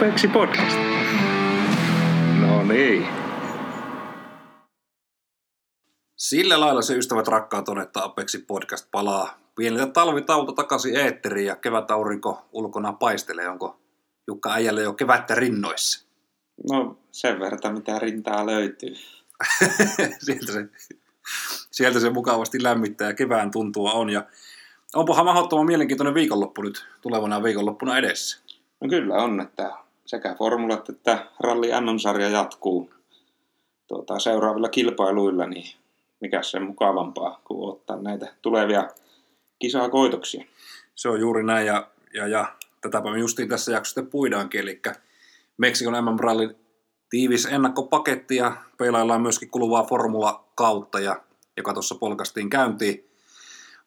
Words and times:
Apexi 0.00 0.28
Podcast. 0.28 0.78
No 2.40 2.62
niin. 2.62 3.06
Sillä 6.16 6.60
lailla 6.60 6.82
se 6.82 6.96
ystävät 6.96 7.28
rakkaat 7.28 7.68
on, 7.68 7.80
että 7.80 8.04
Apexi 8.04 8.38
Podcast 8.38 8.88
palaa 8.90 9.38
pieneltä 9.56 9.92
talvitauto 9.92 10.52
takaisin 10.52 10.96
eetteriin 10.96 11.46
ja 11.46 11.56
kevätaurinko 11.56 12.48
ulkona 12.52 12.92
paistelee. 12.92 13.48
Onko 13.48 13.80
Jukka 14.26 14.52
äijälle 14.52 14.82
jo 14.82 14.92
kevättä 14.92 15.34
rinnoissa? 15.34 16.06
No 16.70 16.98
sen 17.10 17.40
verran, 17.40 17.74
mitä 17.74 17.98
rintaa 17.98 18.46
löytyy. 18.46 18.94
sieltä, 20.24 20.52
se, 20.52 20.68
sieltä 21.70 22.00
se 22.00 22.10
mukavasti 22.10 22.62
lämmittää 22.62 23.08
ja 23.08 23.14
kevään 23.14 23.50
tuntua 23.50 23.92
on. 23.92 24.10
Ja 24.10 24.24
onpahan 24.94 25.24
mahdottoman 25.24 25.66
mielenkiintoinen 25.66 26.14
viikonloppu 26.14 26.62
nyt 26.62 26.86
tulevana 27.00 27.42
viikonloppuna 27.42 27.98
edessä. 27.98 28.38
No 28.80 28.88
kyllä 28.88 29.14
on, 29.14 29.40
että 29.40 29.70
sekä 30.10 30.34
formulat 30.34 30.88
että 30.88 31.26
ralli 31.40 31.68
MM-sarja 31.68 32.28
jatkuu 32.28 32.90
tuota, 33.88 34.18
seuraavilla 34.18 34.68
kilpailuilla, 34.68 35.46
niin 35.46 35.76
mikä 36.20 36.42
sen 36.42 36.62
mukavampaa 36.62 37.40
kuin 37.44 37.72
ottaa 37.72 38.02
näitä 38.02 38.34
tulevia 38.42 38.88
kisakoitoksia. 39.58 40.44
Se 40.94 41.08
on 41.08 41.20
juuri 41.20 41.42
näin 41.44 41.66
ja, 41.66 41.90
ja, 42.14 42.28
ja 42.28 42.52
tätäpä 42.80 43.10
me 43.10 43.18
justiin 43.18 43.48
tässä 43.48 43.72
jaksossa 43.72 44.02
puidaankin, 44.02 44.60
eli 44.60 44.80
Meksikon 45.56 46.04
MM-rallin 46.04 46.56
tiivis 47.10 47.46
ennakkopaketti 47.46 48.36
ja 48.36 48.56
peilaillaan 48.78 49.22
myöskin 49.22 49.50
kuluvaa 49.50 49.84
formula-kautta, 49.84 51.00
ja, 51.00 51.22
joka 51.56 51.72
tuossa 51.72 51.94
polkastiin 51.94 52.50
käyntiin 52.50 53.10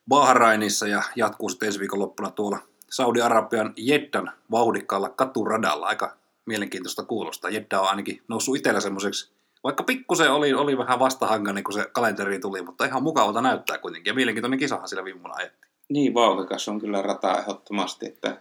Bahrainissa 0.08 0.86
ja 0.86 1.02
jatkuu 1.16 1.48
sitten 1.48 1.66
ensi 1.66 1.80
viikonloppuna 1.80 2.30
tuolla 2.30 2.58
Saudi-Arabian 2.90 3.72
Jeddan 3.76 4.32
vauhdikkaalla 4.50 5.08
katuradalla. 5.08 5.86
Aika 5.86 6.16
mielenkiintoista 6.46 7.04
kuulostaa. 7.04 7.50
Jedda 7.50 7.80
on 7.80 7.88
ainakin 7.88 8.22
noussut 8.28 8.56
itsellä 8.56 8.80
semmoiseksi, 8.80 9.32
vaikka 9.64 9.82
pikkusen 9.82 10.32
oli, 10.32 10.54
oli 10.54 10.78
vähän 10.78 10.98
vastahangainen, 10.98 11.64
kun 11.64 11.74
se 11.74 11.86
kalenteri 11.92 12.38
tuli, 12.38 12.62
mutta 12.62 12.84
ihan 12.84 13.02
mukavalta 13.02 13.40
näyttää 13.40 13.78
kuitenkin. 13.78 14.10
Ja 14.10 14.14
mielenkiintoinen 14.14 14.58
kisahan 14.58 14.88
sillä 14.88 15.04
viime 15.04 15.20
vuonna 15.20 15.36
ajettiin. 15.36 15.72
Niin, 15.88 16.14
vauhdikas 16.14 16.68
on 16.68 16.80
kyllä 16.80 17.02
rata 17.02 17.38
ehdottomasti, 17.38 18.06
että 18.06 18.40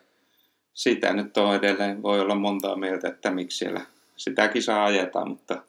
sitä 0.74 1.14
nyt 1.14 1.38
on 1.38 1.56
edelleen, 1.56 2.04
voi 2.04 2.20
olla 2.20 2.36
montaa 2.36 2.76
mieltä, 2.76 3.08
että 3.08 3.32
miksi 3.32 3.58
siellä 3.58 3.82
sitä 4.16 4.48
kisaa 4.48 4.86
ajetaan, 4.86 5.30
mutta 5.30 5.64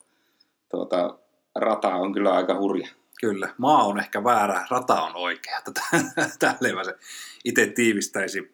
tuota, 0.70 1.18
rata 1.54 1.94
on 1.94 2.12
kyllä 2.12 2.32
aika 2.32 2.54
hurja. 2.54 2.88
Kyllä, 3.20 3.48
maa 3.58 3.84
on 3.84 4.00
ehkä 4.00 4.24
väärä, 4.24 4.66
rata 4.70 5.02
on 5.02 5.16
oikea. 5.16 5.62
Tälleen 6.38 6.74
mä 6.74 6.84
se 6.84 6.94
itse 7.44 7.66
tiivistäisin. 7.66 8.52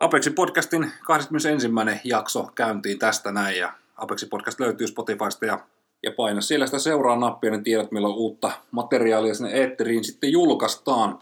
Apexi 0.00 0.30
podcastin 0.30 0.92
21. 1.02 1.68
jakso 2.04 2.48
käyntiin 2.54 2.98
tästä 2.98 3.32
näin 3.32 3.58
ja 3.58 3.72
Apexi 3.96 4.26
podcast 4.26 4.60
löytyy 4.60 4.86
Spotifysta 4.86 5.46
ja, 5.46 5.58
ja 6.02 6.12
paina 6.16 6.40
siellä 6.40 6.66
sitä 6.66 6.78
seuraa 6.78 7.16
nappia, 7.16 7.50
niin 7.50 7.64
tiedät 7.64 7.92
milloin 7.92 8.14
uutta 8.14 8.50
materiaalia 8.70 9.34
sinne 9.34 9.52
eetteriin 9.52 10.04
sitten 10.04 10.32
julkaistaan. 10.32 11.18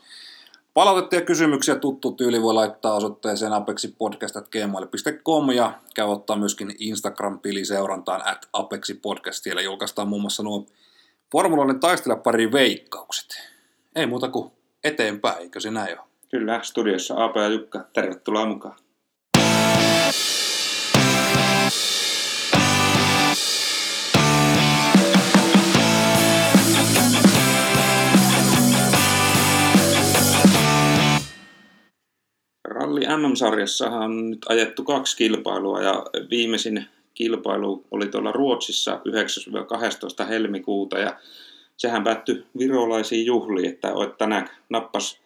Palautetta 0.75 1.15
ja 1.15 1.21
kysymyksiä 1.21 1.77
tuttu 1.77 2.13
tyyli 2.13 2.43
voi 2.43 2.55
laittaa 2.55 2.95
osoitteeseen 2.95 3.53
apexipodcast.gmail.com 3.53 5.51
ja 5.51 5.73
käy 5.95 6.07
ottaa 6.07 6.37
myöskin 6.37 6.75
Instagram-tili 6.79 7.65
seurantaan 7.65 8.29
at 8.29 8.49
apexipodcast. 8.53 9.43
Siellä 9.43 9.63
julkaistaan 9.63 10.09
muun 10.09 10.23
muassa 10.23 10.43
nuo 10.43 10.67
formuloiden 11.33 11.81
taistella 11.81 12.17
pari 12.17 12.53
veikkaukset. 12.53 13.27
Ei 13.97 14.07
muuta 14.07 14.29
kuin 14.29 14.53
eteenpäin, 14.85 15.43
eikö 15.43 15.61
se 15.61 15.71
näin 15.71 16.01
ole? 16.01 16.12
Kyllä, 16.37 16.61
studiossa 16.63 17.15
Aapo 17.15 17.41
ja 17.41 17.49
Jukka, 17.49 17.85
tervetuloa 17.93 18.47
mukaan. 18.47 18.77
Ralli 32.65 33.01
MM-sarjassahan 33.01 34.03
on 34.03 34.31
nyt 34.31 34.47
ajettu 34.49 34.85
kaksi 34.85 35.17
kilpailua 35.17 35.83
ja 35.83 36.05
viimeisin 36.31 36.87
kilpailu 37.15 37.85
oli 37.91 38.07
tuolla 38.07 38.33
Ruotsissa 38.33 39.01
9-12 40.25 40.27
helmikuuta 40.27 40.99
ja 40.99 41.17
sehän 41.77 42.05
päättyi 42.05 42.47
virolaisiin 42.59 43.27
juhliin, 43.27 43.71
että 43.71 43.89
tänään 44.19 44.51
nappas 44.69 45.22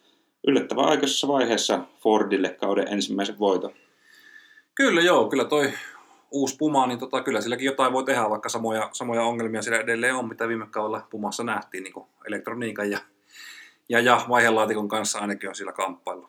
yllättävän 0.46 0.84
aikaisessa 0.84 1.28
vaiheessa 1.28 1.80
Fordille 2.02 2.48
kauden 2.48 2.88
ensimmäisen 2.88 3.38
voiton. 3.38 3.72
Kyllä 4.74 5.00
joo, 5.00 5.28
kyllä 5.28 5.44
toi 5.44 5.72
uusi 6.30 6.56
Puma, 6.58 6.86
niin 6.86 6.98
tota, 6.98 7.22
kyllä 7.22 7.40
silläkin 7.40 7.66
jotain 7.66 7.92
voi 7.92 8.04
tehdä, 8.04 8.30
vaikka 8.30 8.48
samoja, 8.48 8.88
samoja 8.92 9.22
ongelmia 9.22 9.62
siellä 9.62 9.80
edelleen 9.80 10.14
on, 10.14 10.28
mitä 10.28 10.48
viime 10.48 10.66
kaudella 10.70 11.06
Pumassa 11.10 11.44
nähtiin, 11.44 11.84
niin 11.84 11.92
kuin 11.92 12.06
elektroniikan 12.26 12.90
ja, 12.90 12.98
ja, 13.88 14.00
ja 14.00 14.20
vaihelaatikon 14.28 14.88
kanssa 14.88 15.18
ainakin 15.18 15.48
on 15.48 15.54
sillä 15.54 15.72
kamppailu. 15.72 16.28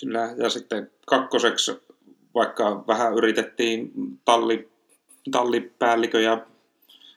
Kyllä, 0.00 0.34
ja 0.36 0.48
sitten 0.48 0.90
kakkoseksi, 1.06 1.80
vaikka 2.34 2.84
vähän 2.86 3.14
yritettiin 3.14 3.92
talli, 4.24 4.68
tallipäällikö 5.30 6.20
ja 6.20 6.46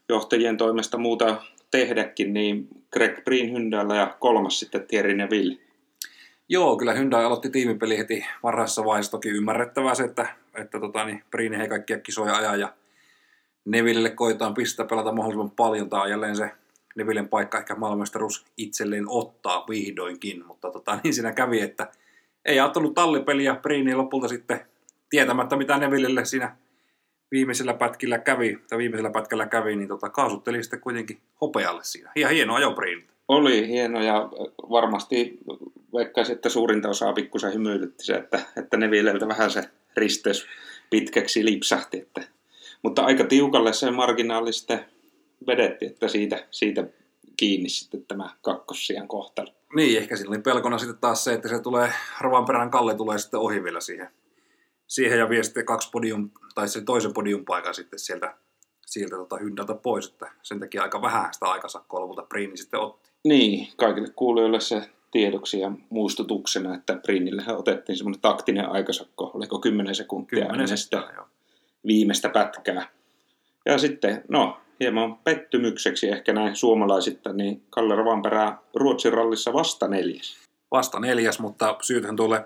johtajien 0.09 0.57
toimesta 0.57 0.97
muuta 0.97 1.41
tehdäkin, 1.71 2.33
niin 2.33 2.67
Greg 2.93 3.23
Breen 3.23 3.51
Hyndällä 3.53 3.95
ja 3.95 4.15
kolmas 4.19 4.59
sitten 4.59 4.87
Thierry 4.87 5.13
Neville. 5.13 5.68
Joo, 6.51 6.77
kyllä 6.77 6.93
Hyundai 6.93 7.25
aloitti 7.25 7.49
tiimipeli 7.49 7.97
heti 7.97 8.25
varhaisessa 8.43 8.85
vaiheessa. 8.85 9.11
Toki 9.11 9.29
ymmärrettävää 9.29 9.95
se, 9.95 10.03
että, 10.03 10.35
että 10.55 10.79
tota, 10.79 11.05
niin 11.05 11.23
Breen 11.31 11.53
ei 11.53 11.67
kaikkia 11.67 11.99
kisoja 11.99 12.35
ajaa 12.35 12.55
ja 12.55 12.73
Neville 13.65 14.09
koitaan 14.09 14.53
pistää 14.53 14.85
pelata 14.85 15.11
mahdollisimman 15.11 15.51
paljon. 15.51 15.89
Tämä 15.89 16.01
on 16.01 16.09
jälleen 16.09 16.35
se 16.35 16.51
Nevillen 16.95 17.29
paikka 17.29 17.57
ehkä 17.57 17.75
maailmanmestaruus 17.75 18.45
itselleen 18.57 19.05
ottaa 19.07 19.65
vihdoinkin, 19.69 20.45
mutta 20.47 20.71
tota, 20.71 20.99
niin 21.03 21.13
siinä 21.13 21.31
kävi, 21.31 21.61
että 21.61 21.87
ei 22.45 22.59
ajattelut 22.59 22.93
tallipeliä 22.93 23.55
Breeni 23.55 23.95
lopulta 23.95 24.27
sitten 24.27 24.61
tietämättä 25.09 25.55
mitä 25.55 25.77
Nevillelle 25.77 26.25
siinä 26.25 26.55
viimeisellä 27.31 27.73
pätkillä 27.73 28.17
kävi, 28.19 28.59
tai 28.69 28.77
viimeisellä 28.77 29.09
pätkällä 29.09 29.45
kävi, 29.47 29.75
niin 29.75 29.87
tota, 29.87 30.09
kaasutteli 30.09 30.63
sitten 30.63 30.81
kuitenkin 30.81 31.19
hopealle 31.41 31.83
siinä. 31.83 32.11
Ja 32.15 32.29
hieno 32.29 32.55
ajo 32.55 32.71
Breeniltä. 32.71 33.13
Oli 33.27 33.67
hieno 33.67 34.03
ja 34.03 34.29
varmasti 34.69 35.39
veikkaisin, 35.93 36.35
että 36.35 36.49
suurinta 36.49 36.89
osaa 36.89 37.13
pikkusen 37.13 37.53
hymyilytti 37.53 38.05
se, 38.05 38.13
että, 38.13 38.39
että 38.57 38.77
Nevilleltä 38.77 39.27
vähän 39.27 39.51
se 39.51 39.63
risteys 39.97 40.47
pitkäksi 40.89 41.45
lipsahti. 41.45 41.97
Että, 41.97 42.21
mutta 42.81 43.01
aika 43.01 43.23
tiukalle 43.23 43.73
se 43.73 43.91
marginaali 43.91 44.53
sitten 44.53 44.85
vedetti, 45.47 45.85
että 45.85 46.07
siitä, 46.07 46.47
siitä 46.51 46.83
kiinni 47.37 47.69
sitten 47.69 48.05
tämä 48.05 48.29
kakkossian 48.41 49.07
kohtalo. 49.07 49.49
Niin, 49.75 49.97
ehkä 49.97 50.15
siinä 50.15 50.29
oli 50.29 50.39
pelkona 50.39 50.77
sitten 50.77 50.97
taas 50.97 51.23
se, 51.23 51.33
että 51.33 51.49
se 51.49 51.59
tulee, 51.59 51.93
perään 52.47 52.69
Kalle 52.69 52.95
tulee 52.95 53.17
sitten 53.17 53.39
ohi 53.39 53.63
vielä 53.63 53.81
siihen, 53.81 54.09
siihen 54.87 55.19
ja 55.19 55.29
vie 55.29 55.43
sitten 55.43 55.65
kaksi 55.65 55.89
podium, 55.91 56.29
tai 56.55 56.67
sen 56.67 56.85
toisen 56.85 57.13
podium 57.13 57.45
paikan 57.45 57.75
sitten 57.75 57.99
sieltä, 57.99 58.35
sieltä 58.85 59.15
tota 59.15 59.37
hyndältä 59.37 59.75
pois, 59.75 60.07
että 60.07 60.31
sen 60.41 60.59
takia 60.59 60.83
aika 60.83 61.01
vähän 61.01 61.33
sitä 61.33 61.45
aikasakkoa 61.45 61.99
lopulta 61.99 62.21
Priini 62.21 62.57
sitten 62.57 62.79
otti. 62.79 63.09
Niin, 63.23 63.67
kaikille 63.77 64.09
kuulijoille 64.15 64.59
se 64.59 64.89
tiedoksi 65.11 65.59
ja 65.59 65.71
muistutuksena, 65.89 66.75
että 66.75 66.99
Priinillehän 67.05 67.57
otettiin 67.57 67.97
semmoinen 67.97 68.21
taktinen 68.21 68.69
aikasakko, 68.69 69.31
oliko 69.33 69.59
10 69.59 69.95
sekuntia 69.95 70.45
10 70.45 70.67
sekuntia, 70.67 71.13
joo. 71.15 71.27
viimeistä 71.87 72.29
pätkää. 72.29 72.87
Ja 73.65 73.77
sitten, 73.77 74.23
no, 74.27 74.57
hieman 74.79 75.17
pettymykseksi 75.17 76.09
ehkä 76.09 76.33
näin 76.33 76.55
suomalaisittain, 76.55 77.37
niin 77.37 77.63
Kalle 77.69 77.95
Rovanperä 77.95 78.57
Ruotsin 78.75 79.13
rallissa 79.13 79.53
vasta 79.53 79.87
neljäs. 79.87 80.37
Vasta 80.71 80.99
neljäs, 80.99 81.39
mutta 81.39 81.75
syythän 81.81 82.15
tuolle, 82.15 82.45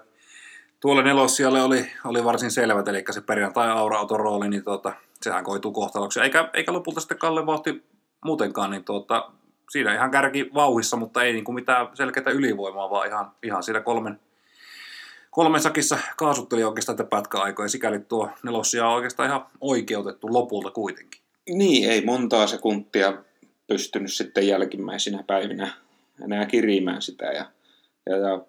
tuolle 0.80 1.04
nelossijalle 1.04 1.62
oli, 1.62 1.86
oli 2.06 2.24
varsin 2.24 2.52
selvät, 2.52 2.88
eli 2.88 3.04
se 3.12 3.22
perjantai 3.22 3.70
aura 3.70 4.06
rooli, 4.10 4.50
niin 4.50 4.64
tuota, 4.64 4.94
sehän 5.22 5.44
koituu 5.44 5.72
kohtaloksi. 5.72 6.20
Eikä, 6.20 6.50
eikä 6.54 6.74
lopulta 6.74 7.00
sitten 7.00 7.18
Kalle 7.18 7.46
vauhti 7.46 7.84
muutenkaan, 8.26 8.72
niin 8.72 8.84
tuota, 8.84 9.32
siinä 9.70 9.94
ihan 9.94 10.12
kärki 10.12 10.50
vauhissa, 10.54 10.98
mutta 10.98 11.24
ei 11.24 11.34
niin 11.34 11.44
kuin 11.44 11.56
mitään 11.56 11.88
selkeää 11.94 12.32
ylivoimaa, 12.32 12.90
vaan 12.90 13.08
ihan, 13.08 13.32
ihan 13.44 13.64
siinä 13.64 13.82
kolmen, 13.82 14.20
kolmen 15.32 15.62
sakissa 15.62 15.98
kaasutteli 16.18 16.64
oikeastaan 16.64 16.98
tätä 16.98 17.10
pätkäaikoja. 17.10 17.70
Sikäli 17.70 18.00
tuo 18.00 18.30
nelossia 18.44 18.88
on 18.88 18.96
oikeastaan 18.96 19.30
ihan 19.30 19.46
oikeutettu 19.62 20.34
lopulta 20.34 20.72
kuitenkin. 20.72 21.22
Niin, 21.50 21.90
ei 21.90 22.06
montaa 22.06 22.48
sekuntia 22.48 23.14
pystynyt 23.68 24.14
sitten 24.14 24.48
jälkimmäisinä 24.48 25.24
päivinä 25.28 25.74
enää 26.24 26.46
kirimään 26.46 27.02
sitä. 27.02 27.26
Ja, 27.26 27.46
ja, 28.10 28.18
ja 28.18 28.42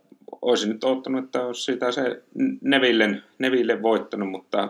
olisin 0.42 0.68
nyt 0.68 0.84
ottanut, 0.84 1.24
että 1.24 1.46
olisi 1.46 1.62
sitä 1.62 1.92
se 1.92 2.22
Nevillen, 2.60 3.22
Neville 3.38 3.82
voittanut, 3.82 4.30
mutta 4.30 4.68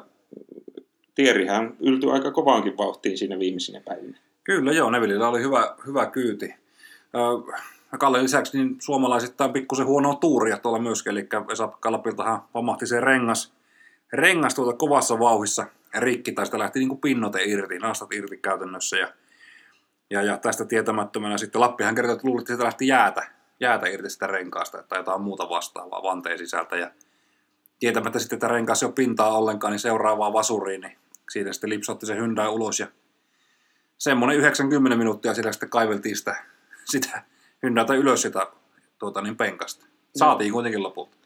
Tierihän 1.15 1.77
yltyi 1.81 2.11
aika 2.11 2.31
kovaankin 2.31 2.77
vauhtiin 2.77 3.19
siinä 3.19 3.39
viimeisinä 3.39 3.81
päivinä. 3.81 4.19
Kyllä 4.45 4.73
joo, 4.73 4.91
Nevillillä 4.91 5.29
oli 5.29 5.43
hyvä, 5.43 5.77
hyvä 5.87 6.07
kyyti. 6.07 6.55
Kalle 7.99 8.23
lisäksi 8.23 8.59
niin 8.59 8.77
suomalaisittain 8.81 9.53
pikkusen 9.53 9.87
huonoa 9.87 10.15
tuuria 10.15 10.59
tuolla 10.59 10.79
myöskin, 10.79 11.11
eli 11.11 11.29
Esa 11.53 11.69
Kalpiltahan 11.81 12.43
pamahti 12.53 12.87
se 12.87 13.01
rengas, 13.01 13.53
rengas 14.13 14.55
tuota 14.55 14.77
kovassa 14.79 15.19
vauhissa 15.19 15.67
rikki 15.99 16.33
tai 16.33 16.47
sitä 16.47 16.59
lähti 16.59 16.79
niin 16.79 16.89
kuin 16.89 17.01
pinnote 17.01 17.45
irti, 17.45 17.79
nastat 17.79 18.13
irti 18.13 18.37
käytännössä. 18.37 18.97
Ja, 18.97 19.09
ja, 20.11 20.23
ja 20.23 20.39
tästä 20.39 20.65
tietämättömänä 20.65 21.39
sitten 21.39 21.61
Lappihan 21.61 21.95
kertoi, 21.95 22.15
että 22.15 22.29
luulit, 22.29 22.43
että 22.43 22.53
siitä 22.53 22.65
lähti 22.65 22.87
jäätä, 22.87 23.31
jäätä 23.61 23.87
irti 23.87 24.11
sitä 24.11 24.27
renkaasta 24.27 24.83
tai 24.83 24.99
jotain 24.99 25.23
muuta 25.23 25.49
vastaavaa 25.49 26.03
vanteen 26.03 26.39
sisältä. 26.39 26.77
Ja 26.77 26.91
tietämättä 27.81 28.19
sitten, 28.19 28.37
että 28.37 28.49
renkaas 28.49 28.83
ei 28.83 28.87
ole 28.87 28.93
pintaa 28.93 29.39
ollenkaan, 29.39 29.71
niin 29.71 29.81
seuraavaan 29.81 30.33
vasuriin, 30.33 30.81
niin 30.81 30.99
siitä 31.31 31.53
sitten 31.53 31.71
lipsotti 31.71 32.07
se 32.07 32.17
Hyundai 32.17 32.49
ulos 32.49 32.81
ja 32.81 32.87
semmoinen 33.99 34.39
90 34.39 34.97
minuuttia 34.97 35.35
sillä 35.35 35.53
sitten 35.53 35.71
kaiveltiin 35.71 36.17
sitä, 36.17 36.45
sitä 36.85 37.23
Hyundaita 37.63 37.95
ylös 37.95 38.23
sitä 38.23 38.47
tuota, 38.99 39.21
niin 39.21 39.37
penkasta. 39.37 39.87
Saatiin 40.17 40.53
kuitenkin 40.53 40.83
lopulta. 40.83 41.17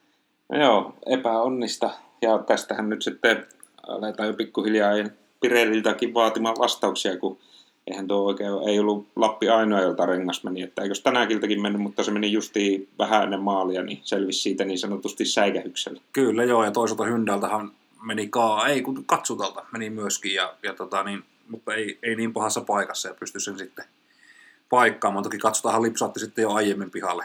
No 0.53 0.63
joo, 0.63 0.95
epäonnista. 1.07 1.91
Ja 2.23 2.39
tästähän 2.39 2.89
nyt 2.89 3.03
sitten 3.03 3.47
aletaan 3.89 4.29
jo 4.29 4.35
pikkuhiljaa 4.35 4.93
Pirelliltäkin 5.41 6.15
vaatimaan 6.15 6.57
vastauksia, 6.59 7.19
kun 7.19 7.39
eihän 7.87 8.09
tuo 8.09 8.27
oikein, 8.27 8.51
ei 8.69 8.79
ollut 8.79 9.07
Lappi 9.17 9.49
ainoa, 9.49 9.81
jolta 9.81 10.07
rengas 10.07 10.45
meni. 10.45 10.63
Että 10.63 10.83
eikö 10.83 10.95
tänä 11.03 11.27
kiltäkin 11.27 11.63
mennyt, 11.63 11.83
mutta 11.83 12.05
se 12.05 12.11
meni 12.11 12.33
justiin 12.33 12.89
vähän 12.99 13.23
ennen 13.23 13.41
maalia, 13.41 13.83
niin 13.83 14.01
selvisi 14.03 14.41
siitä 14.41 14.65
niin 14.65 14.79
sanotusti 14.79 15.25
säikähyksellä. 15.25 16.01
Kyllä 16.13 16.45
joo, 16.45 16.65
ja 16.65 16.71
toisaalta 16.71 17.05
Hyndältähän 17.05 17.71
meni 18.03 18.29
kaa, 18.29 18.67
ei 18.69 18.83
kun 18.83 19.05
katsutalta 19.05 19.65
meni 19.73 19.91
myöskin, 19.91 20.35
ja, 20.35 20.55
ja 20.63 20.75
tota, 20.75 21.03
niin, 21.03 21.25
mutta 21.49 21.75
ei, 21.75 21.99
ei 22.03 22.17
niin 22.17 22.33
pahassa 22.33 22.61
paikassa 22.61 23.09
ja 23.09 23.15
pystyi 23.15 23.41
sen 23.41 23.59
sitten 23.59 23.85
paikkaamaan. 24.71 25.23
Toki 25.23 25.39
katsotaanhan 25.39 25.83
lipsaatti 25.83 26.21
sitten 26.21 26.43
jo 26.43 26.53
aiemmin 26.53 26.91
pihalle, 26.91 27.25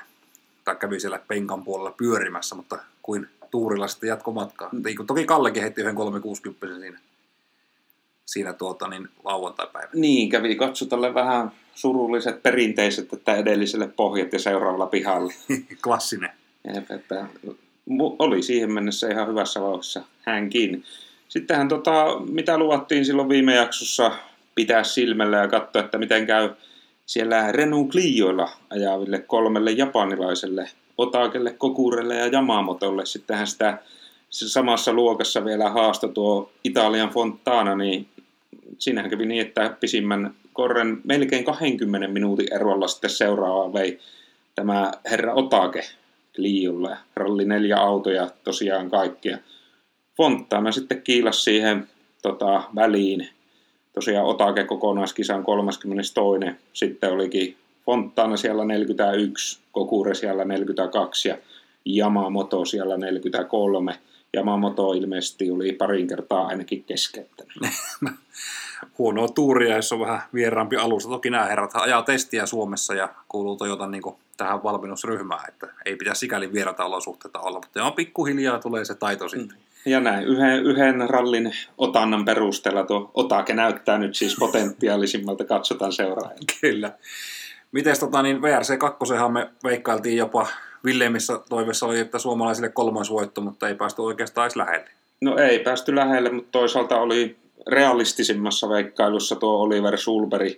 tai 0.66 0.76
kävi 0.76 1.00
siellä 1.00 1.20
penkan 1.28 1.64
puolella 1.64 1.92
pyörimässä, 1.92 2.56
mutta 2.56 2.78
kuin 3.02 3.28
tuurilla 3.52 3.88
sitten 3.88 4.08
jatkomatkaa. 4.08 4.70
Mm. 4.72 5.06
Toki 5.08 5.26
Kallekin 5.26 5.62
heitti 5.62 5.82
yhden 5.82 5.96
360 5.96 6.80
siinä, 6.80 7.00
siinä 8.26 8.54
tuota, 8.54 8.88
niin 8.88 9.10
lauantai-päivänä. 9.24 9.92
Niin, 9.94 10.30
kävi 10.30 10.56
katsotalle 10.56 11.14
vähän 11.14 11.52
surulliset 11.76 12.44
perinteiset, 12.44 13.14
että 13.14 13.36
edelliselle 13.36 13.88
pohjat 13.88 14.34
ja 14.34 14.40
seuraavalla 14.40 14.86
pihalle. 14.86 15.34
Klassinen. 15.84 16.30
Että 16.90 17.28
oli 18.20 18.44
siihen 18.44 18.72
mennessä 18.72 19.10
ihan 19.10 19.28
hyvässä 19.28 19.62
vauhdissa 19.62 20.04
hänkin. 20.22 20.84
Sittenhän 21.34 21.68
tota, 21.68 22.20
mitä 22.30 22.58
luvattiin 22.58 23.06
silloin 23.06 23.30
viime 23.30 23.56
jaksossa 23.56 24.12
pitää 24.56 24.84
silmällä 24.84 25.38
ja 25.38 25.48
katsoa, 25.48 25.82
että 25.82 25.98
miten 25.98 26.28
käy 26.28 26.50
siellä 27.06 27.52
Renault 27.52 27.90
Clioilla 27.90 28.50
ajaville 28.70 29.20
kolmelle 29.20 29.72
japanilaiselle, 29.72 30.70
Otakelle, 30.98 31.54
Kokurelle 31.54 32.16
ja 32.16 32.28
Yamamotolle. 32.28 33.06
Sittenhän 33.06 33.48
sitä 33.48 33.78
samassa 34.30 34.94
luokassa 34.94 35.46
vielä 35.46 35.70
haasto 35.70 36.08
tuo 36.08 36.52
Italian 36.64 37.10
Fontana, 37.10 37.76
niin 37.76 38.08
siinähän 38.80 39.10
kävi 39.10 39.26
niin, 39.26 39.42
että 39.42 39.78
pisimmän 39.80 40.34
korren 40.54 41.02
melkein 41.04 41.46
20 41.46 42.08
minuutin 42.08 42.54
erolla 42.54 42.88
sitten 42.88 43.10
seuraava 43.10 43.74
vei 43.74 44.00
tämä 44.56 44.92
herra 45.12 45.34
Otake 45.34 45.82
Cliolle. 46.36 46.98
Ralli 47.16 47.46
neljä 47.46 47.78
autoja 47.78 48.30
tosiaan 48.44 48.90
kaikkia. 48.90 49.38
Fontana 50.18 50.72
sitten 50.72 51.02
kiilas 51.02 51.44
siihen 51.44 51.88
tota, 52.22 52.64
väliin. 52.76 53.30
Tosiaan 53.94 54.26
Otake 54.26 54.64
kokonaiskisan 54.64 55.44
32. 55.44 56.38
Sitten 56.74 57.12
olikin 57.12 57.58
Fontana 57.86 58.38
siellä 58.38 58.66
41, 58.66 59.60
Kokure 59.72 60.16
siellä 60.16 60.46
42 60.46 61.30
ja 61.30 61.38
Yamamoto 61.98 62.66
siellä 62.66 62.98
43. 62.98 64.00
Yamamoto 64.38 64.94
ilmeisesti 64.94 65.52
oli 65.52 65.72
parin 65.72 66.08
kertaa 66.08 66.48
ainakin 66.48 66.84
keskeyttänyt. 66.84 67.54
Huonoa 68.98 69.28
tuuria, 69.28 69.76
jos 69.76 69.92
on 69.92 70.00
vähän 70.00 70.22
vieraampi 70.34 70.76
alusta. 70.76 71.10
Toki 71.10 71.30
nämä 71.30 71.46
herrat 71.46 71.72
ajaa 71.76 72.02
testiä 72.02 72.46
Suomessa 72.46 72.94
ja 72.94 73.10
kuuluu 73.30 73.56
Toyotan 73.56 73.92
niin 73.92 74.04
tähän 74.38 74.64
valmennusryhmään, 74.64 75.50
että 75.50 75.68
ei 75.86 75.96
pitäisi 75.96 76.20
sikäli 76.20 76.54
vierata 76.54 76.86
olosuhteita 76.86 77.40
olla, 77.40 77.60
mutta 77.60 77.86
on 77.86 77.94
pikkuhiljaa 77.94 78.60
tulee 78.60 78.86
se 78.86 78.96
taito 78.96 79.30
sitten. 79.30 79.58
Mm. 79.58 79.64
Ja 79.86 80.00
näin, 80.00 80.28
yhden, 80.28 80.64
yhden 80.64 81.10
rallin 81.10 81.52
otannan 81.78 82.26
perusteella 82.26 82.84
tuo 82.84 83.12
otake 83.14 83.54
näyttää 83.54 83.98
nyt 83.98 84.16
siis 84.16 84.36
potentiaalisimmalta, 84.40 85.46
katsotaan 85.46 85.92
seuraajan. 85.92 86.38
Kyllä. 86.62 86.92
Miten 87.72 88.00
tota, 88.00 88.22
niin 88.22 88.42
VRC 88.42 88.78
2 88.78 89.00
me 89.32 89.50
veikkailtiin 89.64 90.18
jopa 90.18 90.48
Villeemissä 90.86 91.40
toiveessa 91.50 91.86
oli, 91.86 92.00
että 92.00 92.20
suomalaisille 92.20 92.70
kolmas 92.70 93.12
voitto, 93.12 93.42
mutta 93.42 93.68
ei 93.68 93.76
päästy 93.76 94.02
oikeastaan 94.02 94.46
edes 94.46 94.56
lähelle. 94.56 94.90
No 95.22 95.38
ei 95.38 95.60
päästy 95.60 95.96
lähelle, 95.96 96.30
mutta 96.30 96.52
toisaalta 96.52 97.02
oli 97.02 97.38
realistisimmassa 97.68 98.70
veikkailussa 98.70 99.36
tuo 99.36 99.54
Oliver 99.54 99.98
Sulberg. 99.98 100.54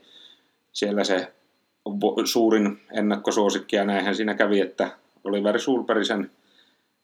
Siellä 0.72 1.04
se 1.04 1.32
suurin 2.26 2.82
ennakkosuosikki 2.92 3.76
ja 3.76 3.86
näinhän 3.86 4.16
siinä 4.16 4.34
kävi, 4.34 4.60
että 4.60 4.92
Oliver 5.24 5.60
Sulberg 5.60 6.04
sen, 6.04 6.32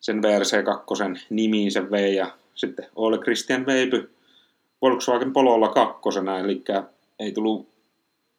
sen 0.01 0.17
VRC2 0.17 1.19
nimiin 1.29 1.71
sen 1.71 1.91
vei 1.91 2.15
ja 2.15 2.31
sitten 2.55 2.87
Ole 2.95 3.17
Christian 3.17 3.65
Weibby 3.65 4.09
Volkswagen 4.81 5.33
Pololla 5.33 5.69
kakkosena, 5.69 6.39
eli 6.39 6.63
ei 7.19 7.31
tullut 7.31 7.67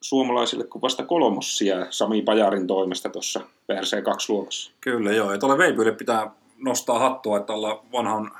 suomalaisille 0.01 0.63
kuin 0.63 0.81
vasta 0.81 1.05
kolmossia 1.05 1.87
Sami 1.89 2.21
Pajarin 2.21 2.67
toimesta 2.67 3.09
tuossa 3.09 3.39
VRC2-luokassa. 3.39 4.71
Kyllä 4.81 5.11
joo, 5.11 5.31
ja 5.31 5.37
tuolle 5.37 5.57
Veibylle 5.57 5.91
pitää 5.91 6.31
nostaa 6.57 6.99
hattua, 6.99 7.37
että 7.37 7.53
olla 7.53 7.83
vanhan, 7.91 8.31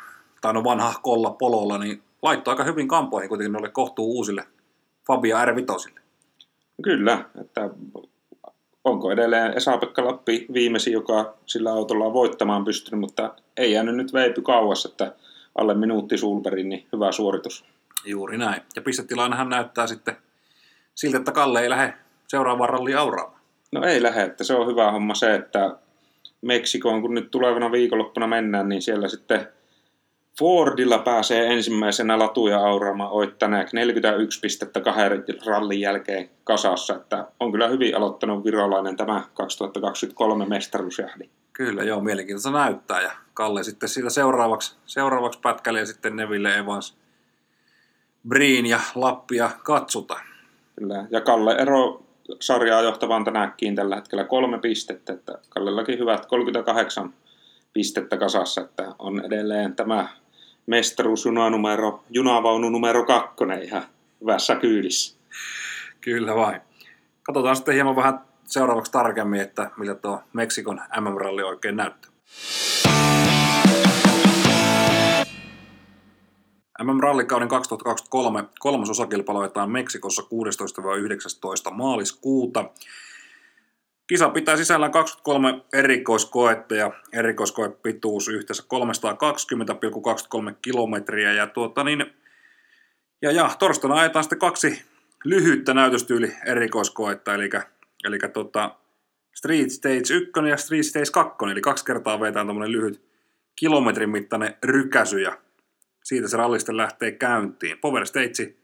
tai 0.41 0.53
no 0.53 0.63
vanha 0.63 0.93
kolla 1.01 1.29
pololla, 1.31 1.77
niin 1.77 2.01
laittoi 2.21 2.51
aika 2.51 2.63
hyvin 2.63 2.87
kampoihin 2.87 3.29
kuitenkin 3.29 3.51
noille 3.51 3.69
kohtuu 3.69 4.15
uusille 4.15 4.43
Fabia 5.07 5.45
r 5.45 5.55
Kyllä, 6.81 7.25
että 7.41 7.69
onko 8.83 9.11
edelleen 9.11 9.57
Esa-Pekka 9.57 10.05
Lappi 10.05 10.45
viimeisin, 10.53 10.93
joka 10.93 11.37
sillä 11.45 11.71
autolla 11.71 12.05
on 12.05 12.13
voittamaan 12.13 12.65
pystynyt, 12.65 12.99
mutta 12.99 13.33
ei 13.57 13.71
jäänyt 13.71 13.95
nyt 13.95 14.13
veipy 14.13 14.41
kauas, 14.41 14.85
että 14.85 15.13
alle 15.55 15.73
minuutti 15.73 16.17
Sulberin, 16.17 16.69
niin 16.69 16.87
hyvä 16.93 17.11
suoritus. 17.11 17.65
Juuri 18.05 18.37
näin. 18.37 18.61
Ja 18.75 18.81
pistetilannehan 18.81 19.49
näyttää 19.49 19.87
sitten 19.87 20.17
siltä, 20.95 21.17
että 21.17 21.31
Kalle 21.31 21.61
ei 21.61 21.69
lähde 21.69 21.93
seuraavaan 22.27 22.69
ralliin 22.69 22.97
auraamaan. 22.97 23.41
No 23.71 23.83
ei 23.83 24.03
lähde, 24.03 24.23
että 24.23 24.43
se 24.43 24.55
on 24.55 24.67
hyvä 24.67 24.91
homma 24.91 25.15
se, 25.15 25.35
että 25.35 25.77
Meksikoon 26.41 27.01
kun 27.01 27.13
nyt 27.13 27.31
tulevana 27.31 27.71
viikonloppuna 27.71 28.27
mennään, 28.27 28.69
niin 28.69 28.81
siellä 28.81 29.07
sitten 29.07 29.47
Fordilla 30.39 30.97
pääsee 30.97 31.53
ensimmäisenä 31.53 32.19
latuja 32.19 32.59
auraamaan 32.59 33.11
Oittaneek 33.11 33.73
41 33.73 34.39
pistettä 34.39 34.81
kahden 34.81 35.23
rallin 35.45 35.79
jälkeen 35.79 36.29
kasassa, 36.43 36.95
että 36.95 37.27
on 37.39 37.51
kyllä 37.51 37.67
hyvin 37.67 37.97
aloittanut 37.97 38.45
virolainen 38.45 38.97
tämä 38.97 39.23
2023 39.33 40.45
mestaruusjahdi. 40.45 41.29
Kyllä, 41.53 41.83
joo, 41.83 42.01
mielenkiintoista 42.01 42.51
näyttää 42.51 43.01
ja 43.01 43.11
Kalle 43.33 43.63
sitten 43.63 43.89
siitä 43.89 44.09
seuraavaksi, 44.09 44.75
seuraavaksi 44.85 45.39
pätkälle 45.39 45.79
ja 45.79 45.85
sitten 45.85 46.15
Neville 46.15 46.57
Evans, 46.57 46.97
Briin 48.27 48.65
ja 48.65 48.79
Lappia 48.95 49.49
katsotaan. 49.63 50.25
Kyllä. 50.79 51.05
Ja 51.09 51.21
Kalle 51.21 51.55
ero 51.55 52.03
sarjaa 52.39 52.81
johtavaan 52.81 53.23
tänäkkiin 53.25 53.75
tällä 53.75 53.95
hetkellä 53.95 54.23
kolme 54.23 54.59
pistettä, 54.59 55.13
että 55.13 55.39
Kallellakin 55.49 55.99
hyvät 55.99 56.25
38 56.25 57.13
pistettä 57.73 58.17
kasassa, 58.17 58.61
että 58.61 58.95
on 58.99 59.25
edelleen 59.25 59.75
tämä 59.75 60.07
mestaruusjunanumero, 60.65 62.03
junavaunu 62.09 62.69
numero 62.69 63.05
kakkonen 63.05 63.63
ihan 63.63 63.83
hyvässä 64.21 64.55
kyydissä. 64.55 65.15
Kyllä 66.03 66.35
vain. 66.35 66.61
Katsotaan 67.23 67.55
sitten 67.55 67.73
hieman 67.73 67.95
vähän 67.95 68.19
seuraavaksi 68.45 68.91
tarkemmin, 68.91 69.41
että 69.41 69.71
miltä 69.77 69.95
tuo 69.95 70.23
Meksikon 70.33 70.81
MM-ralli 70.99 71.43
oikein 71.43 71.75
näyttää. 71.75 72.11
MM-rallikauden 76.83 77.47
2023 77.47 78.43
kolmas 78.59 78.99
ajetaan 79.39 79.71
Meksikossa 79.71 80.21
16-19 81.69 81.73
maaliskuuta. 81.73 82.69
Kisa 84.07 84.29
pitää 84.29 84.57
sisällään 84.57 84.91
23 84.91 85.61
erikoiskoetta 85.73 86.75
ja 86.75 86.91
erikoiskoepituus 87.13 88.27
yhteensä 88.27 88.63
320,23 90.49 90.55
kilometriä. 90.61 91.33
Ja, 91.33 91.47
tuota 91.47 91.83
niin, 91.83 92.05
ja, 93.21 93.31
ja 93.31 93.49
torstaina 93.59 93.95
ajetaan 93.95 94.23
sitten 94.23 94.39
kaksi 94.39 94.92
lyhyttä 95.23 95.73
näytöstyyli 95.73 96.33
erikoiskoetta, 96.45 97.33
eli, 97.33 97.49
eli 98.03 98.17
tota 98.33 98.75
Street 99.35 99.69
Stage 99.69 100.13
1 100.13 100.31
ja 100.49 100.57
Street 100.57 100.85
Stage 100.85 101.11
2, 101.13 101.45
eli 101.51 101.61
kaksi 101.61 101.85
kertaa 101.85 102.19
vetään 102.19 102.47
tämmöinen 102.47 102.71
lyhyt 102.71 103.01
kilometrin 103.55 104.09
mittainen 104.09 104.55
rykäsy 104.63 105.21
ja 105.21 105.37
siitä 106.03 106.27
se 106.27 106.37
rallista 106.37 106.77
lähtee 106.77 107.11
käyntiin. 107.11 107.77
Power 107.79 108.05
Stage 108.05 108.55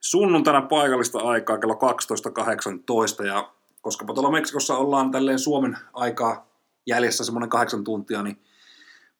sunnuntaina 0.00 0.62
paikallista 0.62 1.18
aikaa 1.18 1.58
kello 1.58 1.78
12.18 3.22 3.26
ja 3.26 3.50
koska 3.80 4.04
tuolla 4.04 4.30
Meksikossa 4.30 4.76
ollaan 4.76 5.10
tälleen 5.10 5.38
Suomen 5.38 5.78
aikaa 5.92 6.48
jäljessä 6.86 7.24
semmoinen 7.24 7.50
kahdeksan 7.50 7.84
tuntia, 7.84 8.22
niin 8.22 8.38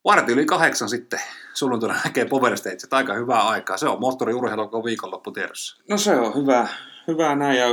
Varti 0.05 0.31
yli 0.31 0.45
kahdeksan 0.45 0.89
sitten 0.89 1.19
sunnuntaina 1.53 1.95
näkee 2.05 2.25
Power 2.25 2.57
Stage, 2.57 2.77
aika 2.91 3.13
hyvää 3.13 3.47
aikaa. 3.47 3.77
Se 3.77 3.87
on 3.87 3.99
moottoriurheilu 3.99 4.67
koko 4.67 4.85
viikonloppu 4.85 5.31
tiedossa. 5.31 5.77
No 5.89 5.97
se 5.97 6.15
on 6.15 6.35
hyvä, 6.35 6.67
hyvä 7.07 7.35
näin 7.35 7.59
ja 7.59 7.67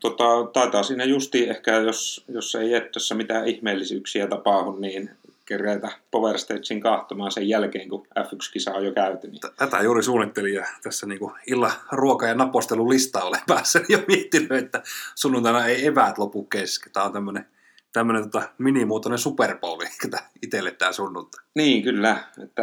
tota, 0.00 0.24
taitaa 0.52 0.82
siinä 0.82 1.04
justi 1.04 1.48
ehkä, 1.48 1.76
jos, 1.76 2.24
jos 2.28 2.54
ei 2.54 2.70
Jettessä 2.70 3.14
mitään 3.14 3.48
ihmeellisyyksiä 3.48 4.26
tapahdu, 4.26 4.72
niin 4.72 5.10
kerätä 5.44 5.88
Power 6.10 6.38
Stagein 6.38 6.80
kahtomaan 6.80 7.32
sen 7.32 7.48
jälkeen, 7.48 7.88
kun 7.88 8.06
F1-kisa 8.18 8.72
on 8.72 8.84
jo 8.84 8.92
käyty. 8.92 9.28
Niin. 9.28 9.40
Tätä 9.56 9.80
juuri 9.82 10.02
suunnittelin 10.02 10.54
ja 10.54 10.66
tässä 10.82 11.06
niin 11.06 11.20
illan 11.46 11.72
ruoka- 11.92 12.26
ja 12.26 12.34
napostelu-lista 12.34 13.24
olen 13.24 13.40
päässä 13.48 13.80
jo 13.88 13.98
miettinyt, 14.08 14.52
että 14.52 14.82
sunnuntaina 15.14 15.66
ei 15.66 15.86
eväät 15.86 16.18
lopu 16.18 16.44
kesken. 16.44 16.92
Tämä 16.92 17.06
on 17.06 17.12
tämmöinen 17.12 17.46
tämmöinen 17.92 18.30
tota, 18.30 18.48
minimuotoinen 18.58 19.18
Super 19.18 19.58
Bowl 19.58 19.82
itselle 20.42 20.70
tämä 20.70 20.92
sunnuntai. 20.92 21.44
Niin, 21.54 21.82
kyllä. 21.82 22.16
Että, 22.42 22.62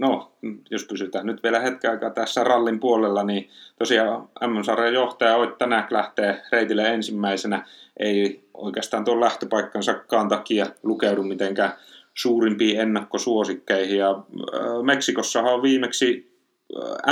no, 0.00 0.32
jos 0.70 0.84
pysytään 0.84 1.26
nyt 1.26 1.42
vielä 1.42 1.60
hetken 1.60 1.90
aikaa 1.90 2.10
tässä 2.10 2.44
rallin 2.44 2.80
puolella, 2.80 3.22
niin 3.22 3.50
tosiaan 3.78 4.28
M-sarjan 4.46 4.94
johtaja 4.94 5.36
Oit 5.36 5.58
tänään 5.58 5.86
lähtee 5.90 6.42
reitille 6.52 6.88
ensimmäisenä. 6.88 7.66
Ei 8.00 8.44
oikeastaan 8.54 9.04
tuon 9.04 9.20
lähtöpaikkansakaan 9.20 10.28
takia 10.28 10.66
lukeudu 10.82 11.22
mitenkään 11.22 11.72
suurimpiin 12.14 12.80
ennakkosuosikkeihin. 12.80 13.98
Ja, 13.98 14.22
Meksikossahan 14.82 15.54
on 15.54 15.62
viimeksi 15.62 16.36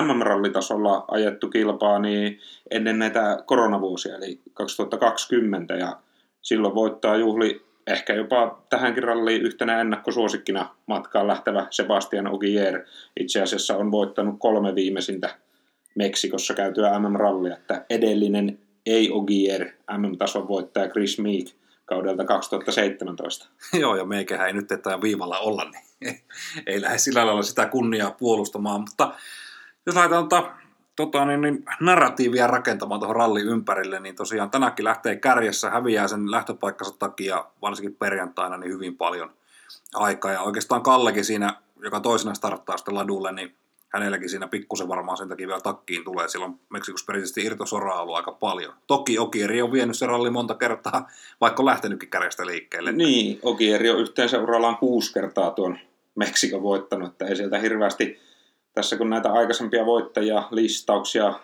MM-rallitasolla 0.02 1.04
ajettu 1.08 1.48
kilpaa 1.48 1.98
niin 1.98 2.40
ennen 2.70 2.98
näitä 2.98 3.42
koronavuosia, 3.46 4.16
eli 4.16 4.40
2020, 4.54 5.74
ja 5.74 5.96
silloin 6.44 6.74
voittaa 6.74 7.16
juhli 7.16 7.64
ehkä 7.86 8.14
jopa 8.14 8.62
tähänkin 8.70 9.02
ralliin 9.02 9.42
yhtenä 9.42 9.80
ennakkosuosikkina 9.80 10.74
matkaan 10.86 11.26
lähtevä 11.26 11.66
Sebastian 11.70 12.26
Ogier. 12.26 12.84
Itse 13.20 13.42
asiassa 13.42 13.76
on 13.76 13.90
voittanut 13.90 14.36
kolme 14.38 14.74
viimeisintä 14.74 15.36
Meksikossa 15.94 16.54
käytyä 16.54 16.98
MM-rallia, 16.98 17.56
että 17.56 17.84
edellinen 17.90 18.58
ei 18.86 19.10
Ogier 19.10 19.70
MM-tason 19.98 20.48
voittaja 20.48 20.88
Chris 20.88 21.18
Meek 21.18 21.46
kaudelta 21.84 22.24
2017. 22.24 23.48
Joo, 23.80 23.96
ja 23.96 24.04
meikähän 24.04 24.46
ei 24.46 24.52
nyt 24.52 24.68
tätä 24.68 25.00
viivalla 25.02 25.38
olla, 25.38 25.70
niin 25.70 26.20
ei 26.66 26.80
lähde 26.80 26.98
sillä 26.98 27.26
lailla 27.26 27.42
sitä 27.42 27.66
kunniaa 27.66 28.10
puolustamaan, 28.10 28.80
mutta 28.80 29.14
jos 29.86 29.94
tota, 30.10 30.52
tota, 30.96 31.24
niin, 31.24 31.40
niin, 31.40 31.64
narratiivia 31.80 32.46
rakentamaan 32.46 33.00
tuohon 33.00 33.16
rallin 33.16 33.46
ympärille, 33.46 34.00
niin 34.00 34.16
tosiaan 34.16 34.50
tänäkin 34.50 34.84
lähtee 34.84 35.16
kärjessä, 35.16 35.70
häviää 35.70 36.08
sen 36.08 36.30
lähtöpaikkansa 36.30 36.98
takia, 36.98 37.44
varsinkin 37.62 37.96
perjantaina, 37.96 38.56
niin 38.56 38.72
hyvin 38.72 38.96
paljon 38.96 39.30
aikaa. 39.94 40.32
Ja 40.32 40.42
oikeastaan 40.42 40.82
Kallekin 40.82 41.24
siinä, 41.24 41.54
joka 41.82 42.00
toisena 42.00 42.34
starttaa 42.34 42.76
sitten 42.76 42.94
ladulle, 42.94 43.32
niin 43.32 43.54
hänelläkin 43.94 44.28
siinä 44.28 44.48
pikkusen 44.48 44.88
varmaan 44.88 45.18
sen 45.18 45.28
takia 45.28 45.46
vielä 45.46 45.60
takkiin 45.60 46.04
tulee. 46.04 46.28
Silloin 46.28 46.60
Meksikossa 46.70 47.06
perinteisesti 47.06 47.44
irtosoraa 47.44 48.02
ollut 48.02 48.16
aika 48.16 48.32
paljon. 48.32 48.74
Toki 48.86 49.18
Okieri 49.18 49.62
on 49.62 49.72
vienyt 49.72 49.98
se 49.98 50.06
ralli 50.06 50.30
monta 50.30 50.54
kertaa, 50.54 51.08
vaikka 51.40 51.62
on 51.62 51.66
lähtenytkin 51.66 52.10
kärjestä 52.10 52.46
liikkeelle. 52.46 52.92
Niin, 52.92 53.38
Okieri 53.42 53.90
on 53.90 54.00
yhteensä 54.00 54.40
urallaan 54.40 54.76
kuusi 54.76 55.12
kertaa 55.12 55.50
tuon 55.50 55.78
Meksikon 56.14 56.62
voittanut, 56.62 57.08
että 57.12 57.26
ei 57.26 57.36
sieltä 57.36 57.58
hirveästi 57.58 58.18
tässä 58.74 58.96
kun 58.96 59.10
näitä 59.10 59.32
aikaisempia 59.32 59.86
voittajia, 59.86 60.48
listauksia 60.50 61.34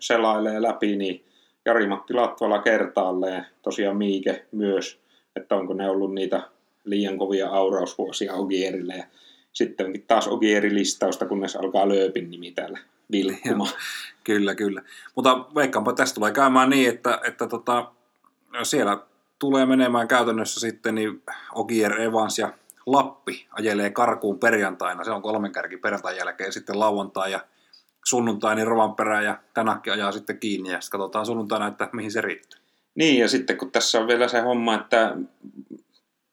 selailee 0.00 0.62
läpi, 0.62 0.96
niin 0.96 1.24
Jari-Matti 1.64 2.14
Latvala 2.14 2.62
kertaalleen, 2.62 3.46
tosiaan 3.62 3.96
Miike 3.96 4.44
myös, 4.52 5.00
että 5.36 5.56
onko 5.56 5.74
ne 5.74 5.90
ollut 5.90 6.14
niitä 6.14 6.42
liian 6.84 7.18
kovia 7.18 7.48
aurausvuosia 7.48 8.34
Ogierille. 8.34 8.94
Ja 8.94 9.04
sittenkin 9.52 10.04
taas 10.06 10.28
Ogieri-listausta, 10.28 11.26
kunnes 11.26 11.56
alkaa 11.56 11.88
Lööpin 11.88 12.30
nimi 12.30 12.52
täällä 12.52 12.78
vilkkumaan. 13.12 13.72
kyllä, 14.24 14.54
kyllä. 14.54 14.82
Mutta 15.14 15.46
veikkaanpa 15.54 15.92
tästä 15.92 16.14
tulee 16.14 16.32
käymään 16.32 16.70
niin, 16.70 16.88
että, 16.88 17.20
että 17.26 17.46
tota, 17.46 17.92
siellä 18.62 18.98
tulee 19.38 19.66
menemään 19.66 20.08
käytännössä 20.08 20.60
sitten 20.60 20.94
niin 20.94 21.22
Ogier 21.54 22.00
Evans 22.00 22.38
ja 22.38 22.52
Lappi 22.86 23.46
ajelee 23.50 23.90
karkuun 23.90 24.38
perjantaina, 24.38 25.04
se 25.04 25.10
on 25.10 25.22
kolmen 25.22 25.52
kärki 25.52 25.76
perjantain 25.76 26.16
jälkeen, 26.16 26.52
sitten 26.52 26.80
lauantai 26.80 27.32
ja 27.32 27.40
sunnuntai 28.04 28.54
niin 28.54 28.66
Rovanperä 28.66 29.22
ja 29.22 29.38
tänäkin 29.54 29.92
ajaa 29.92 30.12
sitten 30.12 30.38
kiinni. 30.38 30.70
Ja 30.70 30.80
sitten 30.80 31.00
katsotaan 31.00 31.26
sunnuntaina, 31.26 31.66
että 31.66 31.88
mihin 31.92 32.12
se 32.12 32.20
riittää. 32.20 32.60
Niin 32.94 33.20
ja 33.20 33.28
sitten 33.28 33.56
kun 33.56 33.70
tässä 33.70 34.00
on 34.00 34.08
vielä 34.08 34.28
se 34.28 34.40
homma, 34.40 34.74
että 34.74 35.16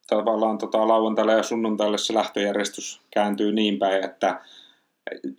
tavallaan 0.08 0.58
tota, 0.58 0.88
lauantaille 0.88 1.34
ja 1.34 1.44
sunnuntaille 1.44 1.98
se 1.98 2.14
lähtöjärjestys 2.14 3.02
kääntyy 3.12 3.52
niin 3.52 3.80
päin, 3.80 4.06
että 4.06 4.42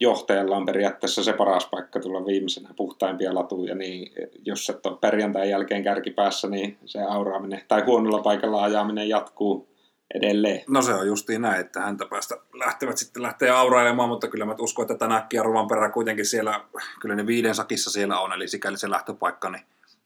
johtajalla 0.00 0.57
on 0.57 0.66
periaatteessa 0.66 1.25
se 1.25 1.33
paras 1.33 1.66
paikka 1.66 2.00
tulla 2.00 2.26
viimeisenä 2.26 2.69
puhtaimpia 2.76 3.35
latuja, 3.35 3.75
niin 3.75 4.12
jos 4.45 4.71
et 4.71 4.87
ole 4.87 4.99
perjantain 5.00 5.50
jälkeen 5.50 5.85
kärkipäässä, 5.85 6.49
niin 6.49 6.78
se 6.85 7.02
auraaminen 7.02 7.62
tai 7.69 7.83
huonolla 7.83 8.23
paikalla 8.23 8.62
ajaminen 8.62 9.09
jatkuu 9.09 9.71
edelleen. 10.14 10.64
No 10.69 10.83
se 10.83 10.95
on 10.95 11.07
justiin 11.07 11.42
näin, 11.42 11.61
että 11.61 11.81
häntä 11.81 12.07
päästä 12.07 12.37
lähtevät 12.54 12.99
sitten 12.99 13.23
lähtee 13.23 13.50
aurailemaan, 13.50 14.09
mutta 14.09 14.28
kyllä 14.28 14.45
mä 14.45 14.54
uskon, 14.61 14.83
että 14.83 14.95
tänäkin 14.95 15.37
ja 15.37 15.42
Ruvan 15.42 15.69
perä 15.69 15.90
kuitenkin 15.90 16.26
siellä, 16.26 16.61
kyllä 17.00 17.14
ne 17.14 17.26
viiden 17.26 17.54
sakissa 17.54 17.90
siellä 17.90 18.21
on, 18.21 18.33
eli 18.33 18.49
sikäli 18.49 18.78
se 18.78 18.90
lähtöpaikka, 18.90 19.50
niin 19.50 19.62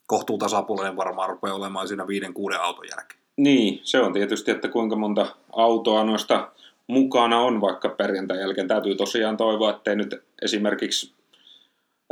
kohtuu 0.07 0.39
tasapuolinen 0.39 0.97
varmaan 0.97 1.29
rupeaa 1.29 1.55
olemaan 1.55 1.89
siinä 1.89 2.07
viiden 2.07 2.35
kuuden 2.35 2.61
auton 2.61 2.87
jälkeen. 2.91 3.21
Niin, 3.37 3.81
se 3.83 4.01
on 4.01 4.13
tietysti, 4.13 4.51
että 4.51 4.69
kuinka 4.69 4.97
monta 4.97 5.27
autoa 5.53 6.05
noista 6.05 6.51
mukana 6.87 7.41
on 7.41 7.61
vaikka 7.61 7.89
perjantai 7.89 8.41
jälkeen. 8.41 8.69
Täytyy 8.69 8.95
tosiaan 8.95 9.37
toivoa, 9.37 9.71
ettei 9.71 9.97
nyt 9.97 10.23
esimerkiksi 10.43 11.13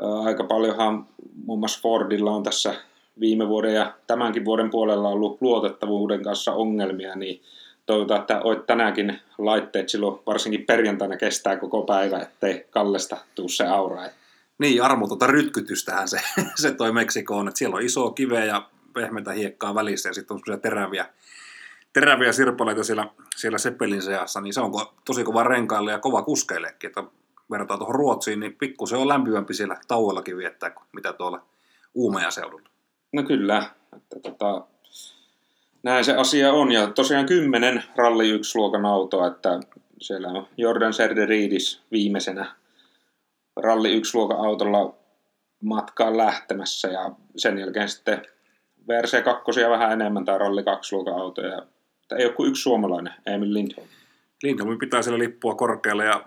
ää, 0.03 0.21
aika 0.21 0.45
paljonhan 0.45 1.07
muun 1.45 1.59
muassa 1.59 1.81
Fordilla 1.83 2.31
on 2.31 2.43
tässä 2.43 2.75
viime 3.21 3.49
vuoden 3.49 3.75
ja 3.75 3.95
tämänkin 4.07 4.45
vuoden 4.45 4.71
puolella 4.71 5.09
ollut 5.09 5.43
luotettavuuden 5.43 6.23
kanssa 6.23 6.53
ongelmia, 6.53 7.15
niin 7.15 7.43
toivotaan, 7.87 8.21
että 8.21 8.41
olet 8.41 8.67
tänäänkin 8.67 9.21
laitteet 9.39 9.89
silloin 9.89 10.21
varsinkin 10.27 10.67
perjantaina 10.67 11.17
kestää 11.17 11.57
koko 11.57 11.83
päivä, 11.83 12.19
ettei 12.19 12.67
Kallesta 12.71 13.17
tuu 13.35 13.49
se 13.49 13.67
aura. 13.67 14.03
Niin, 14.59 14.83
armotonta 14.83 15.27
rytkytystähän 15.27 16.09
se, 16.09 16.21
se 16.63 16.75
toi 16.75 16.93
Meksikoon, 16.93 17.49
että 17.49 17.59
siellä 17.59 17.77
on 17.77 17.83
iso 17.83 18.11
kiveä 18.11 18.45
ja 18.45 18.69
pehmeitä 18.95 19.33
hiekkaa 19.33 19.75
välissä 19.75 20.09
ja 20.09 20.13
sitten 20.15 20.35
on 20.35 20.61
teräviä, 20.61 21.07
teräviä 21.93 22.33
sirpaleita 22.33 22.85
siellä, 22.85 23.07
siellä 23.37 23.59
Seppelin 23.59 24.03
seassa, 24.03 24.41
niin 24.41 24.55
se 24.55 24.61
on 24.61 24.73
tosi 25.05 25.25
kova 25.25 25.43
renkaille 25.43 25.93
ja 25.93 25.99
kova 25.99 26.23
kuskeillekin, 26.23 26.89
että 26.89 27.05
verrataan 27.51 27.79
tuohon 27.79 27.95
Ruotsiin, 27.95 28.41
niin 28.41 28.57
pikku 28.57 28.87
se 28.87 28.97
on 28.97 29.09
lämpimämpi 29.09 29.55
siellä 29.55 29.77
tauollakin 29.89 30.37
viettää 30.37 30.71
kuin 30.71 30.87
mitä 30.93 31.13
tuolla 31.13 31.43
Uumeja 31.95 32.31
seudulla. 32.31 32.69
No 33.13 33.23
kyllä, 33.23 33.71
että 33.97 34.21
tota, 34.21 34.67
näin 35.85 36.05
se 36.05 36.15
asia 36.15 36.53
on. 36.53 36.73
Ja 36.73 36.87
tosiaan 36.87 37.27
kymmenen 37.27 37.85
ralli 37.97 38.31
yksi 38.31 38.59
luokan 38.59 38.87
autoa, 38.87 39.27
että 39.27 39.61
siellä 40.01 40.29
on 40.29 40.47
Jordan 40.57 40.93
Serderidis 40.93 41.83
viimeisenä 41.93 42.55
ralli 43.57 43.93
yksi 43.93 44.17
luokan 44.19 44.39
autolla 44.39 44.95
matkaan 45.63 46.17
lähtemässä 46.17 46.89
ja 46.89 47.11
sen 47.37 47.59
jälkeen 47.59 47.89
sitten 47.89 48.23
VRC2 48.83 49.71
vähän 49.71 49.93
enemmän 49.93 50.25
tai 50.25 50.39
ralli 50.39 50.65
2 50.65 50.95
luokan 50.95 51.15
autoja. 51.15 51.63
Ei 52.19 52.25
ole 52.25 52.33
kuin 52.33 52.49
yksi 52.49 52.63
suomalainen, 52.63 53.15
Emil 53.27 53.55
Lindholm. 53.55 53.89
Lindholmin 54.43 54.79
pitää 54.79 55.03
siellä 55.03 55.19
lippua 55.19 55.55
korkealle 55.55 56.05
ja 56.05 56.25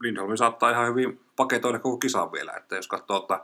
Lindholmi 0.00 0.36
saattaa 0.36 0.70
ihan 0.70 0.88
hyvin 0.88 1.20
paketoida 1.36 1.78
koko 1.78 1.98
kisan 1.98 2.32
vielä. 2.32 2.52
Että 2.52 2.76
jos 2.76 2.88
katsoo 2.88 3.16
että 3.16 3.40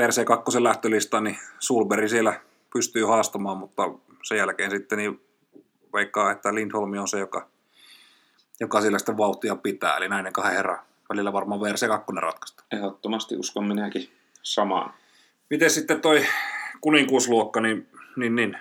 VRC2 0.00 0.62
lähtölista, 0.62 1.20
niin 1.20 1.38
Sulberi 1.58 2.08
siellä 2.08 2.40
pystyy 2.72 3.04
haastamaan, 3.04 3.58
mutta 3.58 3.90
sen 4.22 4.38
jälkeen 4.38 4.70
sitten 4.70 4.98
niin 4.98 5.20
veikkaa, 5.92 6.30
että 6.30 6.54
Lindholm 6.54 6.98
on 6.98 7.08
se, 7.08 7.18
joka, 7.18 7.48
joka 8.60 8.80
sillä 8.80 8.98
sitten 8.98 9.16
vauhtia 9.16 9.56
pitää. 9.56 9.96
Eli 9.96 10.08
näiden 10.08 10.32
kahden 10.32 10.56
herran 10.56 10.78
välillä 11.08 11.32
varmaan 11.32 11.60
VRC2 11.60 12.16
ratkaista. 12.16 12.64
Ehdottomasti 12.72 13.36
uskon 13.36 13.66
minäkin 13.66 14.10
samaan. 14.42 14.94
Miten 15.50 15.70
sitten 15.70 16.00
toi 16.00 16.26
kuninkuusluokka, 16.80 17.60
niin, 17.60 17.88
niin, 18.16 18.36
niin 18.36 18.58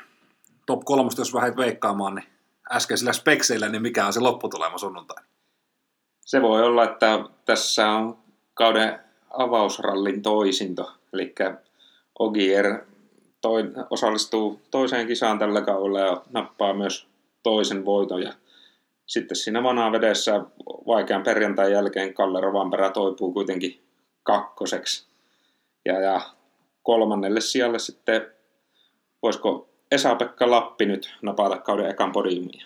top 0.66 0.86
kolmosta, 0.86 1.22
jos 1.22 1.34
vähän 1.34 1.58
veikkaamaan, 1.58 2.16
niin 2.16 2.28
äskeisillä 2.72 3.14
spekseillä, 3.14 3.70
niin 3.70 3.82
mikä 3.82 4.06
on 4.06 4.14
se 4.14 4.20
lopputulema 4.20 4.78
sunnuntai? 4.78 5.24
Se 6.26 6.42
voi 6.42 6.64
olla, 6.64 6.84
että 6.84 7.20
tässä 7.46 7.90
on 7.90 8.18
kauden 8.54 9.00
avausrallin 9.30 10.22
toisinto, 10.22 10.94
eli 11.14 11.36
Ogier 12.20 12.86
toi, 13.42 13.64
osallistuu 13.90 14.62
toiseen 14.72 15.08
kisaan 15.08 15.40
tällä 15.40 15.62
kaudella 15.62 16.00
ja 16.00 16.22
nappaa 16.30 16.74
myös 16.74 17.08
toisen 17.44 17.86
voiton. 17.86 18.24
Ja 18.24 18.34
sitten 19.06 19.38
siinä 19.38 19.64
vanaa 19.64 19.92
vedessä 19.92 20.42
vaikean 20.88 21.24
perjantain 21.24 21.72
jälkeen 21.72 22.14
Kalle 22.14 22.42
Rovanperä 22.42 22.90
toipuu 22.90 23.34
kuitenkin 23.34 23.82
kakkoseksi. 24.24 25.08
Ja, 25.86 26.00
ja 26.00 26.22
kolmannelle 26.84 27.42
sijalle 27.42 27.80
sitten, 27.80 28.28
voisiko 29.22 29.70
Esa-Pekka 29.92 30.52
Lappi 30.52 30.86
nyt 30.86 31.16
napata 31.22 31.58
kauden 31.58 31.90
ekan 31.90 32.12
podiumia? 32.12 32.66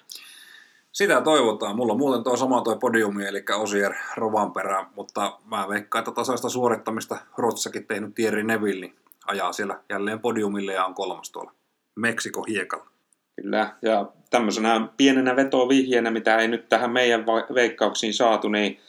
Sitä 0.92 1.22
toivotaan. 1.22 1.76
Mulla 1.76 1.94
on 1.94 2.00
muuten 2.00 2.24
tuo 2.24 2.38
sama 2.38 2.62
tuo 2.62 2.76
podiumi, 2.76 3.26
eli 3.26 3.44
Osier 3.56 3.94
Rovanperä, 4.16 4.86
mutta 4.96 5.40
mä 5.46 5.70
veikkaan, 5.70 6.00
että 6.00 6.12
tasaista 6.12 6.50
suorittamista 6.50 7.18
Rotsakin 7.38 7.88
tehnyt 7.88 8.16
Thierry 8.16 8.44
Neville 8.44 8.86
niin 8.86 9.03
ajaa 9.26 9.54
siellä 9.54 9.80
jälleen 9.90 10.20
podiumille 10.20 10.74
ja 10.74 10.86
on 10.86 10.94
kolmas 10.94 11.32
tuolla 11.32 11.52
Meksiko 11.96 12.44
hiekalla. 12.44 12.88
Kyllä, 13.42 13.76
ja 13.82 14.06
tämmöisenä 14.30 14.88
pienenä 14.98 15.36
vetovihjeenä, 15.36 16.12
mitä 16.12 16.38
ei 16.38 16.48
nyt 16.48 16.70
tähän 16.70 16.92
meidän 16.92 17.26
veikkauksiin 17.54 18.14
saatu, 18.14 18.50
niin 18.50 18.80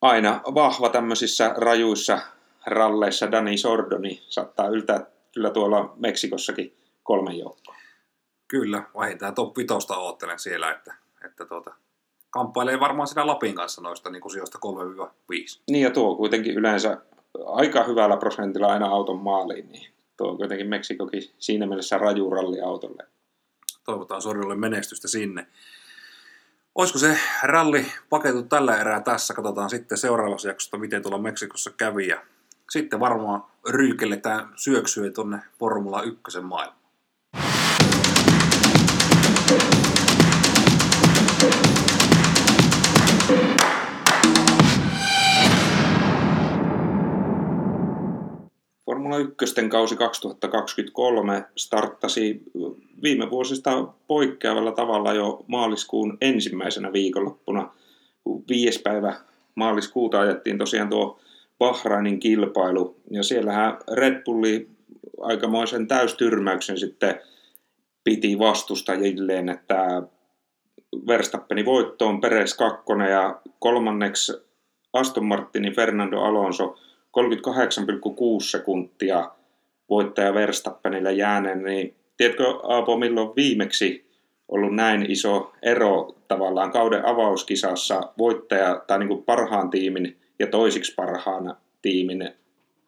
aina 0.00 0.40
vahva 0.54 0.88
tämmöisissä 0.88 1.54
rajuissa 1.56 2.18
ralleissa 2.66 3.32
Dani 3.32 3.58
Sordoni 3.58 4.22
saattaa 4.28 4.68
yltää 4.68 5.06
kyllä 5.34 5.50
tuolla 5.50 5.94
Meksikossakin 5.96 6.76
kolmen 7.02 7.38
joukkoon. 7.38 7.76
Kyllä, 8.48 8.82
vähintään 8.98 9.34
top 9.34 9.56
5 9.56 9.74
oottelen 9.96 10.38
siellä, 10.38 10.70
että, 10.70 10.94
että 11.24 11.46
tuota, 11.46 11.74
kamppailee 12.30 12.80
varmaan 12.80 13.06
siinä 13.06 13.26
Lapin 13.26 13.54
kanssa 13.54 13.82
noista 13.82 14.10
niin 14.10 14.20
kuin 14.20 14.32
sijoista 14.32 14.58
3-5. 15.32 15.62
Niin 15.70 15.82
ja 15.82 15.90
tuo 15.90 16.16
kuitenkin 16.16 16.54
yleensä 16.54 16.98
aika 17.46 17.84
hyvällä 17.84 18.16
prosentilla 18.16 18.66
aina 18.66 18.86
auton 18.86 19.18
maaliin, 19.18 19.68
niin 19.68 19.92
tuo 20.16 20.30
on 20.30 20.36
kuitenkin 20.36 20.68
Meksikokin 20.68 21.22
siinä 21.38 21.66
mielessä 21.66 21.98
raju 21.98 22.30
ralli 22.30 22.60
autolle. 22.60 23.06
Toivotaan 23.84 24.22
Sorjolle 24.22 24.54
menestystä 24.54 25.08
sinne. 25.08 25.46
Olisiko 26.74 26.98
se 26.98 27.18
ralli 27.42 27.86
paketu 28.10 28.42
tällä 28.42 28.76
erää 28.76 29.00
tässä? 29.00 29.34
Katsotaan 29.34 29.70
sitten 29.70 29.98
seuraavassa 29.98 30.48
jaksossa, 30.48 30.76
miten 30.76 31.02
tuolla 31.02 31.18
Meksikossa 31.18 31.70
kävi. 31.76 32.08
Ja 32.08 32.22
sitten 32.70 33.00
varmaan 33.00 33.44
ryykelletään 33.68 34.52
syöksyä 34.56 35.10
tuonne 35.10 35.38
Formula 35.58 36.02
1 36.02 36.40
maailmaan. 36.40 36.81
Formula 49.02 49.18
1 49.42 49.68
kausi 49.68 49.96
2023 49.96 51.44
starttasi 51.56 52.42
viime 53.02 53.30
vuosista 53.30 53.88
poikkeavalla 54.06 54.72
tavalla 54.72 55.12
jo 55.12 55.44
maaliskuun 55.46 56.18
ensimmäisenä 56.20 56.92
viikonloppuna. 56.92 57.70
Viides 58.48 58.78
päivä 58.78 59.14
maaliskuuta 59.54 60.20
ajettiin 60.20 60.58
tosiaan 60.58 60.88
tuo 60.88 61.20
Bahrainin 61.58 62.20
kilpailu, 62.20 62.96
ja 63.10 63.22
siellähän 63.22 63.78
Red 63.92 64.22
Bulli 64.24 64.68
aikamoisen 65.20 65.88
täystyrmäyksen 65.88 66.78
sitten 66.78 67.20
piti 68.04 68.38
vastustajilleen, 68.38 69.48
että 69.48 70.02
Verstappenin 71.06 71.64
voitto 71.64 72.08
on 72.08 72.20
Peres 72.20 72.54
kakkonen 72.54 73.10
ja 73.10 73.40
kolmanneksi 73.58 74.32
Aston 74.92 75.24
Martinin 75.24 75.74
Fernando 75.74 76.20
Alonso 76.20 76.76
38,6 77.20 78.50
sekuntia 78.50 79.30
voittaja 79.90 80.34
Verstappenille 80.34 81.12
jääneen, 81.12 81.62
niin 81.62 81.96
tiedätkö 82.16 82.44
Aapo 82.62 82.98
milloin 82.98 83.36
viimeksi 83.36 84.12
ollut 84.48 84.74
näin 84.74 85.10
iso 85.10 85.52
ero 85.62 86.16
tavallaan 86.28 86.72
kauden 86.72 87.06
avauskisassa 87.06 88.00
voittaja 88.18 88.84
tai 88.86 88.98
niin 88.98 89.08
kuin 89.08 89.24
parhaan 89.24 89.70
tiimin 89.70 90.20
ja 90.38 90.46
toisiksi 90.46 90.94
parhaan 90.94 91.56
tiimin 91.82 92.30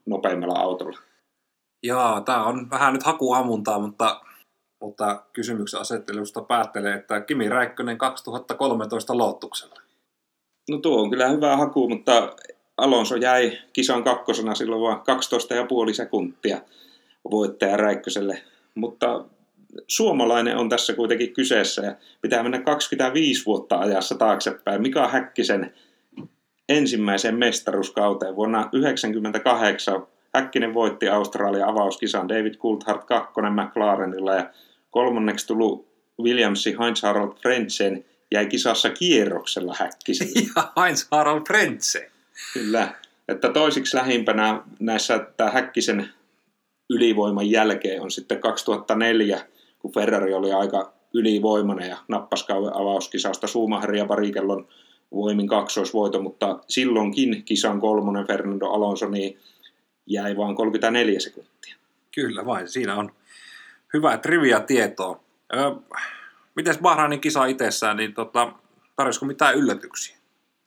nopeimmalla 0.07 0.59
autolla? 0.59 0.99
Joo, 1.83 2.21
tämä 2.21 2.45
on 2.45 2.71
vähän 2.71 2.93
nyt 2.93 3.03
hakuammuntaa, 3.03 3.79
mutta, 3.79 4.21
mutta 4.81 5.23
kysymyksen 5.33 5.81
asettelusta 5.81 6.43
päättelee, 6.43 6.95
että 6.95 7.21
Kimi 7.21 7.49
Räikkönen 7.49 7.99
2013 7.99 9.19
lootuksella. 9.19 9.81
No 10.71 10.79
tuo 10.79 11.03
on 11.03 11.11
kyllä 11.11 11.29
hyvä 11.29 11.57
haku, 11.57 11.89
mutta 11.89 12.37
Alonso 12.77 13.17
jäi 13.17 13.59
kisan 13.73 14.05
kakkosena 14.05 14.55
silloin 14.55 14.83
vain 14.83 14.99
12,5 15.89 15.95
sekuntia 15.95 16.61
voittaja 17.31 17.77
Räikköselle. 17.77 18.43
Mutta 18.75 19.25
suomalainen 19.89 20.57
on 20.57 20.69
tässä 20.69 20.93
kuitenkin 20.93 21.33
kyseessä 21.33 21.83
ja 21.83 21.95
pitää 22.21 22.43
mennä 22.43 22.61
25 22.61 23.47
vuotta 23.47 23.79
ajassa 23.79 24.15
taaksepäin. 24.15 24.83
Mika 24.83 25.09
Häkkisen 25.09 25.75
ensimmäiseen 26.69 27.35
mestaruuskauteen 27.39 28.37
vuonna 28.37 28.59
1998 28.59 30.07
Häkkinen 30.35 30.75
voitti 30.75 31.09
Australia 31.09 31.69
avauskisan 31.69 32.29
David 32.29 32.55
Coulthard 32.55 33.03
kakkonen 33.07 33.53
McLarenilla 33.53 34.35
ja 34.35 34.51
kolmanneksi 34.91 35.47
tullut 35.47 35.89
Williamsi 36.23 36.77
Heinz 36.81 37.03
Harald 37.03 37.33
Frentzen 37.43 38.05
jäi 38.31 38.47
kisassa 38.47 38.91
kierroksella 38.91 39.77
Häkkisellä. 39.79 40.33
Ja 40.57 40.83
Heinz 40.83 41.07
Harald 41.11 41.43
Frentzen. 41.47 42.14
Kyllä. 42.55 42.95
Että 43.29 43.49
toisiksi 43.49 43.97
lähimpänä 43.97 44.63
näissä 44.81 45.27
tämä 45.37 45.51
Häkkisen 45.51 46.09
ylivoiman 46.91 47.51
jälkeen 47.51 48.03
on 48.03 48.11
sitten 48.11 48.41
2004, 48.41 49.47
kun 49.79 49.93
Ferrari 49.93 50.35
oli 50.35 50.53
aika 50.53 50.93
ylivoimainen 51.15 51.89
ja 51.89 51.97
nappasi 52.09 52.45
avauskisasta 52.75 53.47
Schumacher 53.47 53.95
ja 53.95 54.07
Barricellon 54.07 54.69
voimin 55.13 55.49
kaksoisvoito, 55.49 56.23
mutta 56.23 56.59
silloinkin 56.69 57.45
kisan 57.45 57.81
kolmonen 57.81 58.27
Fernando 58.27 58.67
Alonso 58.67 59.09
niin 59.09 59.39
jäi 60.07 60.37
vain 60.37 60.57
34 60.57 61.21
sekuntia. 61.21 61.77
Kyllä 62.15 62.47
vain, 62.47 62.69
siinä 62.69 62.95
on 62.95 63.13
hyvää 63.95 64.19
trivia 64.19 64.61
tietoa. 64.61 65.21
Öö, 65.55 65.71
Miten 66.57 66.75
Bahrainin 66.83 67.21
kisa 67.21 67.47
itsessään, 67.47 67.97
niin 67.97 68.15
tota, 68.15 68.53
tarvitsisiko 68.97 69.27
mitään 69.27 69.55
yllätyksiä? 69.55 70.17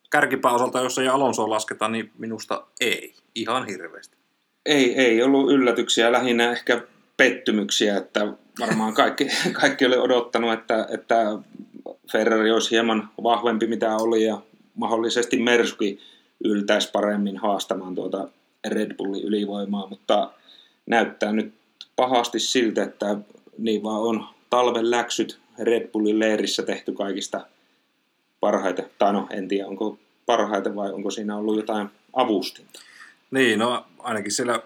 Kärkipääosalta, 0.10 0.80
jos 0.80 0.98
ei 0.98 1.08
Alonso 1.08 1.50
lasketa, 1.50 1.88
niin 1.88 2.12
minusta 2.18 2.64
ei. 2.80 3.14
Ihan 3.36 3.66
hirveästi. 3.66 4.18
Ei, 4.66 4.96
ei 4.96 5.24
ollut 5.24 5.52
yllätyksiä, 5.52 6.12
lähinnä 6.12 6.52
ehkä 6.52 6.82
pettymyksiä, 7.18 7.98
että 7.98 8.34
varmaan 8.60 8.94
kaikki, 8.94 9.28
kaikki 9.62 9.86
oli 9.86 9.98
odottanut, 9.98 10.54
että, 10.54 10.88
että 10.94 11.16
Ferrari 12.12 12.52
olisi 12.52 12.72
hieman 12.72 13.10
vahvempi 13.24 13.68
mitä 13.68 13.96
oli 13.96 14.24
ja 14.24 14.42
mahdollisesti 14.76 15.38
Mersuki 15.38 16.00
yltäisi 16.44 16.92
paremmin 16.92 17.38
haastamaan 17.38 17.96
tuota 17.96 18.28
Red 18.68 18.96
Bullin 18.96 19.24
ylivoimaa, 19.24 19.88
mutta 19.88 20.32
näyttää 20.86 21.32
nyt 21.32 21.54
pahasti 21.96 22.40
siltä, 22.40 22.84
että 22.84 23.18
niin 23.58 23.84
vaan 23.84 24.02
on 24.02 24.26
talven 24.50 24.92
läksyt 24.92 25.40
Red 25.60 25.88
Bullin 25.88 26.20
leirissä 26.20 26.64
tehty 26.64 26.92
kaikista 26.92 27.42
parhaiten. 28.40 28.90
Tai 28.98 29.14
no, 29.14 29.28
en 29.30 29.48
tiedä, 29.48 29.68
onko 29.68 29.98
parhaiten 30.26 30.76
vai 30.76 30.92
onko 30.92 31.12
siinä 31.12 31.38
ollut 31.38 31.56
jotain 31.56 31.90
avustinta. 32.14 32.80
Niin, 33.32 33.60
no 33.60 33.86
ainakin 34.00 34.32
siellä 34.32 34.62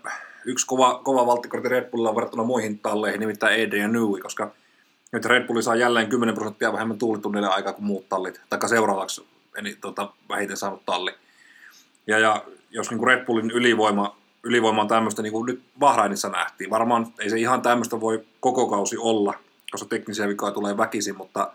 yksi 0.46 0.68
kova, 0.68 1.02
kova 1.04 1.26
valttikortti 1.26 1.70
Red 1.70 1.90
Bullilla 1.90 2.16
verrattuna 2.16 2.44
muihin 2.44 2.80
talleihin, 2.80 3.20
nimittäin 3.20 3.68
Adrian 3.68 3.94
Newey, 3.94 4.22
koska 4.22 4.52
nyt 5.12 5.26
Red 5.26 5.48
Bulli 5.48 5.64
saa 5.64 5.76
jälleen 5.76 6.10
10 6.10 6.36
prosenttia 6.36 6.74
vähemmän 6.74 6.98
tuulitunnille 6.98 7.48
aikaa 7.48 7.74
kuin 7.74 7.86
muut 7.86 8.10
tallit, 8.10 8.42
taikka 8.50 8.68
seuraavaksi 8.68 9.26
eli, 9.56 9.78
tota, 9.82 10.10
vähiten 10.30 10.58
saanut 10.58 10.86
talli. 10.86 11.12
Ja, 12.08 12.20
ja 12.20 12.46
jos 12.70 12.90
niin 12.90 12.98
kuin 12.98 13.08
Red 13.08 13.26
Bullin 13.26 13.52
ylivoima, 13.52 14.18
ylivoima 14.44 14.82
on 14.82 14.88
tämmöistä, 14.88 15.22
niin 15.22 15.34
kuin 15.34 15.46
nyt 15.46 15.62
Bahrainissa 15.80 16.30
nähtiin, 16.30 16.70
varmaan 16.70 17.08
ei 17.20 17.30
se 17.30 17.40
ihan 17.40 17.62
tämmöistä 17.62 18.02
voi 18.02 18.24
koko 18.40 18.68
kausi 18.68 18.98
olla, 18.98 19.34
koska 19.72 19.90
teknisiä 19.90 20.28
vikoja 20.28 20.52
tulee 20.52 20.78
väkisin, 20.78 21.18
mutta, 21.18 21.54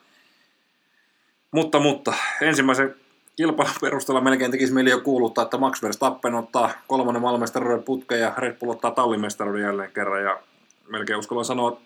mutta, 1.56 1.80
mutta 1.80 2.14
ensimmäisen 2.40 2.94
kilpailun 3.36 3.74
perusteella 3.80 4.20
melkein 4.20 4.50
tekisi 4.50 4.72
mieli 4.72 4.90
jo 4.90 5.00
kuuluttaa, 5.00 5.44
että 5.44 5.56
Max 5.56 5.82
Verstappen 5.82 6.34
ottaa 6.34 6.70
kolmannen 6.86 7.22
maailmanmestaruuden 7.22 7.82
putken 7.82 8.20
ja 8.20 8.32
Red 8.36 8.58
Bull 8.58 8.70
ottaa 8.70 8.90
tallimestaruuden 8.90 9.62
jälleen 9.62 9.92
kerran. 9.92 10.22
Ja 10.22 10.40
melkein 10.88 11.18
uskallan 11.18 11.44
sanoa, 11.44 11.80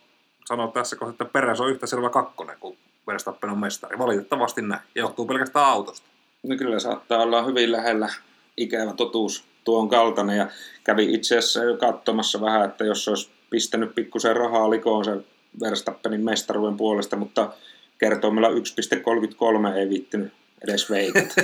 sanoa 0.45 0.69
tässä 0.69 0.97
kohtaa, 0.97 1.13
että 1.13 1.25
Peres 1.25 1.61
on 1.61 1.71
yhtä 1.71 1.87
selvä 1.87 2.11
kakkonen, 2.11 2.57
kun 2.61 2.77
Verstappen 3.07 3.51
on 3.51 3.59
mestari. 3.59 3.99
Valitettavasti 3.99 4.63
näin. 4.63 4.83
Johtuu 4.95 5.27
pelkästään 5.27 5.67
autosta. 5.67 6.07
No 6.43 6.57
kyllä 6.57 6.79
saattaa 6.79 7.23
olla 7.23 7.43
hyvin 7.43 7.73
lähellä 7.73 8.09
ikävä 8.57 8.93
totuus 8.93 9.45
tuon 9.65 9.89
kaltainen. 9.89 10.37
Ja 10.37 10.47
kävi 10.85 11.15
itse 11.15 11.39
asiassa 11.39 11.65
jo 11.65 11.77
katsomassa 11.77 12.41
vähän, 12.41 12.65
että 12.65 12.85
jos 12.85 13.09
olisi 13.09 13.31
pistänyt 13.51 13.95
pikkusen 13.95 14.37
rahaa 14.37 14.71
likoon 14.71 15.05
se 15.05 15.17
Verstappenin 15.61 16.25
mestaruuden 16.25 16.77
puolesta, 16.77 17.17
mutta 17.17 17.53
kertoimella 18.01 18.49
1.33 18.49 19.77
ei 19.77 19.89
viittynyt 19.89 20.33
edes 20.65 20.91
veikata. 20.91 21.35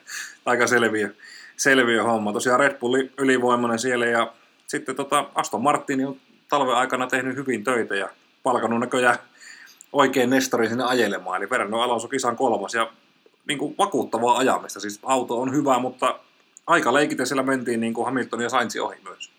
Aika 0.46 0.66
selviö, 0.66 1.14
selviö 1.56 2.02
homma. 2.02 2.32
Tosiaan 2.32 2.60
Red 2.60 2.78
Bull 2.78 3.02
ylivoimainen 3.18 3.78
siellä 3.78 4.06
ja 4.06 4.32
sitten 4.66 4.96
tota 4.96 5.28
Aston 5.34 5.62
Martin 5.62 6.06
on 6.06 6.16
talven 6.48 6.74
aikana 6.74 7.06
tehnyt 7.06 7.36
hyvin 7.36 7.64
töitä 7.64 7.94
ja 7.94 8.08
palkannut 8.42 8.80
näköjään 8.80 9.16
oikein 9.92 10.30
nestari 10.30 10.68
sinne 10.68 10.84
ajelemaan. 10.84 11.36
Eli 11.36 11.46
Fernando 11.46 11.76
Alonso 11.76 12.08
kisan 12.08 12.36
kolmas 12.36 12.74
ja 12.74 12.92
niin 13.48 13.58
kuin 13.58 13.74
vakuuttavaa 13.78 14.38
ajamista. 14.38 14.80
Siis 14.80 15.00
auto 15.02 15.40
on 15.40 15.54
hyvä, 15.54 15.78
mutta 15.78 16.18
aika 16.66 16.94
leikiten 16.94 17.26
siellä 17.26 17.42
mentiin 17.42 17.80
niin 17.80 17.94
kuin 17.94 18.04
Hamilton 18.04 18.40
ja 18.40 18.48
Sainz 18.48 18.76
ohi 18.76 18.96
myös. 19.04 19.30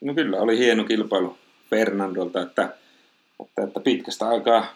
No 0.00 0.14
kyllä, 0.14 0.40
oli 0.40 0.58
hieno 0.58 0.84
kilpailu 0.84 1.38
Fernandolta, 1.70 2.42
että, 2.42 2.74
että, 3.40 3.62
että 3.62 3.80
pitkästä 3.80 4.28
aikaa 4.28 4.66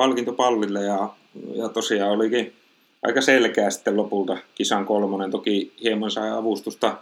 palkintopallille 0.00 0.84
ja, 0.84 1.08
ja 1.54 1.68
tosiaan 1.68 2.10
olikin 2.10 2.52
aika 3.02 3.20
selkeä 3.20 3.70
sitten 3.70 3.96
lopulta 3.96 4.36
kisan 4.54 4.86
kolmonen. 4.86 5.30
Toki 5.30 5.72
hieman 5.82 6.10
sai 6.10 6.30
avustusta 6.30 6.96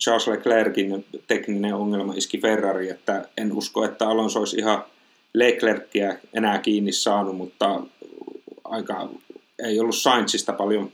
Charles 0.00 0.26
Leclerkin 0.26 1.04
tekninen 1.26 1.74
ongelma 1.74 2.14
iski 2.16 2.38
Ferrari, 2.38 2.90
että 2.90 3.28
en 3.36 3.52
usko, 3.52 3.84
että 3.84 4.08
Alonso 4.08 4.38
olisi 4.38 4.56
ihan 4.56 4.84
Leclerkia 5.34 6.14
enää 6.34 6.58
kiinni 6.58 6.92
saanut, 6.92 7.36
mutta 7.36 7.80
aika 8.64 9.08
ei 9.64 9.80
ollut 9.80 9.96
Sainzista 9.96 10.52
paljon 10.52 10.92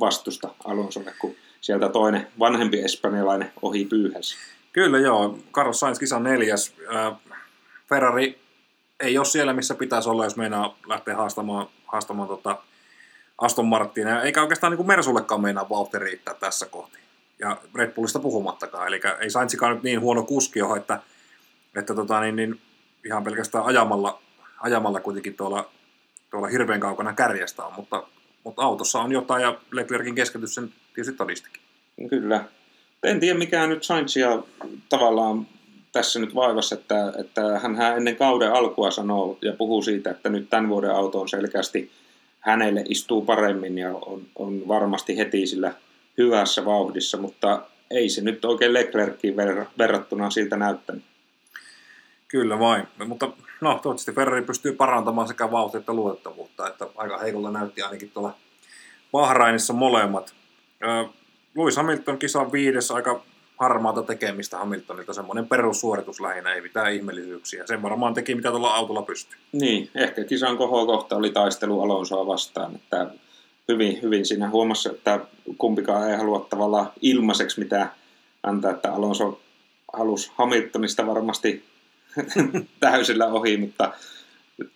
vastusta 0.00 0.48
Alonsolle, 0.64 1.12
kun 1.20 1.34
sieltä 1.60 1.88
toinen 1.88 2.26
vanhempi 2.38 2.80
espanjalainen 2.80 3.52
ohi 3.62 3.84
pyyhäsi. 3.84 4.36
Kyllä 4.72 4.98
joo, 4.98 5.38
Carlos 5.52 5.80
Sainz 5.80 5.98
kisan 5.98 6.22
neljäs. 6.22 6.74
Ferrari 7.88 8.38
ei 9.00 9.18
ole 9.18 9.24
siellä, 9.24 9.52
missä 9.52 9.74
pitäisi 9.74 10.08
olla, 10.08 10.24
jos 10.24 10.36
meinaa 10.36 10.76
lähteä 10.86 11.16
haastamaan, 11.16 11.66
haastamaan 11.86 12.28
tota 12.28 12.58
Aston 13.38 13.66
Martinia, 13.66 14.22
eikä 14.22 14.42
oikeastaan 14.42 14.72
niin 14.72 14.86
Mersullekaan 14.86 15.40
meinaa 15.40 15.68
vauhti 15.68 15.98
riittää 15.98 16.34
tässä 16.34 16.66
kohti. 16.66 16.98
Ja 17.38 17.56
Red 17.74 17.92
Bullista 17.92 18.18
puhumattakaan, 18.18 18.88
eli 18.88 19.00
ei 19.20 19.30
Sainzikaan 19.30 19.74
nyt 19.74 19.82
niin 19.82 20.00
huono 20.00 20.22
kuski 20.22 20.62
ole, 20.62 20.78
että, 20.78 21.00
että 21.76 21.94
tota, 21.94 22.20
niin, 22.20 22.36
niin, 22.36 22.60
ihan 23.04 23.24
pelkästään 23.24 23.64
ajamalla, 23.64 24.22
ajamalla 24.60 25.00
kuitenkin 25.00 25.34
tuolla, 25.34 25.70
tuolla 26.30 26.48
hirveän 26.48 26.80
kaukana 26.80 27.12
kärjestä 27.12 27.64
on, 27.64 27.72
mutta, 27.76 28.06
mutta 28.44 28.62
autossa 28.62 29.00
on 29.00 29.12
jotain 29.12 29.42
ja 29.42 29.58
Leclerkin 29.70 30.14
keskitys 30.14 30.54
sen 30.54 30.72
tietysti 30.94 31.16
todistikin. 31.16 31.62
Kyllä. 32.10 32.44
En 33.02 33.20
tiedä 33.20 33.38
mikä 33.38 33.66
nyt 33.66 33.84
Sainzia 33.84 34.42
tavallaan 34.88 35.46
tässä 35.92 36.20
nyt 36.20 36.34
vaivassa, 36.34 36.74
että, 36.74 37.12
että 37.18 37.58
hän 37.58 37.96
ennen 37.96 38.16
kauden 38.16 38.52
alkua 38.52 38.90
sanoo 38.90 39.38
ja 39.42 39.52
puhuu 39.52 39.82
siitä, 39.82 40.10
että 40.10 40.28
nyt 40.28 40.50
tämän 40.50 40.68
vuoden 40.68 40.90
auto 40.90 41.20
on 41.20 41.28
selkeästi 41.28 41.90
hänelle 42.40 42.84
istuu 42.88 43.24
paremmin 43.24 43.78
ja 43.78 43.94
on, 43.94 44.22
on 44.36 44.68
varmasti 44.68 45.16
heti 45.16 45.46
sillä 45.46 45.72
hyvässä 46.18 46.64
vauhdissa, 46.64 47.18
mutta 47.18 47.62
ei 47.90 48.08
se 48.08 48.20
nyt 48.20 48.44
oikein 48.44 48.72
Leclerckiin 48.72 49.36
verrattuna 49.78 50.30
siltä 50.30 50.56
näyttänyt. 50.56 51.04
Kyllä 52.28 52.58
vain, 52.58 52.88
mutta 53.06 53.26
no 53.60 53.70
toivottavasti 53.70 54.12
Ferrari 54.12 54.42
pystyy 54.42 54.72
parantamaan 54.72 55.28
sekä 55.28 55.50
vauhtia 55.50 55.78
että 55.80 55.92
luotettavuutta, 55.92 56.68
että 56.68 56.86
aika 56.96 57.18
heikolla 57.18 57.50
näytti 57.50 57.82
ainakin 57.82 58.10
tuolla 58.10 58.34
Bahrainissa 59.12 59.72
molemmat. 59.72 60.34
Lewis 61.56 61.76
Hamilton 61.76 62.18
kisa 62.18 62.52
viides 62.52 62.90
aika 62.90 63.22
harmaata 63.60 64.02
tekemistä 64.02 64.58
Hamiltonilta, 64.58 65.14
semmoinen 65.14 65.48
perussuoritus 65.48 66.20
lähinnä, 66.20 66.54
ei 66.54 66.60
mitään 66.60 66.92
ihmeellisyyksiä. 66.92 67.66
Sen 67.66 67.82
varmaan 67.82 68.14
teki, 68.14 68.34
mitä 68.34 68.50
tuolla 68.50 68.74
autolla 68.74 69.02
pystyy. 69.02 69.38
Niin, 69.52 69.90
ehkä 69.94 70.24
kisan 70.24 70.56
kohokohta 70.56 71.16
oli 71.16 71.30
taistelu 71.30 71.82
Alonsoa 71.82 72.26
vastaan, 72.26 72.74
että 72.74 73.06
hyvin, 73.68 74.02
hyvin 74.02 74.26
siinä 74.26 74.50
huomassa, 74.50 74.90
että 74.90 75.20
kumpikaan 75.58 76.10
ei 76.10 76.16
halua 76.16 76.46
tavallaan 76.50 76.92
ilmaiseksi 77.02 77.60
mitään 77.60 77.90
antaa, 78.42 78.70
että 78.70 78.92
Alonso 78.92 79.40
halusi 79.92 80.32
Hamiltonista 80.34 81.06
varmasti 81.06 81.64
täysillä 82.80 83.26
ohi, 83.26 83.56
mutta 83.56 83.92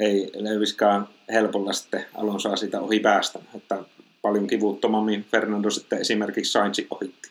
ei 0.01 0.31
Leviskaan 0.35 1.09
helpolla 1.33 1.73
sitten 1.73 2.07
Alonsoa 2.15 2.57
sitä 2.57 2.81
ohi 2.81 3.01
päästä, 3.01 3.39
että 3.55 3.79
paljon 4.23 4.47
kivuttomammin 4.47 5.25
Fernando 5.25 5.71
sitten 5.71 6.01
esimerkiksi 6.01 6.53
Sainz 6.53 6.81
ohitti. 6.91 7.31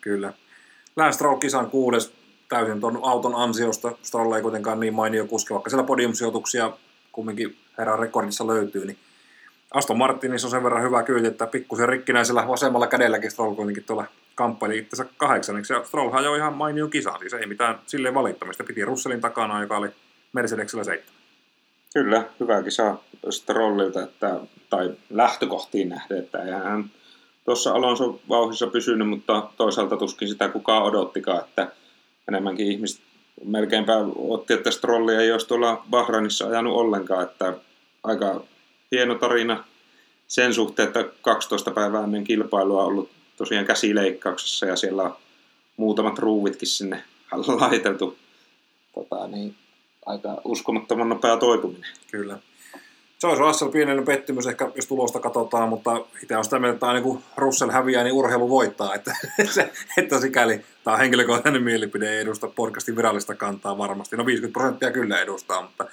Kyllä. 0.00 0.32
Lance 1.00 1.14
Stroll 1.14 1.36
kisan 1.36 1.70
kuudes 1.70 2.12
täysin 2.48 2.80
tuon 2.80 3.00
auton 3.02 3.34
ansiosta. 3.34 3.92
Stroll 4.02 4.32
ei 4.32 4.42
kuitenkaan 4.42 4.80
niin 4.80 4.94
mainio 4.94 5.26
kuski, 5.26 5.54
vaikka 5.54 5.70
siellä 5.70 5.86
podiumsijoituksia 5.86 6.72
kumminkin 7.12 7.56
herran 7.78 7.98
rekordissa 7.98 8.46
löytyy, 8.46 8.86
niin 8.86 8.98
Aston 9.74 9.98
Martinissa 9.98 10.46
on 10.46 10.50
sen 10.50 10.64
verran 10.64 10.82
hyvä 10.82 11.02
kyyti, 11.02 11.26
että 11.26 11.46
pikkusen 11.46 11.88
rikkinäisellä 11.88 12.48
vasemmalla 12.48 12.86
kädelläkin 12.86 13.30
Stroll 13.30 13.54
kuitenkin 13.54 13.84
tuolla 13.84 14.04
kamppaili 14.34 14.78
itsensä 14.78 15.06
kahdeksanneksi, 15.16 15.72
ja 15.72 15.84
Stroll 15.84 16.10
hajoi 16.10 16.38
ihan 16.38 16.54
mainio 16.54 16.88
kisaan, 16.88 17.20
siis 17.20 17.32
ei 17.32 17.46
mitään 17.46 17.78
silleen 17.86 18.14
valittamista, 18.14 18.64
piti 18.64 18.84
Russellin 18.84 19.20
takana, 19.20 19.60
joka 19.60 19.76
oli 19.76 19.88
Mercedesillä 20.32 20.84
seitsemän. 20.84 21.20
Kyllä, 21.94 22.24
hyvä 22.40 22.62
kisa 22.62 22.98
Strollilta, 23.30 24.02
että, 24.02 24.40
tai 24.70 24.94
lähtökohtiin 25.10 25.88
nähden, 25.88 26.18
että 26.18 26.42
eihän 26.42 26.62
hän 26.62 26.84
tuossa 27.50 27.72
Alonso 27.72 28.20
vauhissa 28.28 28.66
pysynyt, 28.66 29.08
mutta 29.08 29.50
toisaalta 29.56 29.96
tuskin 29.96 30.28
sitä 30.28 30.48
kukaan 30.48 30.82
odottikaan, 30.82 31.40
että 31.40 31.72
enemmänkin 32.28 32.66
ihmiset 32.66 33.00
melkeinpä 33.44 33.92
otti, 34.16 34.52
että 34.52 34.70
Strolli 34.70 35.14
ei 35.14 35.32
olisi 35.32 35.48
tuolla 35.48 35.84
Bahrainissa 35.90 36.46
ajanut 36.46 36.76
ollenkaan, 36.76 37.22
että 37.22 37.54
aika 38.02 38.40
hieno 38.92 39.14
tarina 39.14 39.64
sen 40.28 40.54
suhteen, 40.54 40.86
että 40.86 41.04
12 41.22 41.70
päivää 41.70 42.04
ennen 42.04 42.24
kilpailua 42.24 42.82
on 42.82 42.88
ollut 42.88 43.10
tosiaan 43.36 43.66
käsileikkauksessa 43.66 44.66
ja 44.66 44.76
siellä 44.76 45.02
on 45.02 45.16
muutamat 45.76 46.18
ruuvitkin 46.18 46.68
sinne 46.68 47.04
laitettu. 47.60 48.18
Tota, 48.94 49.28
niin, 49.28 49.54
aika 50.06 50.40
uskomattoman 50.44 51.08
nopea 51.08 51.36
toipuminen. 51.36 51.90
Kyllä. 52.10 52.38
Se 53.20 53.26
olisi 53.26 53.42
Russell 53.42 53.70
pienellinen 53.70 54.04
pettymys 54.04 54.46
ehkä, 54.46 54.70
jos 54.74 54.86
tulosta 54.86 55.20
katsotaan, 55.20 55.68
mutta 55.68 56.04
itse 56.22 56.36
on 56.36 56.44
sitä 56.44 56.58
mieltä, 56.58 56.74
että 56.74 56.86
aina 56.86 57.00
kun 57.00 57.22
Russell 57.36 57.70
häviää, 57.70 58.04
niin 58.04 58.14
urheilu 58.14 58.48
voittaa. 58.48 58.94
Että, 58.94 59.16
että 59.98 60.20
sikäli 60.20 60.64
tämä 60.84 60.96
henkilökohtainen 60.96 61.62
mielipide 61.62 62.12
ei 62.12 62.20
edusta 62.20 62.48
podcastin 62.48 62.96
virallista 62.96 63.34
kantaa 63.34 63.78
varmasti. 63.78 64.16
No 64.16 64.26
50 64.26 64.58
prosenttia 64.58 64.90
kyllä 64.90 65.20
edustaa, 65.20 65.62
mutta, 65.62 65.86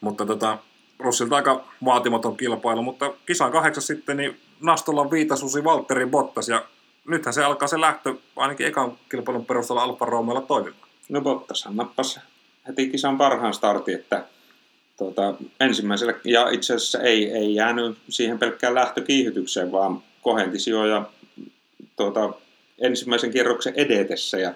mutta 0.00 0.26
tota, 0.26 0.58
Russellta 0.98 1.36
aika 1.36 1.64
vaatimaton 1.84 2.36
kilpailu, 2.36 2.82
mutta 2.82 3.12
kisan 3.26 3.52
kahdeksas 3.52 3.86
sitten, 3.86 4.16
niin 4.16 4.40
Nastolla 4.60 5.10
viitasusi 5.10 5.64
Valtteri 5.64 6.06
Bottas, 6.06 6.48
ja 6.48 6.64
nythän 7.08 7.34
se 7.34 7.44
alkaa 7.44 7.68
se 7.68 7.80
lähtö 7.80 8.14
ainakin 8.36 8.66
ekan 8.66 8.98
kilpailun 9.10 9.46
perusteella 9.46 9.82
Alfa 9.82 10.04
Romeolla 10.04 10.42
toimimaan. 10.42 10.88
No 11.08 11.20
Bottashan 11.20 11.76
nappasi 11.76 12.20
heti 12.68 12.88
kisan 12.88 13.18
parhaan 13.18 13.54
startin, 13.54 13.94
että 13.94 14.24
tuota, 15.02 15.34
ensimmäisellä, 15.60 16.14
ja 16.24 16.48
itse 16.48 16.74
asiassa 16.74 17.00
ei, 17.00 17.30
ei 17.32 17.54
jäänyt 17.54 17.98
siihen 18.08 18.38
pelkkään 18.38 18.74
lähtökiihytykseen, 18.74 19.72
vaan 19.72 20.02
kohenti 20.22 20.58
sijoja 20.58 21.10
tuota, 21.96 22.32
ensimmäisen 22.78 23.30
kierroksen 23.30 23.74
edetessä, 23.76 24.38
ja 24.38 24.54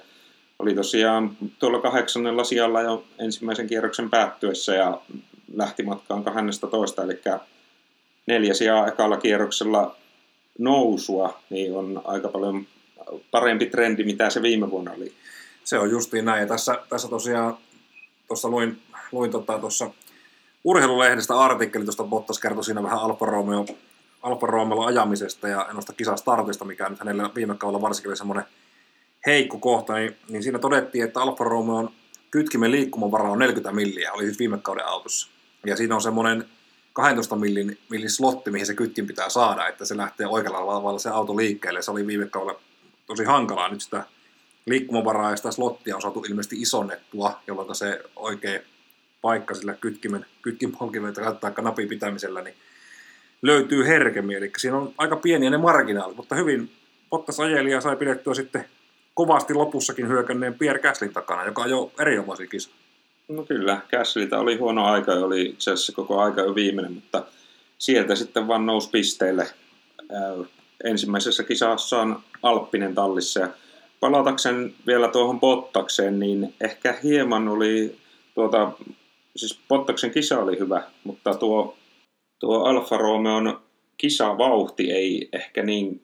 oli 0.59 0.75
tosiaan 0.75 1.37
tuolla 1.59 1.81
kahdeksannella 1.81 2.45
sijalla 2.45 2.83
jo 2.83 3.05
ensimmäisen 3.19 3.67
kierroksen 3.67 4.11
päättyessä, 4.11 4.75
ja 4.75 5.01
lähti 5.55 5.83
matkaan 5.83 6.25
12, 6.25 7.03
eli 7.03 7.21
neljä 8.27 8.55
sijaa 8.55 8.89
ekalla 8.89 9.17
kierroksella 9.17 9.97
nousua, 10.59 11.41
niin 11.51 11.75
on 11.75 12.03
aika 12.05 12.29
paljon 12.29 12.67
parempi 13.31 13.67
trendi, 13.67 14.05
mitä 14.05 14.31
se 14.31 14.43
viime 14.43 14.71
vuonna 14.71 14.93
oli. 14.93 15.13
Se 15.65 15.79
on 15.79 15.91
justiin 15.91 16.25
näin, 16.25 16.41
ja 16.41 16.47
tässä, 16.47 16.79
tässä 16.89 17.09
tosiaan 17.09 17.57
tuossa 18.29 18.49
luin, 18.49 18.83
luin 19.13 19.31
tota, 19.31 19.59
tuossa 19.59 19.91
urheilulehdestä 20.67 21.39
artikkeli, 21.39 21.85
tuosta 21.85 22.05
Bottas 22.05 22.39
kertoi 22.39 22.65
siinä 22.65 22.83
vähän 22.83 22.99
Alfa 22.99 23.27
Romeo, 23.27 23.67
Alfa 24.23 24.47
Romeo 24.47 24.85
ajamisesta 24.85 25.49
ja 25.49 25.69
noista 25.73 25.93
kisastartista, 25.93 26.65
mikä 26.65 26.89
nyt 26.89 26.99
hänellä 26.99 27.31
viime 27.35 27.55
kaudella 27.55 27.83
varsinkin 27.83 28.11
oli 28.11 28.17
semmoinen 28.17 28.45
heikko 29.27 29.59
kohta, 29.59 29.95
niin, 29.95 30.17
niin 30.29 30.43
siinä 30.43 30.59
todettiin, 30.59 31.05
että 31.05 31.21
Alfa 31.21 31.45
Romeon 31.45 31.91
kytkimen 32.31 32.71
liikkumavara 32.71 33.31
on 33.31 33.39
40 33.39 33.73
milliä, 33.73 34.13
oli 34.13 34.25
siis 34.25 34.39
viime 34.39 34.59
kauden 34.59 34.87
autossa. 34.87 35.29
Ja 35.67 35.77
siinä 35.77 35.95
on 35.95 36.03
semmoinen 36.03 36.45
12 36.93 37.37
millin, 37.37 37.79
millin 37.91 38.11
slotti, 38.11 38.51
mihin 38.51 38.67
se 38.67 38.75
kytkin 38.75 39.07
pitää 39.07 39.29
saada, 39.29 39.69
että 39.69 39.85
se 39.85 39.97
lähtee 39.97 40.27
oikealla 40.27 40.75
tavalla 40.75 40.99
se 40.99 41.11
auto 41.11 41.37
liikkeelle. 41.37 41.83
Se 41.83 41.91
oli 41.91 42.07
viime 42.07 42.27
kaudella 42.27 42.61
tosi 43.07 43.25
hankalaa 43.25 43.69
nyt 43.69 43.81
sitä 43.81 44.05
liikkumavaraa 44.67 45.31
ja 45.31 45.37
sitä 45.37 45.51
slottia 45.51 45.97
on 45.97 46.03
saatu 46.03 46.25
ilmeisesti 46.29 46.61
isonnettua, 46.61 47.41
jolloin 47.47 47.75
se 47.75 48.03
oikea 48.17 48.61
paikka 49.21 49.55
sillä 49.55 49.75
kytkimen, 49.75 50.27
kytkinpolkimen 50.43 51.15
tai 51.15 51.87
pitämisellä 51.89 52.43
niin 52.43 52.55
löytyy 53.43 53.87
herkemmin. 53.87 54.37
Eli 54.37 54.53
siinä 54.59 54.77
on 54.77 54.95
aika 54.99 55.17
pieniä 55.17 55.51
ne 55.51 55.59
marginaalit, 55.59 56.17
mutta 56.17 56.35
hyvin 56.35 56.71
Bottas 57.11 57.41
ajeli 57.41 57.71
ja 57.71 57.81
sai 57.81 57.97
pidettyä 57.97 58.35
sitten 58.35 58.65
kovasti 59.15 59.55
lopussakin 59.55 60.09
hyökänneen 60.09 60.55
Pierre 60.55 60.83
Gaslin 60.83 61.13
takana, 61.13 61.45
joka 61.45 61.63
ajoi 61.63 61.91
erinomaisen 62.01 62.49
kisa. 62.49 62.71
No 63.29 63.43
kyllä, 63.43 63.81
Gaslyta 63.91 64.39
oli 64.39 64.57
huono 64.57 64.85
aika 64.85 65.13
ja 65.13 65.25
oli 65.25 65.43
itse 65.43 65.71
asiassa 65.71 65.93
koko 65.93 66.21
aika 66.21 66.41
jo 66.41 66.55
viimeinen, 66.55 66.93
mutta 66.93 67.25
sieltä 67.79 68.15
sitten 68.15 68.49
vaan 68.49 68.67
nousi 68.67 68.91
pisteille. 68.91 69.47
Ensimmäisessä 70.85 71.43
kisassa 71.43 72.01
on 72.01 72.21
Alppinen 72.43 72.95
tallissa 72.95 73.41
ja 73.41 73.49
palatakseen 74.01 74.75
vielä 74.87 75.09
tuohon 75.09 75.41
Bottakseen, 75.41 76.19
niin 76.19 76.55
ehkä 76.61 76.95
hieman 77.03 77.49
oli 77.49 77.97
tuota, 78.35 78.73
siis 79.37 79.61
Bottaksen 79.69 80.11
kisa 80.11 80.41
oli 80.41 80.59
hyvä, 80.59 80.83
mutta 81.05 81.35
tuo, 81.35 81.77
tuo 82.39 82.65
Alfa 82.65 82.97
Romeon 82.97 83.61
kisavauhti 83.97 84.93
ei 84.93 85.29
ehkä 85.33 85.63
niin 85.63 86.03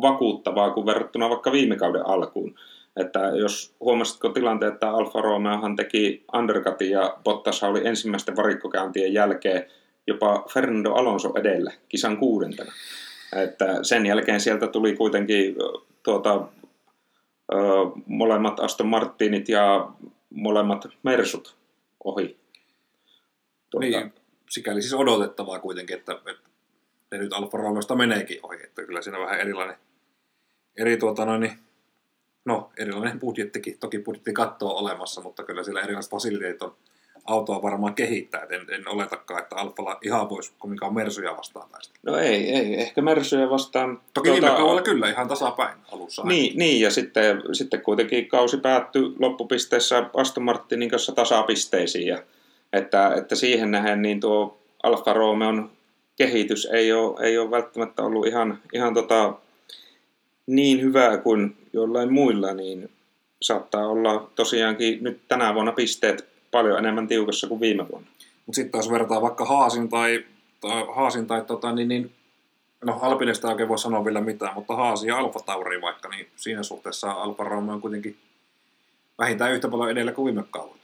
vakuuttavaa 0.00 0.70
kuin 0.70 0.86
verrattuna 0.86 1.28
vaikka 1.28 1.52
viime 1.52 1.76
kauden 1.76 2.06
alkuun. 2.06 2.54
Että 2.96 3.18
jos 3.18 3.74
huomasitko 3.80 4.28
tilanteen, 4.28 4.72
että 4.72 4.90
Alfa 4.90 5.20
Romeohan 5.20 5.76
teki 5.76 6.24
undercutin 6.34 6.90
ja 6.90 7.16
Bottas 7.24 7.62
oli 7.62 7.86
ensimmäisten 7.86 8.36
varikkokäyntien 8.36 9.12
jälkeen 9.14 9.66
jopa 10.06 10.44
Fernando 10.52 10.92
Alonso 10.92 11.32
edellä 11.36 11.72
kisan 11.88 12.16
kuudentena. 12.16 12.72
Että 13.36 13.84
sen 13.84 14.06
jälkeen 14.06 14.40
sieltä 14.40 14.66
tuli 14.66 14.96
kuitenkin 14.96 15.56
tuota, 16.02 16.48
molemmat 18.06 18.60
Aston 18.60 18.86
Martinit 18.86 19.48
ja 19.48 19.88
molemmat 20.30 20.88
Mersut 21.02 21.56
ohi. 22.04 22.36
Tuota, 23.70 23.86
niin, 23.86 24.14
sikäli 24.50 24.82
siis 24.82 24.94
odotettavaa 24.94 25.58
kuitenkin, 25.58 25.96
että, 25.96 26.12
että 26.12 26.50
ne 27.12 27.18
nyt 27.18 27.32
Alfa 27.32 27.58
Romeosta 27.58 27.94
meneekin 27.94 28.38
ohi, 28.42 28.64
että 28.64 28.84
kyllä 28.84 29.02
siinä 29.02 29.18
vähän 29.18 29.40
erilainen, 29.40 29.76
eri 30.78 30.96
tuota 30.96 31.24
noin, 31.24 31.40
niin, 31.40 31.58
no 32.44 32.70
erilainen 32.76 33.20
budjettikin, 33.20 33.78
toki 33.78 33.98
budjetti 33.98 34.32
kattoa 34.32 34.72
olemassa, 34.72 35.20
mutta 35.20 35.44
kyllä 35.44 35.64
siellä 35.64 35.80
erilaiset 35.80 36.10
fasiliteetit 36.10 36.62
on 36.62 36.76
autoa 37.24 37.62
varmaan 37.62 37.94
kehittää. 37.94 38.46
En, 38.50 38.66
en 38.70 38.88
oletakaan, 38.88 39.42
että 39.42 39.56
Alfalla 39.56 39.98
ihan 40.02 40.30
voisi 40.30 40.52
kovinkaan 40.58 40.94
Mersuja 40.94 41.36
vastaan 41.36 41.70
taistella. 41.70 41.98
No 42.02 42.16
ei, 42.16 42.54
ei. 42.54 42.80
Ehkä 42.80 43.02
Mersuja 43.02 43.50
vastaan... 43.50 44.00
Toki 44.14 44.28
tuota... 44.28 44.42
viime 44.42 44.56
kaudella 44.56 44.82
kyllä 44.82 45.10
ihan 45.10 45.28
tasapäin 45.28 45.78
alussa. 45.92 46.22
Niin, 46.22 46.58
niin 46.58 46.80
ja 46.80 46.90
sitten, 46.90 47.42
sitten 47.52 47.82
kuitenkin 47.82 48.28
kausi 48.28 48.56
päättyi 48.56 49.02
loppupisteessä 49.18 50.10
Aston 50.14 50.44
Martinin 50.44 50.90
kanssa 50.90 51.12
tasapisteisiin. 51.12 52.06
Ja, 52.06 52.22
että, 52.72 53.14
että 53.14 53.34
siihen 53.34 53.70
nähden 53.70 54.02
niin 54.02 54.20
tuo 54.20 54.58
Alfa 54.82 55.12
Romeon 55.12 55.70
kehitys 56.16 56.64
ei 56.72 56.92
ole, 56.92 57.20
ei 57.20 57.38
ole 57.38 57.50
välttämättä 57.50 58.02
ollut 58.02 58.26
ihan, 58.26 58.58
ihan 58.72 58.94
tota, 58.94 59.34
niin 60.46 60.80
hyvää 60.80 61.16
kuin 61.16 61.56
jollain 61.72 62.12
muilla, 62.12 62.54
niin 62.54 62.90
saattaa 63.42 63.88
olla 63.88 64.30
tosiaankin 64.34 65.04
nyt 65.04 65.20
tänä 65.28 65.54
vuonna 65.54 65.72
pisteet 65.72 66.28
paljon 66.50 66.78
enemmän 66.78 67.08
tiukassa 67.08 67.46
kuin 67.46 67.60
viime 67.60 67.88
vuonna. 67.88 68.08
Mutta 68.46 68.56
sitten 68.56 68.78
jos 68.78 68.90
vertaa 68.90 69.22
vaikka 69.22 69.44
Haasin 69.44 69.88
tai, 69.88 70.24
tai, 70.60 70.84
Haasin 70.94 71.26
tai 71.26 71.44
tota, 71.44 71.72
niin, 71.72 71.88
niin, 71.88 72.12
no 72.84 72.98
Alpinesta 73.02 73.48
ei 73.48 73.52
oikein 73.52 73.68
voi 73.68 73.78
sanoa 73.78 74.04
vielä 74.04 74.20
mitään, 74.20 74.54
mutta 74.54 74.76
Haasi 74.76 75.06
ja 75.06 75.18
Alfa 75.18 75.40
Tauri 75.40 75.80
vaikka, 75.80 76.08
niin 76.08 76.28
siinä 76.36 76.62
suhteessa 76.62 77.10
Alfa 77.10 77.44
Romeo 77.44 77.74
on 77.74 77.80
kuitenkin 77.80 78.16
vähintään 79.18 79.52
yhtä 79.52 79.68
paljon 79.68 79.90
edellä 79.90 80.12
kuin 80.12 80.24
viime 80.24 80.48
kaudella. 80.50 80.78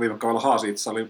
Viime 0.00 0.18
kaudella 0.18 0.40
Haasi 0.40 0.68
itse 0.68 0.90
oli 0.90 1.08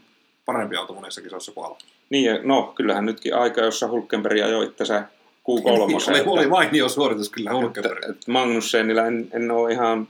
parempi 0.49 0.77
auto 0.77 0.95
monessa 0.95 1.21
kisassa 1.21 1.53
kuin 1.53 1.67
Alfa. 1.67 1.81
Niin, 2.11 2.41
no 2.43 2.73
kyllähän 2.77 3.07
nytkin 3.07 3.35
aika, 3.35 3.61
jossa 3.61 3.89
Hulkenberg 3.89 4.41
ajoi 4.41 4.67
itsensä 4.67 5.03
Q3. 5.39 5.71
oli, 6.11 6.23
oli 6.27 6.47
mainio 6.47 6.89
suoritus 6.89 7.31
kyllä 7.31 7.53
Hulkenberg. 7.53 8.17
Magnussenilla 8.29 9.07
en, 9.07 9.29
en 9.33 9.51
ole 9.51 9.73
ihan 9.73 10.09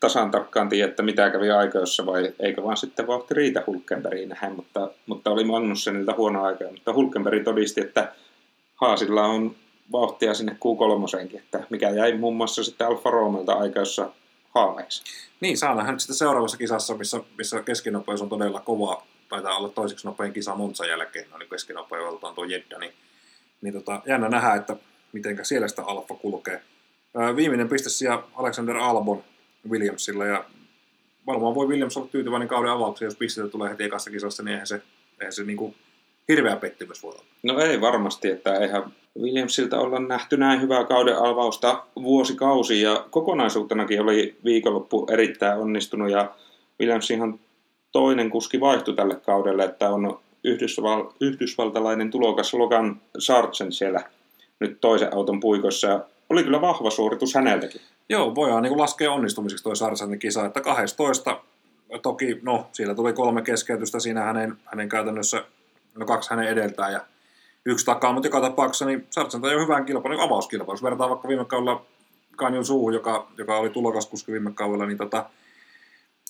tasan 0.00 0.30
tarkkaan 0.30 0.68
tiedä, 0.68 0.88
että 0.88 1.02
mitä 1.02 1.30
kävi 1.30 1.50
aikoissa 1.50 2.06
vai 2.06 2.32
eikö 2.40 2.62
vaan 2.62 2.76
sitten 2.76 3.06
vauhti 3.06 3.34
riitä 3.34 3.64
Hulkenbergiin 3.66 4.28
nähdä, 4.28 4.50
mutta, 4.50 4.90
mutta 5.06 5.30
oli 5.30 5.44
Magnussenilta 5.44 6.14
huono 6.16 6.42
aika. 6.42 6.64
Mutta 6.70 6.92
Hulkenberg 6.92 7.44
todisti, 7.44 7.80
että 7.80 8.12
Haasilla 8.74 9.22
on 9.22 9.56
vauhtia 9.92 10.34
sinne 10.34 10.52
Q3, 10.52 11.36
että 11.36 11.66
mikä 11.70 11.90
jäi 11.90 12.18
muun 12.18 12.36
muassa 12.36 12.64
sitten 12.64 12.86
Alfa 12.86 13.10
Romeolta 13.10 13.52
aikaissa 13.52 14.10
haameiksi. 14.54 15.02
Niin, 15.40 15.58
saa 15.58 15.74
nähdä 15.74 15.98
sitten 15.98 16.16
seuraavassa 16.16 16.56
kisassa, 16.56 16.94
missä, 16.94 17.20
missä 17.38 17.62
keskinopeus 17.62 18.22
on 18.22 18.28
todella 18.28 18.60
kova, 18.60 19.02
taitaa 19.28 19.56
olla 19.56 19.68
toiseksi 19.68 20.06
nopein 20.06 20.32
kisa 20.32 20.54
Monza 20.54 20.86
jälkeen, 20.86 21.26
niin 21.38 21.50
keskinopeudeltaan 21.50 22.34
tuo 22.34 22.44
Jedda, 22.44 22.78
niin, 22.78 22.92
niin 23.60 23.74
tota, 23.74 24.02
jännä 24.06 24.28
nähdä, 24.28 24.54
että 24.54 24.76
miten 25.12 25.38
siellä 25.42 25.68
sitä 25.68 25.82
Alfa 25.82 26.14
kulkee. 26.14 26.62
viimeinen 27.36 27.68
piste 27.68 27.90
siellä 27.90 28.22
Alexander 28.34 28.76
Albon 28.76 29.24
Williamsilla 29.70 30.26
ja 30.26 30.44
varmaan 31.26 31.54
voi 31.54 31.66
Williams 31.68 31.96
olla 31.96 32.08
tyytyväinen 32.08 32.48
kauden 32.48 32.70
avaukseen, 32.70 33.06
jos 33.06 33.16
pisteitä 33.16 33.50
tulee 33.50 33.70
heti 33.70 33.84
ekassa 33.84 34.10
kisassa, 34.10 34.42
niin 34.42 34.52
eihän 34.52 34.66
se, 34.66 34.82
eihän 35.20 35.32
se 35.32 35.44
niin 35.44 35.56
kuin 35.56 35.74
hirveä 36.28 36.56
pettymys 36.56 37.02
voi 37.02 37.12
olla. 37.12 37.24
No 37.42 37.58
ei 37.58 37.80
varmasti, 37.80 38.30
että 38.30 38.58
eihän 38.58 38.82
Williamsilta 39.20 39.78
olla 39.78 39.98
nähty 39.98 40.36
näin 40.36 40.60
hyvää 40.60 40.84
kauden 40.84 41.18
avausta 41.18 41.84
vuosikausi 42.02 42.82
ja 42.82 43.06
kokonaisuutenakin 43.10 44.00
oli 44.00 44.36
viikonloppu 44.44 45.06
erittäin 45.10 45.58
onnistunut 45.60 46.10
ja 46.10 46.34
Williams 46.80 47.10
ihan 47.10 47.40
toinen 47.92 48.30
kuski 48.30 48.60
vaihtui 48.60 48.94
tälle 48.94 49.16
kaudelle, 49.16 49.64
että 49.64 49.90
on 49.90 50.20
Yhdysval- 50.44 51.12
yhdysvaltalainen 51.20 52.10
tulokas 52.10 52.54
Logan 52.54 53.00
Sargent 53.18 53.74
siellä 53.74 54.00
nyt 54.60 54.80
toisen 54.80 55.14
auton 55.14 55.40
puikossa. 55.40 56.00
Oli 56.30 56.44
kyllä 56.44 56.60
vahva 56.60 56.90
suoritus 56.90 57.34
häneltäkin. 57.34 57.80
Joo, 58.08 58.34
voidaan 58.34 58.62
niin 58.62 58.78
laskea 58.78 59.12
onnistumiseksi 59.12 59.64
toi 59.64 59.76
Sarsantin 59.76 60.18
kisa, 60.18 60.46
että 60.46 60.60
12, 60.60 61.40
toki, 62.02 62.38
no, 62.42 62.66
siellä 62.72 62.94
tuli 62.94 63.12
kolme 63.12 63.42
keskeytystä 63.42 64.00
siinä 64.00 64.22
hänen, 64.22 64.56
hänen 64.64 64.88
käytännössä, 64.88 65.44
no 65.94 66.06
kaksi 66.06 66.30
hänen 66.30 66.48
edeltään 66.48 66.92
ja 66.92 67.00
yksi 67.66 67.86
takaa, 67.86 68.12
mutta 68.12 68.26
joka 68.26 68.40
tapauksessa 68.40 68.84
niin 68.84 69.06
Sarsan 69.10 69.44
on 69.44 69.62
hyvän 69.62 69.84
kilpailun, 69.84 70.18
niin 70.18 70.26
avauskilpailu. 70.26 70.72
Jos 70.72 70.82
vertaa 70.82 71.08
vaikka 71.08 71.28
viime 71.28 71.44
kaudella 71.44 71.84
Kanjon 72.36 72.64
Suuhun, 72.64 72.94
joka, 72.94 73.26
joka 73.38 73.58
oli 73.58 73.70
tulokaskuski 73.70 74.32
viime 74.32 74.50
kaudella, 74.54 74.86
niin 74.86 74.98
tota, 74.98 75.30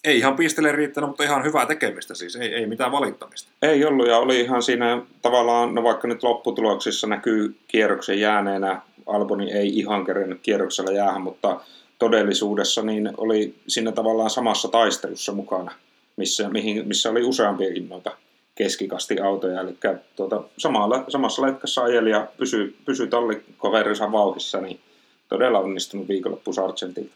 ei 0.08 0.18
ihan 0.18 0.36
pistele 0.36 0.72
riittänyt, 0.72 1.10
mutta 1.10 1.24
ihan 1.24 1.44
hyvää 1.44 1.66
tekemistä 1.66 2.14
siis, 2.14 2.36
ei, 2.36 2.54
ei 2.54 2.66
mitään 2.66 2.92
valittamista. 2.92 3.50
Ei 3.62 3.84
ollut 3.84 4.08
ja 4.08 4.18
oli 4.18 4.40
ihan 4.40 4.62
siinä 4.62 5.02
tavallaan, 5.22 5.74
no 5.74 5.82
vaikka 5.82 6.08
nyt 6.08 6.22
lopputuloksissa 6.22 7.06
näkyy 7.06 7.56
kierroksen 7.68 8.20
jääneenä 8.20 8.80
Alboni 9.06 9.52
ei 9.52 9.78
ihan 9.78 10.06
kerennyt 10.06 10.38
kierroksella 10.42 10.92
jäähän, 10.92 11.22
mutta 11.22 11.60
todellisuudessa 11.98 12.82
niin 12.82 13.10
oli 13.16 13.54
siinä 13.68 13.92
tavallaan 13.92 14.30
samassa 14.30 14.68
taistelussa 14.68 15.32
mukana, 15.32 15.72
missä, 16.16 16.48
mihin, 16.48 16.88
missä 16.88 17.10
oli 17.10 17.22
useampia 17.22 17.68
noita 17.88 18.16
keskikastiautoja. 18.54 19.60
Eli 19.60 19.76
tuota, 20.16 20.42
samalla, 20.58 21.04
samassa 21.08 21.42
letkassa 21.42 21.82
ajeli 21.82 22.10
ja 22.10 22.26
pysyi, 22.36 22.76
pysy 22.84 23.06
tallikoverinsa 23.06 24.12
vauhissa, 24.12 24.60
niin 24.60 24.80
todella 25.28 25.58
onnistunut 25.58 26.08
viikonloppu 26.08 26.52
Sargentilta. 26.52 27.14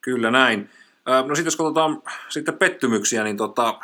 Kyllä 0.00 0.30
näin. 0.30 0.68
No 1.06 1.34
sitten 1.34 1.46
jos 1.46 1.56
katsotaan 1.56 2.02
sitten 2.28 2.58
pettymyksiä, 2.58 3.24
niin 3.24 3.36
tota, 3.36 3.78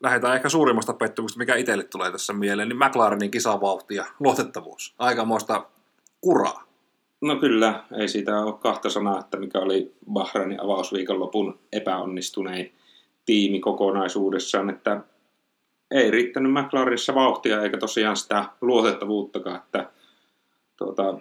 lähdetään 0.00 0.34
ehkä 0.34 0.48
suurimmasta 0.48 0.92
pettymyksestä, 0.92 1.38
mikä 1.38 1.54
itselle 1.54 1.84
tulee 1.84 2.12
tässä 2.12 2.32
mieleen, 2.32 2.68
niin 2.68 2.78
McLarenin 2.78 3.30
kisavauhti 3.30 3.94
ja 3.94 4.04
luotettavuus. 4.20 4.94
Aikamoista 4.98 5.66
kuraa. 6.20 6.68
No 7.20 7.36
kyllä, 7.36 7.84
ei 7.98 8.08
siitä 8.08 8.40
ole 8.40 8.52
kahta 8.52 8.90
sanaa, 8.90 9.20
että 9.20 9.36
mikä 9.36 9.58
oli 9.58 9.94
Bahrainin 10.12 10.62
avausviikonlopun 10.62 11.58
epäonnistunein 11.72 12.74
tiimi 13.24 13.60
kokonaisuudessaan, 13.60 14.70
että 14.70 15.00
ei 15.90 16.10
riittänyt 16.10 16.52
McLarenissa 16.52 17.14
vauhtia 17.14 17.62
eikä 17.62 17.78
tosiaan 17.78 18.16
sitä 18.16 18.44
luotettavuuttakaan, 18.60 19.56
että 19.56 19.90
tuota, 20.76 21.18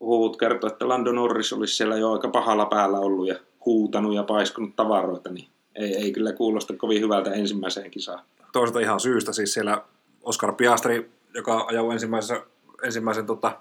huhut 0.00 0.36
kertoo, 0.36 0.70
että 0.70 0.88
Lando 0.88 1.12
Norris 1.12 1.52
olisi 1.52 1.76
siellä 1.76 1.96
jo 1.96 2.12
aika 2.12 2.28
pahalla 2.28 2.66
päällä 2.66 2.98
ollut 2.98 3.28
ja 3.28 3.34
huutanut 3.64 4.14
ja 4.14 4.22
paiskunut 4.22 4.76
tavaroita, 4.76 5.30
niin 5.30 5.48
ei, 5.74 5.96
ei 5.96 6.12
kyllä 6.12 6.32
kuulosta 6.32 6.76
kovin 6.76 7.02
hyvältä 7.02 7.32
ensimmäiseen 7.32 7.90
kisaan. 7.90 8.24
Toisaalta 8.52 8.80
ihan 8.80 9.00
syystä, 9.00 9.32
siis 9.32 9.52
siellä 9.52 9.84
Oscar 10.22 10.52
Piastri, 10.52 11.10
joka 11.34 11.64
ajoi 11.68 11.92
ensimmäisen, 11.92 12.40
ensimmäisen 12.82 13.26
tota, 13.26 13.60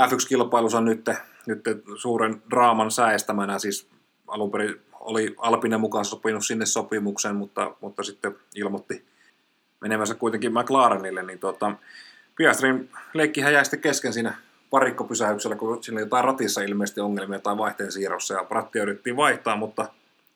F1-kilpailussa 0.00 0.80
nyt, 0.80 1.10
nyt 1.46 1.60
suuren 1.96 2.42
draaman 2.50 2.90
säestämänä, 2.90 3.58
siis 3.58 3.88
alun 4.26 4.50
perin 4.50 4.80
oli 5.00 5.34
Alpinen 5.38 5.80
mukaan 5.80 6.04
sopinut 6.04 6.46
sinne 6.46 6.66
sopimuksen, 6.66 7.36
mutta, 7.36 7.74
mutta 7.80 8.02
sitten 8.02 8.36
ilmoitti 8.54 9.04
menevänsä 9.80 10.14
kuitenkin 10.14 10.52
McLarenille, 10.52 11.22
niin 11.22 11.38
tuota, 11.38 11.72
Piastrin 12.36 12.90
leikkihän 13.14 13.52
jäi 13.52 13.64
sitten 13.64 13.80
kesken 13.80 14.12
siinä 14.12 14.34
parikkopysäyksellä, 14.70 15.56
kun 15.56 15.84
siinä 15.84 16.00
jotain 16.00 16.24
ratissa 16.24 16.62
ilmeisesti 16.62 17.00
ongelmia 17.00 17.38
tai 17.38 17.58
vaihteen 17.58 17.92
siirrossa, 17.92 18.34
ja 18.34 18.46
rattia 18.50 18.82
yritettiin 18.82 19.16
vaihtaa, 19.16 19.56
mutta 19.56 19.88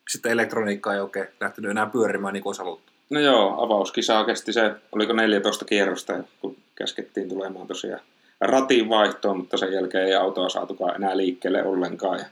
sitten 0.09 0.33
elektroniikka 0.33 0.95
ei 0.95 1.01
oikein 1.01 1.29
lähtenyt 1.41 1.71
enää 1.71 1.87
pyörimään 1.87 2.33
niin 2.33 2.43
kuin 2.43 2.51
olisi 2.51 2.63
haluttu. 2.63 2.93
No 3.11 3.21
joo, 3.21 3.65
avauskisa 3.65 4.25
kesti 4.25 4.53
se, 4.53 4.75
oliko 4.93 5.13
14 5.13 5.65
kierrosta, 5.65 6.13
kun 6.41 6.57
käskettiin 6.75 7.29
tulemaan 7.29 7.67
tosiaan 7.67 8.01
ratin 8.41 8.89
vaihtoon, 8.89 9.37
mutta 9.37 9.57
sen 9.57 9.73
jälkeen 9.73 10.07
ei 10.07 10.15
autoa 10.15 10.49
saatukaan 10.49 10.97
enää 10.97 11.17
liikkeelle 11.17 11.65
ollenkaan. 11.65 12.19
Ja, 12.19 12.25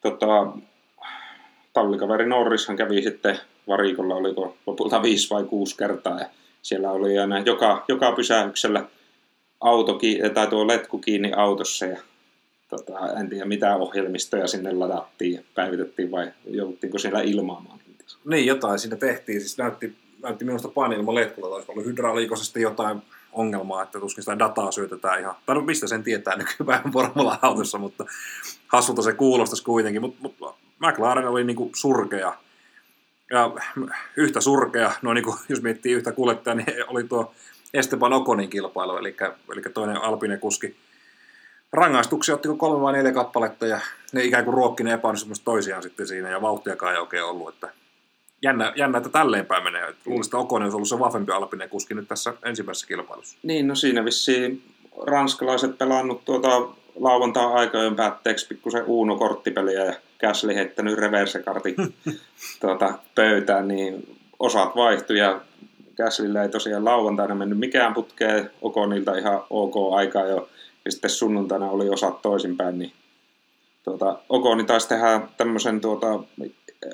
tota, 0.00 0.46
tallikaveri 1.72 2.26
Norrishan 2.26 2.76
kävi 2.76 3.02
sitten 3.02 3.38
varikolla, 3.68 4.14
oliko 4.14 4.56
lopulta 4.66 5.02
viisi 5.02 5.30
vai 5.30 5.44
kuusi 5.44 5.76
kertaa, 5.76 6.20
ja 6.20 6.26
siellä 6.62 6.90
oli 6.90 7.18
aina 7.18 7.38
joka, 7.38 7.84
joka 7.88 8.12
pysäyksellä 8.12 8.84
auto, 9.64 9.98
tai 10.34 10.46
tuo 10.46 10.66
letku 10.66 10.98
kiinni 10.98 11.32
autossa, 11.36 11.86
ja 11.86 12.00
tota, 12.68 13.20
en 13.20 13.28
tiedä 13.28 13.44
mitä 13.44 13.76
ohjelmistoja 13.76 14.46
sinne 14.46 14.72
ladattiin 14.72 15.32
ja 15.32 15.40
päivitettiin 15.54 16.10
vai 16.10 16.32
jouduttiinko 16.46 16.98
siellä 16.98 17.20
ilmaamaan. 17.20 17.78
Niin, 18.24 18.46
jotain 18.46 18.78
siinä 18.78 18.96
tehtiin. 18.96 19.40
Siis 19.40 19.58
näytti, 19.58 19.94
näytti 20.22 20.44
minusta 20.44 20.68
painilma 20.68 21.14
letkulla, 21.14 21.56
olisi 21.56 21.72
ollut 21.72 21.86
hydrauliikosesti 21.86 22.62
jotain 22.62 23.02
ongelmaa, 23.32 23.82
että 23.82 24.00
tuskin 24.00 24.24
sitä 24.24 24.38
dataa 24.38 24.72
syötetään 24.72 25.20
ihan, 25.20 25.34
tai 25.46 25.62
mistä 25.62 25.86
sen 25.86 26.02
tietää 26.02 26.36
nykypäivän 26.36 26.92
Formula-autossa, 26.92 27.78
mutta 27.78 28.04
hassulta 28.68 29.02
se 29.02 29.12
kuulostaisi 29.12 29.64
kuitenkin, 29.64 30.02
mutta, 30.02 30.18
mutta 30.22 30.54
McLaren 30.78 31.28
oli 31.28 31.44
niin 31.44 31.56
kuin 31.56 31.70
surkea. 31.74 32.36
Ja 33.30 33.50
yhtä 34.16 34.40
surkea, 34.40 34.92
no 35.02 35.14
niin 35.14 35.24
kuin, 35.24 35.36
jos 35.48 35.62
miettii 35.62 35.92
yhtä 35.92 36.12
kuljettajaa, 36.12 36.54
niin 36.54 36.66
oli 36.88 37.04
tuo 37.04 37.34
Esteban 37.74 38.12
Okonin 38.12 38.50
kilpailu, 38.50 38.96
eli, 38.96 39.16
eli 39.52 39.62
toinen 39.74 40.02
Alpine 40.02 40.36
kuski. 40.36 40.76
Rangaistuksia 41.72 42.34
otti 42.34 42.48
kolme 42.56 42.82
vai 42.82 42.92
neljä 42.92 43.12
kappaletta 43.12 43.66
ja 43.66 43.80
ne 44.12 44.24
ikään 44.24 44.44
kuin 44.44 44.54
ruokki 44.54 44.84
ne 44.84 44.92
epäonnistumista 44.92 45.44
toisiaan 45.44 45.82
sitten 45.82 46.06
siinä 46.06 46.30
ja 46.30 46.42
vauhtiakaan 46.42 46.92
ei 46.92 47.00
oikein 47.00 47.24
ollut. 47.24 47.54
Että 47.54 47.72
jännä, 48.42 48.72
jännä, 48.76 48.98
että 48.98 49.10
tälleen 49.10 49.46
päin 49.46 49.64
menee. 49.64 49.94
Luulisin, 50.06 50.28
että 50.28 50.38
Okonen 50.38 50.66
olisi 50.66 50.76
ollut 50.76 50.88
se 50.88 50.98
vahvempi 50.98 51.32
Alpine 51.32 51.68
kuski 51.68 51.94
nyt 51.94 52.08
tässä 52.08 52.34
ensimmäisessä 52.44 52.86
kilpailussa. 52.86 53.38
Niin, 53.42 53.68
no 53.68 53.74
siinä 53.74 54.04
vissiin 54.04 54.62
ranskalaiset 55.06 55.78
pelannut 55.78 56.24
tuota 56.24 56.48
lauantaa 57.00 57.54
aikojen 57.54 57.96
päätteeksi 57.96 58.46
pikkusen 58.46 58.84
Uuno-korttipeliä 58.84 59.84
ja 59.84 59.94
Käsli 60.18 60.54
heittänyt 60.54 60.98
reverse-kartin 60.98 61.76
tuota, 62.60 62.98
pöytään, 63.14 63.68
niin 63.68 64.18
osat 64.38 64.76
vaihtui 64.76 65.18
ja 65.18 65.40
Käslillä 65.96 66.42
ei 66.42 66.48
tosiaan 66.48 66.84
lauantaina 66.84 67.34
mennyt 67.34 67.58
mikään 67.58 67.94
putkeen, 67.94 68.50
Okonilta 68.62 69.16
ihan 69.16 69.42
ok 69.50 69.74
aikaa 69.94 70.26
jo, 70.26 70.48
ja 70.84 70.90
sitten 70.90 71.10
sunnuntaina 71.10 71.70
oli 71.70 71.88
osat 71.88 72.22
toisinpäin, 72.22 72.78
niin 72.78 72.92
tuota, 73.82 74.18
Okoni 74.28 74.64
taisi 74.64 74.88
tehdä 74.88 75.20
tämmöisen 75.36 75.80
tuota, 75.80 76.20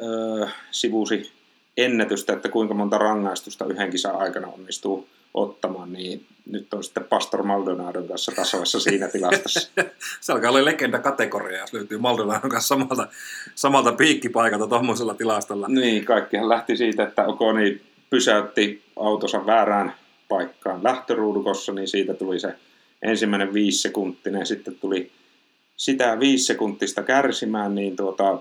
öö, 0.03 0.47
sivusi 0.71 1.33
ennätystä, 1.77 2.33
että 2.33 2.49
kuinka 2.49 2.75
monta 2.75 2.99
rangaistusta 2.99 3.65
yhden 3.65 3.91
kisan 3.91 4.17
aikana 4.17 4.49
onnistuu 4.49 5.09
ottamaan, 5.35 5.93
niin 5.93 6.27
nyt 6.47 6.75
on 6.75 6.85
sitten 6.85 7.05
Pastor 7.05 7.43
Maldonadon 7.43 8.09
kanssa 8.09 8.33
kasvassa 8.33 8.81
siinä 8.81 9.09
tilastossa. 9.09 9.71
se 10.21 10.33
alkaa 10.33 10.51
olla 10.51 10.65
legenda 10.65 10.99
kategoria, 10.99 11.61
jos 11.61 11.73
löytyy 11.73 11.99
Maldonadon 11.99 12.51
kanssa 12.51 12.69
samalta, 12.69 13.09
samalta 13.55 13.93
piikkipaikalta 13.93 14.67
tuommoisella 14.67 15.15
tilastolla. 15.15 15.69
Niin, 15.69 16.05
kaikkihan 16.05 16.49
lähti 16.49 16.77
siitä, 16.77 17.03
että 17.03 17.27
Okoni 17.27 17.83
pysäytti 18.11 18.83
autonsa 19.01 19.47
väärään 19.47 19.95
paikkaan 20.29 20.85
lähtöruudukossa, 20.85 21.73
niin 21.73 21.89
siitä 21.89 22.15
tuli 22.15 22.41
se 22.41 22.55
ensimmäinen 23.03 23.55
viisi 23.55 23.83
sekuntinen, 23.83 24.47
sitten 24.47 24.75
tuli 24.75 25.13
sitä 25.77 26.21
viisi 26.21 26.45
sekuntista 26.45 27.03
kärsimään, 27.03 27.75
niin 27.75 27.97
tuota, 27.97 28.39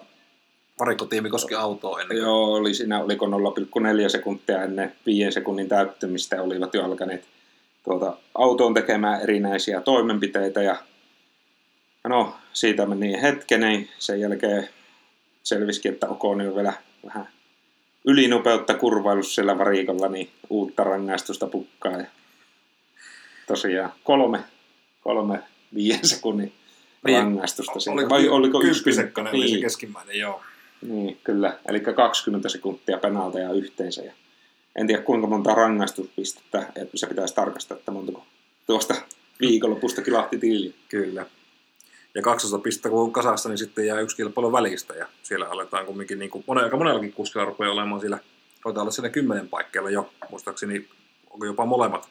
varikkotiimi 0.80 1.30
koski 1.30 1.56
autoa 1.56 2.02
ennen. 2.02 2.18
Joo, 2.18 2.54
oli 2.54 2.74
siinä, 2.74 3.04
oliko 3.04 3.26
0,4 3.26 4.10
sekuntia 4.10 4.64
ennen 4.64 4.96
5 5.06 5.32
sekunnin 5.32 5.70
täyttymistä 5.70 6.42
olivat 6.42 6.74
jo 6.74 6.86
alkaneet 6.86 7.28
tuota, 7.84 8.18
autoon 8.36 8.74
tekemään 8.74 9.22
erinäisiä 9.22 9.82
toimenpiteitä 9.82 10.62
ja 10.62 10.76
no, 12.08 12.36
siitä 12.54 12.86
meni 12.86 13.22
hetken, 13.22 13.60
niin 13.60 13.90
sen 14.00 14.20
jälkeen 14.20 14.70
selvisikin, 15.44 15.94
että 15.94 16.08
Okoni 16.08 16.48
on 16.48 16.56
vielä 16.56 16.74
vähän 17.06 17.28
ylinopeutta 18.10 18.74
kurvailussa 18.74 19.36
siellä 19.36 19.58
varikolla, 19.58 20.08
niin 20.08 20.30
uutta 20.50 20.84
rangaistusta 20.84 21.48
pukkaa. 21.48 21.92
Ja 21.92 22.06
tosiaan 23.48 23.92
kolme, 24.04 24.40
kolme 25.02 25.40
viiden 25.76 26.08
sekunnin 26.08 26.54
niin, 27.06 27.18
rangaistusta. 27.18 27.92
Oliko, 27.92 28.10
Vai 28.10 28.30
oliko 28.30 28.64
yksi? 28.64 28.94
Sekkainen 28.94 29.34
niin. 29.34 29.42
oli 29.42 29.48
se 29.48 29.54
niin. 29.54 29.64
keskimmäinen, 29.64 30.20
joo. 30.20 30.42
Niin, 30.82 31.18
kyllä. 31.24 31.60
Eli 31.68 31.80
20 31.80 32.50
sekuntia 32.50 32.98
penalteja 32.98 33.52
yhteensä. 33.52 34.02
Ja 34.02 34.14
en 34.76 34.88
tiedä 34.88 35.02
kuinka 35.02 35.28
monta 35.28 35.54
rangaistuspistettä 35.54 36.60
että 36.76 36.98
se 36.98 37.08
pitäisi 37.08 37.36
tarkastaa, 37.36 37.78
että 37.78 37.92
montako 37.92 38.26
tuosta 38.68 38.96
viikonlopusta 39.42 40.02
kilahti 40.02 40.38
tili. 40.38 40.76
Kyllä. 40.90 41.26
Ja 42.20 42.24
200 42.24 42.60
pistettä 42.60 42.90
kun 42.90 43.02
on 43.02 43.12
kasassa, 43.12 43.50
niin 43.50 43.58
sitten 43.58 43.88
jää 43.88 44.00
yksi 44.00 44.16
kilpailu 44.16 44.52
välistä 44.52 44.94
ja 44.94 45.08
siellä 45.24 45.50
aletaan 45.50 45.86
kumminkin, 45.86 46.20
niin 46.20 46.32
kuin 46.32 46.44
monen, 46.48 46.64
aika 46.64 46.78
monellakin 46.78 47.14
kuskilla 47.14 47.46
rupeaa 47.46 47.72
olemaan 47.72 48.02
siellä, 48.02 48.20
voidaan 48.66 48.82
olla 48.82 48.92
siellä 48.92 49.10
kymmenen 49.10 49.50
paikkeilla 49.50 49.90
jo, 49.90 50.10
muistaakseni 50.30 50.88
onko 51.30 51.46
jopa 51.46 51.66
molemmat 51.66 52.10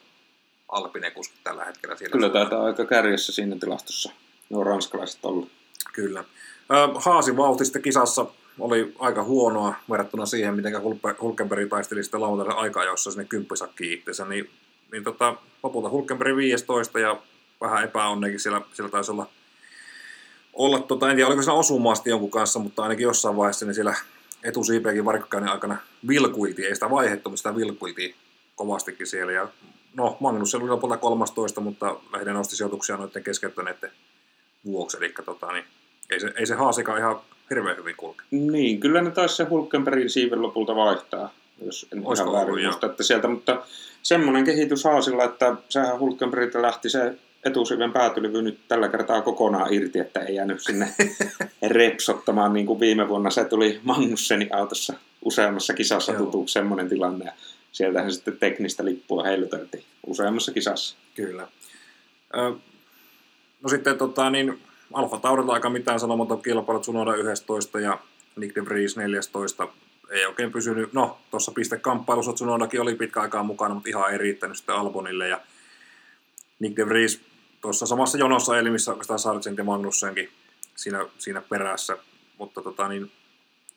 Alpine 0.69 1.11
kuskit 1.11 1.39
tällä 1.43 1.65
hetkellä 1.65 1.95
siellä. 1.95 2.11
Kyllä 2.11 2.29
taitaa 2.29 2.65
aika 2.65 2.85
kärjessä 2.85 3.31
siinä 3.31 3.55
tilastossa, 3.59 4.11
nuo 4.49 4.63
ranskalaiset 4.63 5.25
ollut. 5.25 5.49
Kyllä. 5.93 6.23
Haasi 6.95 7.37
vauhtista 7.37 7.79
kisassa 7.79 8.25
oli 8.59 8.95
aika 8.99 9.23
huonoa 9.23 9.75
verrattuna 9.89 10.25
siihen, 10.25 10.55
miten 10.55 10.81
Hulkenberg 11.21 11.69
taisteli 11.69 12.03
sitten 12.03 12.21
lauantaisen 12.21 12.59
aikaa, 12.59 12.83
jossa 12.83 13.11
sinne 13.11 13.25
kymppisakki 13.25 13.93
itsensä, 13.93 14.25
niin, 14.25 14.49
niin 14.91 15.03
tota, 15.03 15.35
lopulta 15.63 15.89
Hulkenberg 15.89 16.35
15 16.35 16.99
ja 16.99 17.21
vähän 17.61 17.83
epäonnekin 17.83 18.39
siellä, 18.39 18.61
siellä 18.73 18.91
taisi 18.91 19.11
olla, 19.11 19.27
olla 20.53 20.79
tota, 20.79 21.09
en 21.09 21.15
tiedä 21.15 21.27
oliko 21.27 21.41
siinä 21.41 21.53
osumaasti 21.53 22.09
jonkun 22.09 22.31
kanssa, 22.31 22.59
mutta 22.59 22.83
ainakin 22.83 23.03
jossain 23.03 23.37
vaiheessa 23.37 23.65
niin 23.65 23.75
siellä 23.75 23.95
etusiipeäkin 24.43 25.05
varikkokäynnin 25.05 25.51
aikana 25.51 25.77
vilkuiltiin, 26.07 26.67
ei 26.67 26.75
sitä 26.75 26.89
vaihettu, 26.89 27.29
mutta 27.29 27.37
sitä 27.37 27.55
vilkuiltiin 27.55 28.15
kovastikin 28.55 29.07
siellä. 29.07 29.31
Ja 29.31 29.47
no, 29.93 30.17
Magnus 30.19 30.55
oli 30.55 30.69
lopulta 30.69 30.97
13, 30.97 31.61
mutta 31.61 31.95
lähinnä 32.13 32.33
nosti 32.33 32.55
sijoituksia 32.55 32.97
noiden 32.97 33.23
keskeyttäneiden 33.23 33.91
vuoksi, 34.65 34.97
eli 34.97 35.13
tota, 35.25 35.51
niin, 35.51 35.65
ei 36.09 36.19
se, 36.19 36.33
ei 36.35 36.45
se 36.45 36.55
haasika 36.55 36.97
ihan 36.97 37.19
hirveän 37.49 37.77
hyvin 37.77 37.95
kulke. 37.95 38.23
Niin, 38.31 38.79
kyllä 38.79 39.01
ne 39.01 39.11
taisi 39.11 39.35
se 39.35 39.43
Hulkenbergin 39.43 40.09
siiven 40.09 40.41
lopulta 40.41 40.75
vaihtaa, 40.75 41.33
jos 41.65 41.87
en 41.93 42.01
Olisiko 42.05 42.29
ihan 42.29 42.47
väärin 42.47 42.65
muista, 42.65 42.87
että 42.87 43.03
sieltä, 43.03 43.27
mutta 43.27 43.65
semmoinen 44.03 44.43
kehitys 44.43 44.83
Haasilla, 44.83 45.23
että 45.23 45.55
sehän 45.69 45.99
Hulkenbergiltä 45.99 46.61
lähti 46.61 46.89
se 46.89 47.17
etusiven 47.45 47.91
päätylyvy 47.91 48.41
nyt 48.41 48.59
tällä 48.67 48.89
kertaa 48.89 49.21
kokonaan 49.21 49.73
irti, 49.73 49.99
että 49.99 50.19
ei 50.19 50.35
jäänyt 50.35 50.61
sinne 50.61 50.93
repsottamaan 51.67 52.53
niin 52.53 52.65
kuin 52.65 52.79
viime 52.79 53.07
vuonna. 53.07 53.29
Se 53.29 53.45
tuli 53.45 53.79
Magnusseni 53.83 54.49
autossa 54.53 54.93
useammassa 55.25 55.73
kisassa 55.73 56.13
tutuksi 56.13 56.53
semmoinen 56.53 56.89
tilanne. 56.89 57.25
Ja 57.25 57.31
sieltähän 57.71 58.13
sitten 58.13 58.37
teknistä 58.37 58.85
lippua 58.85 59.23
heiluteltiin 59.23 59.83
useammassa 60.07 60.51
kisassa. 60.51 60.95
Kyllä. 61.15 61.47
no 63.61 63.69
sitten 63.69 63.97
tota, 63.97 64.29
niin 64.29 64.59
Alfa 64.93 65.17
Taurilla 65.17 65.53
aika 65.53 65.69
mitään 65.69 65.99
sanomaton 65.99 66.41
kilpailut, 66.41 66.83
Sunoda 66.83 67.15
11 67.15 67.79
ja 67.79 67.99
Nick 68.35 68.55
de 68.55 68.65
Vries 68.65 68.97
14. 68.97 69.67
Ei 70.09 70.25
oikein 70.25 70.51
pysynyt, 70.51 70.93
no 70.93 71.17
tuossa 71.31 71.51
pistekamppailussa 71.51 72.33
Tsunodakin 72.33 72.81
oli 72.81 72.95
pitkä 72.95 73.21
aikaa 73.21 73.43
mukana, 73.43 73.73
mutta 73.73 73.89
ihan 73.89 74.11
ei 74.11 74.17
riittänyt 74.17 74.57
sitten 74.57 74.75
Albonille 74.75 75.27
ja 75.27 75.41
Nick 76.59 76.77
de 76.77 76.85
Vries 76.85 77.21
tuossa 77.61 77.85
samassa 77.85 78.17
jonossa 78.17 78.59
eli 78.59 78.69
missä 78.69 78.91
oikeastaan 78.91 79.19
Sargent 79.19 79.57
ja 79.57 79.63
Magnussenkin 79.63 80.29
siinä, 80.75 81.05
siinä 81.17 81.41
perässä, 81.41 81.97
mutta 82.37 82.61
tota, 82.61 82.87
niin, 82.87 83.11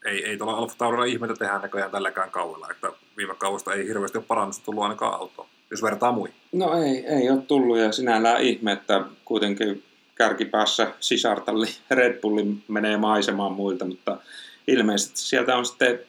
ei, 0.05 0.25
ei 0.25 0.37
tuolla 0.37 0.57
Alfa 0.57 0.75
Taurilla 0.79 1.05
ihmeitä 1.05 1.35
tehdä 1.35 1.59
näköjään 1.59 1.91
tälläkään 1.91 2.31
kaudella, 2.31 2.69
että 2.71 2.93
viime 3.17 3.35
kaudesta 3.35 3.75
ei 3.75 3.89
hirveästi 3.89 4.19
ole 4.19 4.25
parannusta 4.29 4.65
tullut 4.65 4.83
ainakaan 4.83 5.15
autoon, 5.15 5.49
jos 5.71 5.83
vertaa 5.83 6.13
muihin. 6.13 6.37
No 6.53 6.83
ei, 6.83 7.07
ei 7.07 7.31
ole 7.31 7.43
tullut 7.43 7.79
ja 7.79 7.93
sinällään 7.93 8.43
ihme, 8.43 8.73
että 8.73 9.05
kuitenkin 9.25 9.83
kärkipäässä 10.15 10.93
sisartalli 11.01 11.67
Red 11.91 12.21
Bullin 12.21 12.65
menee 12.69 12.97
maisemaan 12.97 13.53
muilta, 13.53 13.85
mutta 13.85 14.19
ilmeisesti 14.69 15.21
sieltä 15.21 15.57
on 15.57 15.67
sitten 15.67 16.01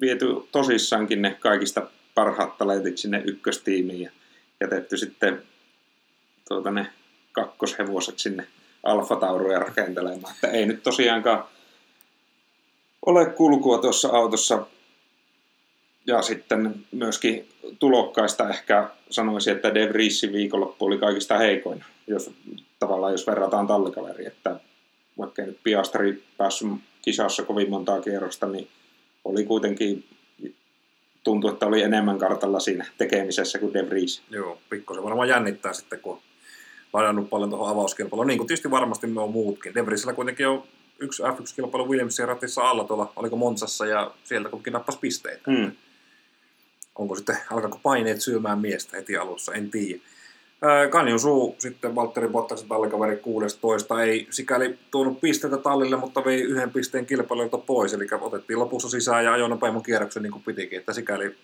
viety 0.00 0.26
tosissaankin 0.52 1.22
ne 1.22 1.36
kaikista 1.40 1.90
parhaat 2.14 2.58
talentit 2.58 2.98
sinne 2.98 3.22
ykköstiimiin 3.26 4.00
ja 4.00 4.10
jätetty 4.60 4.96
sitten 4.96 5.42
tuota, 6.48 6.70
ne 6.70 6.86
kakkoshevoset 7.32 8.18
sinne 8.18 8.46
Alfa 8.82 9.16
Tauruja 9.16 9.58
rakentelemaan. 9.58 10.34
Että 10.34 10.48
ei 10.48 10.66
nyt 10.66 10.82
tosiaankaan 10.82 11.44
ole 13.06 13.26
kulkua 13.26 13.78
tuossa 13.78 14.08
autossa. 14.08 14.66
Ja 16.06 16.22
sitten 16.22 16.74
myöskin 16.92 17.48
tulokkaista 17.78 18.48
ehkä 18.48 18.90
sanoisin, 19.10 19.52
että 19.52 19.74
De 19.74 19.88
Vriesin 19.88 20.32
viikonloppu 20.32 20.84
oli 20.84 20.98
kaikista 20.98 21.38
heikoin, 21.38 21.84
jos 22.06 22.30
tavallaan 22.78 23.12
jos 23.12 23.26
verrataan 23.26 23.66
tallikaveri, 23.66 24.26
että 24.26 24.60
vaikka 25.18 25.42
nyt 25.42 25.58
Piastri 25.62 26.24
päässyt 26.36 26.68
kisassa 27.02 27.42
kovin 27.42 27.70
montaa 27.70 28.00
kierrosta, 28.00 28.46
niin 28.46 28.68
oli 29.24 29.44
kuitenkin 29.44 30.04
tuntui, 31.24 31.52
että 31.52 31.66
oli 31.66 31.82
enemmän 31.82 32.18
kartalla 32.18 32.60
siinä 32.60 32.86
tekemisessä 32.98 33.58
kuin 33.58 33.74
De 33.74 33.90
Vries. 33.90 34.22
Joo, 34.30 34.58
pikkusen 34.70 35.02
varmaan 35.02 35.28
jännittää 35.28 35.72
sitten, 35.72 36.00
kun 36.00 36.18
ladannut 36.92 37.30
paljon 37.30 37.50
tuohon 37.50 37.70
avauskilpailuun, 37.70 38.26
niin 38.26 38.38
kuin 38.38 38.46
tietysti 38.46 38.70
varmasti 38.70 39.06
me 39.06 39.20
on 39.20 39.30
muutkin. 39.30 39.74
De 39.74 39.86
Vriesillä 39.86 40.12
kuitenkin 40.12 40.48
on 40.48 40.62
yksi 40.98 41.22
F1-kilpailu 41.22 41.88
Williamsin 41.88 42.28
ratissa 42.28 42.62
alla 42.62 42.84
tuolla, 42.84 43.12
oliko 43.16 43.36
Monsassa, 43.36 43.86
ja 43.86 44.10
sieltä 44.24 44.48
kuitenkin 44.48 44.72
nappasi 44.72 44.98
pisteitä. 44.98 45.50
Mm. 45.50 45.72
Onko 46.94 47.14
sitten, 47.14 47.36
alkaako 47.50 47.80
paineet 47.82 48.20
syömään 48.20 48.58
miestä 48.58 48.96
heti 48.96 49.16
alussa, 49.16 49.52
en 49.52 49.70
tiedä. 49.70 50.00
Kanjon 50.90 51.20
Suu 51.20 51.56
sitten 51.58 51.94
Valtteri 51.94 52.28
Bottaksen 52.28 52.68
tallikaveri 52.68 53.16
16 53.16 54.02
ei 54.02 54.26
sikäli 54.30 54.78
tuonut 54.90 55.20
pisteitä 55.20 55.58
tallille, 55.58 55.96
mutta 55.96 56.24
vei 56.24 56.40
yhden 56.40 56.70
pisteen 56.70 57.06
kilpailijoilta 57.06 57.58
pois, 57.58 57.94
eli 57.94 58.06
otettiin 58.20 58.58
lopussa 58.58 58.90
sisään 58.90 59.24
ja 59.24 59.32
ajoi 59.32 59.48
nopeamman 59.48 59.82
kierroksen 59.82 60.22
niin 60.22 60.32
kuin 60.32 60.42
pitikin, 60.42 60.78
että 60.78 60.92
sikäli 60.92 61.36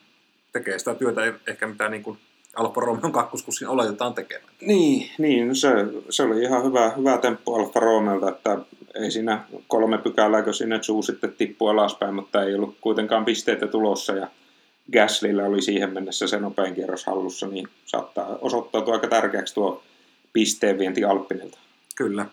tekee 0.53 0.79
sitä 0.79 0.95
työtä 0.95 1.21
ehkä 1.47 1.67
mitä 1.67 1.89
niin 1.89 2.03
kuin 2.03 2.19
Alfa 2.59 2.81
Romeon 2.81 3.13
kakkoskussin 3.13 3.69
oletetaan 3.69 4.15
tekemään. 4.15 4.53
Niin, 4.61 5.11
niin 5.19 5.57
se, 5.57 5.69
se, 6.11 6.23
oli 6.23 6.43
ihan 6.43 6.65
hyvä, 6.65 6.91
hyvä 6.97 7.19
temppu 7.19 7.55
Alfa 7.55 7.81
Romeolta, 7.81 8.29
että 8.29 8.59
ei 8.95 9.11
siinä 9.11 9.45
kolme 9.69 9.99
pykälää, 9.99 10.43
kun 10.43 10.55
sinne 10.55 10.83
suu 10.83 11.03
sitten 11.03 11.33
tippui 11.33 11.71
alaspäin, 11.71 12.15
mutta 12.15 12.45
ei 12.45 12.55
ollut 12.55 12.77
kuitenkaan 12.81 13.25
pisteitä 13.25 13.67
tulossa 13.67 14.13
ja 14.13 14.29
Gaslillä 14.93 15.45
oli 15.45 15.63
siihen 15.63 15.93
mennessä 15.93 16.27
se 16.27 16.39
nopein 16.39 16.75
kierros 16.75 17.07
hallussa, 17.07 17.47
niin 17.47 17.69
saattaa 17.87 18.39
osoittautua 18.41 18.95
aika 18.95 19.09
tärkeäksi 19.09 19.55
tuo 19.55 19.83
pisteen 20.33 20.79
vienti 20.79 21.05
Alppinilta. 21.05 21.59
Kyllä. 21.97 22.27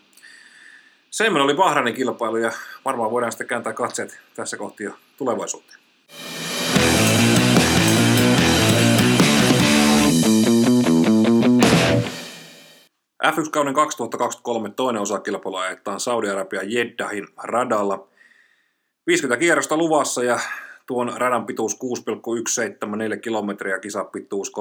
Semmoinen 1.10 1.44
oli 1.44 1.54
Bahrainin 1.54 1.94
kilpailu 1.94 2.36
ja 2.36 2.52
varmaan 2.84 3.10
voidaan 3.10 3.32
sitten 3.32 3.46
kääntää 3.46 3.72
katseet 3.72 4.20
tässä 4.34 4.56
kohti 4.56 4.84
jo 4.84 4.92
tulevaisuuteen. 5.18 5.78
F1-kauden 13.24 13.74
2023 13.74 14.70
toinen 14.70 15.02
osa 15.02 15.18
kilpailua 15.18 15.62
ajetaan 15.62 16.00
Saudi-Arabian 16.00 16.72
Jeddahin 16.72 17.28
radalla. 17.42 18.08
50 19.06 19.40
kierrosta 19.40 19.76
luvassa 19.76 20.24
ja 20.24 20.38
tuon 20.86 21.12
radan 21.16 21.46
pituus 21.46 21.74
6,174 21.74 23.16
kilometriä, 23.16 23.78
kisapituus 23.78 24.52
308,45, 24.52 24.56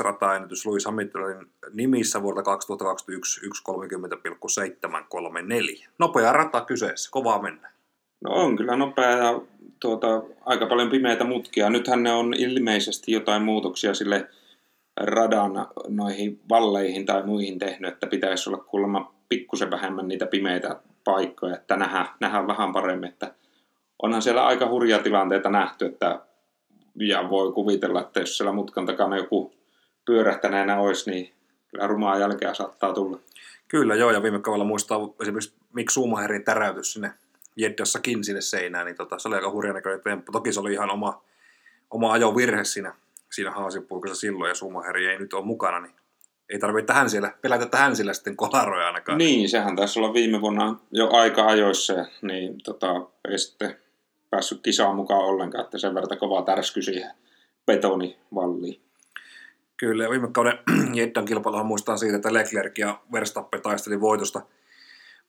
rataennätys 0.00 0.66
Louis 0.66 0.84
Hamiltonin 0.84 1.46
nimissä 1.72 2.22
vuodelta 2.22 2.42
2021 2.42 3.40
1.30,734. 3.40 5.88
Nopea 5.98 6.32
rata 6.32 6.60
kyseessä, 6.60 7.10
kovaa 7.10 7.42
mennä. 7.42 7.70
No 8.20 8.32
on 8.32 8.56
kyllä 8.56 8.76
nopea 8.76 9.10
ja 9.10 9.40
tuota, 9.80 10.22
aika 10.44 10.66
paljon 10.66 10.90
pimeitä 10.90 11.24
mutkia. 11.24 11.70
Nythän 11.70 12.02
ne 12.02 12.12
on 12.12 12.34
ilmeisesti 12.34 13.12
jotain 13.12 13.42
muutoksia 13.42 13.94
sille 13.94 14.28
radan 15.00 15.66
noihin 15.88 16.40
valleihin 16.48 17.06
tai 17.06 17.22
muihin 17.22 17.58
tehnyt, 17.58 17.92
että 17.92 18.06
pitäisi 18.06 18.50
olla 18.50 18.64
kuulemma 18.64 19.14
pikkusen 19.28 19.70
vähemmän 19.70 20.08
niitä 20.08 20.26
pimeitä 20.26 20.80
paikkoja, 21.04 21.54
että 21.54 21.76
nähdään, 21.76 22.06
nähdään 22.20 22.46
vähän 22.46 22.72
paremmin, 22.72 23.08
että 23.08 23.34
onhan 24.02 24.22
siellä 24.22 24.46
aika 24.46 24.68
hurjia 24.68 24.98
tilanteita 24.98 25.50
nähty, 25.50 25.86
että 25.86 26.20
ja 26.94 27.30
voi 27.30 27.52
kuvitella, 27.52 28.00
että 28.00 28.20
jos 28.20 28.36
siellä 28.36 28.52
mutkan 28.52 28.86
takana 28.86 29.16
joku 29.16 29.52
pyörähtäneenä 30.04 30.80
olisi, 30.80 31.10
niin 31.10 31.32
kyllä 31.70 31.86
rumaa 31.86 32.18
jälkeä 32.18 32.54
saattaa 32.54 32.92
tulla. 32.92 33.18
Kyllä 33.68 33.94
joo, 33.94 34.10
ja 34.10 34.22
viime 34.22 34.40
kaudella 34.40 34.64
muistaa 34.64 34.98
esimerkiksi 35.22 35.54
Mick 35.72 35.90
Schumacherin 35.90 36.44
täräytys 36.44 36.92
sinne 36.92 37.12
Jeddassakin 37.56 38.24
sinne 38.24 38.40
seinään, 38.40 38.86
niin 38.86 38.96
tota, 38.96 39.18
se 39.18 39.28
oli 39.28 39.36
aika 39.36 39.50
hurja 39.50 39.72
näköinen 39.72 40.00
temppu. 40.00 40.32
Toki 40.32 40.52
se 40.52 40.60
oli 40.60 40.72
ihan 40.72 40.90
oma, 40.90 41.22
oma 41.90 42.12
ajovirhe 42.12 42.64
siinä, 42.64 42.94
siinä 43.32 43.50
haasipuikossa 43.50 44.20
silloin, 44.20 44.48
ja 44.48 44.54
Schumacheri 44.54 45.06
ei 45.06 45.18
nyt 45.18 45.34
ole 45.34 45.44
mukana, 45.44 45.80
niin 45.80 45.94
ei 46.48 46.58
tarvitse 46.58 46.86
tähän 46.86 47.10
siellä, 47.10 47.34
pelätä 47.42 47.66
tähän 47.66 47.96
sillä 47.96 48.12
sitten 48.12 48.36
kolaroja 48.36 48.86
ainakaan. 48.86 49.18
Niin, 49.18 49.48
sehän 49.48 49.76
taisi 49.76 49.98
olla 49.98 50.14
viime 50.14 50.40
vuonna 50.40 50.76
jo 50.90 51.08
aika 51.12 51.46
ajoissa, 51.46 51.94
niin 52.22 52.62
tota, 52.64 53.06
ei 53.28 53.38
sitten 53.38 53.76
päässyt 54.30 54.60
kisaan 54.62 54.96
mukaan 54.96 55.24
ollenkaan, 55.24 55.64
että 55.64 55.78
sen 55.78 55.94
verran 55.94 56.18
kova 56.18 56.42
tärsky 56.42 56.82
siihen 56.82 57.10
betonivalliin. 57.66 58.80
Kyllä, 59.76 60.04
ja 60.04 60.10
viime 60.10 60.28
kauden 60.32 60.58
Jeddan 60.94 61.24
kilpailuhan 61.24 61.66
muistaa 61.66 61.96
siitä, 61.96 62.16
että 62.16 62.32
Leclerc 62.32 62.78
ja 62.78 63.00
Verstappen 63.12 63.62
taisteli 63.62 64.00
voitosta. 64.00 64.42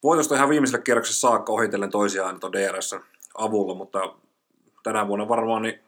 Voitosta 0.04 0.36
ihan 0.36 0.50
viimeisellä 0.50 0.84
kierroksessa 0.84 1.28
saakka 1.28 1.54
ohitellen 1.54 1.90
toisiaan 1.90 2.40
tuon 2.40 2.54
DRS 2.54 2.96
avulla, 3.38 3.76
mutta 3.76 4.16
tänä 4.84 5.08
vuonna 5.08 5.28
varmaan 5.28 5.62
niin 5.62 5.80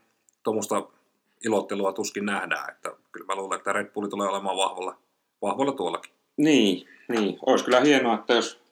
tuommoista 0.44 0.88
ilottelua 1.46 1.94
tuskin 1.94 2.26
nähdään, 2.26 2.74
että 2.74 2.92
kyllä 3.12 3.26
mä 3.26 3.36
luulen, 3.36 3.58
että 3.58 3.74
Red 3.74 3.92
Bull 3.94 4.08
tulee 4.08 4.28
olemaan 4.28 4.58
vahvalla, 4.58 4.98
vahvalla 5.42 5.72
tuollakin. 5.72 6.14
Niin, 6.38 6.88
niin. 7.08 7.40
Olisi 7.46 7.66
kyllä 7.66 7.80
hienoa, 7.80 8.16
että 8.16 8.34
jos 8.34 8.64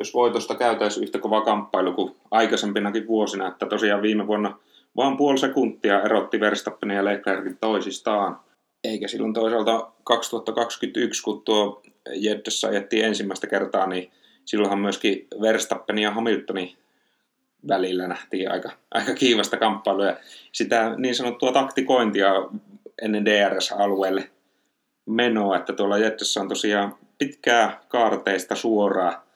jos 0.00 0.14
voitosta 0.14 0.54
käytäisiin 0.54 1.04
yhtä 1.04 1.18
kova 1.18 1.40
kamppailu 1.40 1.92
kuin 1.92 2.16
aikaisempinakin 2.30 3.06
vuosina, 3.06 3.48
että 3.48 3.66
tosiaan 3.66 4.02
viime 4.02 4.26
vuonna 4.26 4.58
vain 4.96 5.16
puoli 5.16 5.38
sekuntia 5.38 6.02
erotti 6.02 6.40
Verstappenin 6.40 6.96
ja 6.96 7.04
Leclercin 7.04 7.58
toisistaan. 7.60 8.40
Eikä 8.84 9.08
silloin 9.08 9.34
toisaalta 9.34 9.90
2021, 10.04 11.22
kun 11.22 11.42
tuo 11.42 11.82
Jeddessä 12.14 12.68
ajettiin 12.68 13.04
ensimmäistä 13.04 13.46
kertaa, 13.46 13.86
niin 13.86 14.10
silloinhan 14.44 14.78
myöskin 14.78 15.26
Verstappenin 15.40 16.02
ja 16.02 16.10
Hamiltonin 16.10 16.76
välillä 17.68 18.08
nähtiin 18.08 18.50
aika, 18.50 18.70
aika 18.90 19.14
kiivasta 19.14 19.56
kamppailua. 19.56 20.06
Ja 20.06 20.16
sitä 20.52 20.94
niin 20.96 21.14
sanottua 21.14 21.52
taktikointia 21.52 22.32
ennen 23.02 23.24
DRS-alueelle 23.24 24.30
menoa, 25.06 25.56
että 25.56 25.72
tuolla 25.72 25.98
Jeddessä 25.98 26.40
on 26.40 26.48
tosiaan 26.48 26.96
pitkää 27.18 27.80
kaarteista 27.88 28.54
suoraa 28.54 29.26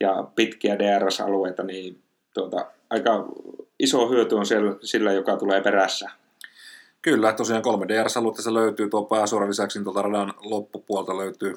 ja 0.00 0.24
pitkiä 0.34 0.78
DRS-alueita, 0.78 1.62
niin 1.62 2.02
tuota, 2.34 2.66
aika 2.90 3.28
iso 3.78 4.08
hyöty 4.08 4.34
on 4.34 4.46
siellä, 4.46 4.76
sillä, 4.82 5.12
joka 5.12 5.36
tulee 5.36 5.60
perässä. 5.60 6.10
Kyllä, 7.02 7.32
tosiaan 7.32 7.62
kolme 7.62 7.88
DRS-aluetta 7.88 8.42
se 8.42 8.54
löytyy 8.54 8.88
tuo 8.88 9.04
pääsuoran 9.04 9.48
lisäksi, 9.48 9.78
niin 9.78 10.04
radan 10.04 10.34
loppupuolta 10.38 11.16
löytyy 11.16 11.54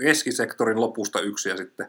keskisektorin 0.00 0.80
lopusta 0.80 1.20
yksi 1.20 1.48
ja 1.48 1.56
sitten 1.56 1.86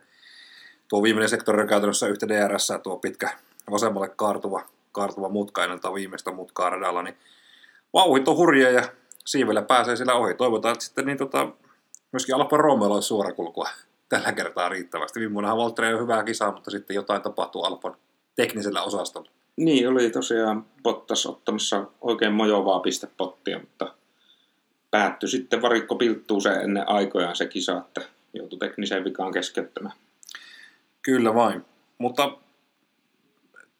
tuo 0.87 1.03
viimeinen 1.03 1.29
sektori 1.29 1.61
on 1.61 1.67
käytännössä 1.67 2.07
yhtä 2.07 2.27
DRS, 2.27 2.73
tuo 2.83 2.97
pitkä 2.97 3.29
vasemmalle 3.71 4.09
kaartuva, 4.09 4.65
kaartuva 4.91 5.29
mutka 5.29 5.63
ennen 5.63 5.79
viimeistä 5.93 6.31
mutkaa 6.31 6.69
radalla, 6.69 7.03
niin 7.03 7.17
vauhit 7.93 8.27
on 8.27 8.37
hurja 8.37 8.71
ja 8.71 8.83
siivellä 9.25 9.61
pääsee 9.61 9.95
sillä 9.95 10.13
ohi. 10.13 10.33
Toivotaan, 10.33 10.73
että 10.73 10.85
sitten 10.85 11.05
niin 11.05 11.17
tota, 11.17 11.47
myöskin 12.11 12.35
Alfa 12.35 12.57
Romeo 12.57 12.89
olisi 12.89 13.07
suorakulkua 13.07 13.69
tällä 14.09 14.31
kertaa 14.31 14.69
riittävästi. 14.69 15.19
Viime 15.19 15.33
vuonnahan 15.33 15.57
Valtteri 15.57 15.93
on 15.93 16.01
hyvää 16.01 16.23
kisaa, 16.23 16.51
mutta 16.51 16.71
sitten 16.71 16.95
jotain 16.95 17.21
tapahtuu 17.21 17.63
Alpon 17.63 17.97
teknisellä 18.35 18.81
osastolla. 18.81 19.29
Niin, 19.55 19.89
oli 19.89 20.09
tosiaan 20.09 20.65
Bottas 20.83 21.25
ottamassa 21.25 21.83
oikein 22.01 22.33
mojovaa 22.33 22.79
pistepottia, 22.79 23.59
mutta 23.59 23.93
päättyi 24.91 25.29
sitten 25.29 25.61
varikko 25.61 25.95
pilttuu 25.95 26.41
se 26.41 26.49
ennen 26.49 26.89
aikojaan 26.89 27.35
se 27.35 27.45
kisa, 27.45 27.77
että 27.77 28.01
joutui 28.33 28.59
tekniseen 28.59 29.03
vikaan 29.03 29.31
keskeyttämään. 29.31 29.95
Kyllä 31.03 31.35
vain, 31.35 31.65
mutta 31.97 32.37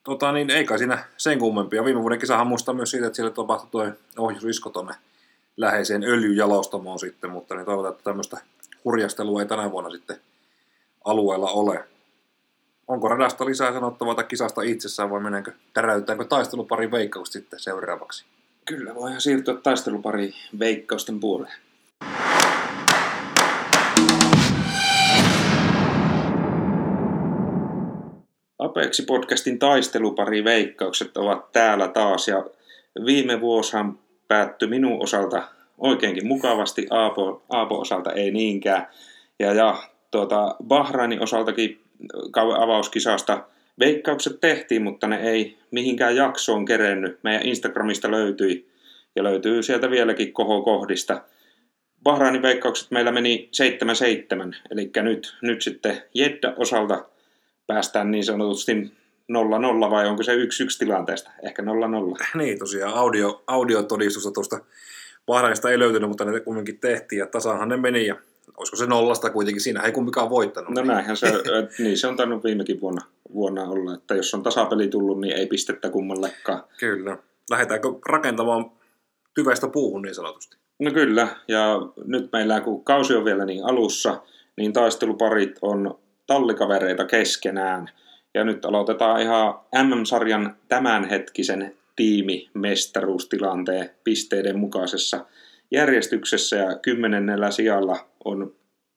tota, 0.04 0.32
niin, 0.32 0.50
ei 0.50 0.66
kai 0.66 0.78
siinä 0.78 1.06
sen 1.18 1.40
kummempia. 1.40 1.86
Viime 1.86 2.02
vuoden 2.02 2.20
kisahan 2.20 2.48
muistaa 2.48 2.74
myös 2.74 2.92
siitä, 2.92 3.08
että 3.08 3.16
siellä 3.16 3.32
tapahtui 3.32 3.70
tuo 3.70 3.94
ohjusisko 4.26 4.70
tuonne 4.70 4.94
läheiseen 5.58 6.04
öljyjalostamoon 6.04 7.00
sitten, 7.00 7.30
mutta 7.30 7.56
niin 7.56 7.66
toivotaan, 7.66 7.94
että 7.94 8.04
tämmöistä 8.04 8.38
hurjastelua 8.86 9.42
ei 9.42 9.48
tänä 9.48 9.72
vuonna 9.72 9.90
sitten 9.90 10.18
alueella 11.06 11.50
ole. 11.50 11.86
Onko 12.88 13.08
radasta 13.08 13.46
lisää 13.46 13.74
sanottavaa 13.74 14.16
tai 14.16 14.24
kisasta 14.24 14.62
itsessään 14.62 15.10
vai 15.10 15.22
meneekö, 15.22 15.52
täräyttääkö 15.74 16.26
taistelupari 16.26 16.92
veikkaus 16.92 17.32
sitten 17.32 17.60
seuraavaksi? 17.60 18.26
Kyllä, 18.66 18.96
voidaan 18.96 19.22
siirtyä 19.22 19.54
taistelupari 19.54 20.34
veikkausten 20.60 21.20
puoleen. 21.20 21.54
Apeksi-podcastin 28.74 29.60
taistelupari 29.60 30.44
veikkaukset 30.44 31.18
ovat 31.18 31.52
täällä 31.52 31.88
taas 31.88 32.28
ja 32.28 32.46
viime 33.06 33.42
vuosihan 33.42 34.00
päättyi 34.28 34.68
minun 34.68 35.04
osalta 35.04 35.44
oikeinkin 35.78 36.28
mukavasti, 36.28 36.88
Aapo, 36.90 37.44
Aapo 37.50 37.80
osalta 37.80 38.12
ei 38.12 38.32
niinkään. 38.32 38.88
Ja, 39.40 39.54
ja 39.54 39.84
tuota, 40.12 40.56
Bahrainin 40.68 41.22
osaltakin 41.22 41.82
kauan 42.32 42.62
avauskisasta 42.62 43.44
veikkaukset 43.80 44.42
tehtiin, 44.42 44.82
mutta 44.82 45.08
ne 45.08 45.22
ei 45.22 45.58
mihinkään 45.72 46.16
jaksoon 46.16 46.66
kerennyt. 46.66 47.20
Meidän 47.24 47.46
Instagramista 47.46 48.12
löytyi 48.12 48.70
ja 49.16 49.24
löytyy 49.24 49.64
sieltä 49.64 49.90
vieläkin 49.90 50.34
kohokohdista. 50.34 51.22
Bahrainin 52.04 52.42
veikkaukset 52.42 52.92
meillä 52.92 53.12
meni 53.12 53.50
7-7, 54.52 54.56
eli 54.72 54.92
nyt, 55.02 55.36
nyt 55.42 55.62
sitten 55.62 56.02
Jedda 56.14 56.54
osalta 56.58 57.13
päästään 57.68 58.12
niin 58.12 58.26
sanotusti 58.26 58.74
0-0 58.74 59.90
vai 59.90 60.08
onko 60.08 60.24
se 60.24 60.36
1-1 60.36 60.38
tilanteesta? 60.80 61.32
Ehkä 61.44 61.62
0-0. 61.62 61.66
Niin 62.38 62.60
tosiaan, 62.60 62.94
audio, 62.94 63.44
audiotodistusta 63.48 64.32
tuosta 64.32 64.60
Bahrainista 65.26 65.70
ei 65.70 65.80
löytynyt, 65.80 66.10
mutta 66.10 66.26
ne 66.26 66.40
kumminkin 66.40 66.80
tehtiin 66.80 67.20
ja 67.20 67.28
tasaanhan 67.28 67.70
ne 67.70 67.78
meni 67.78 68.08
ja 68.08 68.16
olisiko 68.58 68.76
se 68.76 68.86
nollasta 68.86 69.30
kuitenkin, 69.30 69.62
siinä 69.62 69.82
ei 69.82 69.92
kumminkaan 69.92 70.30
voittanut. 70.30 70.70
No 70.70 70.84
näinhän 70.84 71.18
se, 71.18 71.28
niin 71.84 71.98
se 71.98 72.08
on 72.08 72.16
tainnut 72.16 72.44
viimekin 72.44 72.82
vuonna, 72.82 73.02
vuonna 73.34 73.64
olla, 73.64 73.94
että 73.94 74.16
jos 74.16 74.34
on 74.34 74.44
tasapeli 74.44 74.88
tullut, 74.88 75.22
niin 75.22 75.36
ei 75.36 75.48
pistettä 75.48 75.90
kummallekaan. 75.90 76.64
Kyllä. 76.80 77.18
Lähdetäänkö 77.50 77.88
rakentamaan 78.10 78.72
tyvestä 79.36 79.68
puuhun 79.68 80.02
niin 80.02 80.16
sanotusti? 80.16 80.58
No 80.80 80.92
kyllä, 80.92 81.28
ja 81.48 81.80
nyt 82.06 82.30
meillä 82.32 82.62
kun 82.62 82.84
kausi 82.84 83.16
on 83.16 83.26
vielä 83.26 83.46
niin 83.46 83.66
alussa, 83.66 84.22
niin 84.58 84.74
taisteluparit 84.74 85.60
on 85.62 86.00
tallikavereita 86.28 87.06
keskenään. 87.06 87.90
Ja 88.34 88.44
nyt 88.44 88.66
aloitetaan 88.66 89.22
ihan 89.22 89.54
MM-sarjan 89.84 90.56
tämänhetkisen 90.68 91.76
tiimimestaruustilanteen 91.96 93.90
pisteiden 94.04 94.60
mukaisessa 94.60 95.26
järjestyksessä 95.72 96.56
ja 96.56 96.80
kymmenennellä 96.80 97.52
sijalla 97.52 98.06
on 98.26 98.56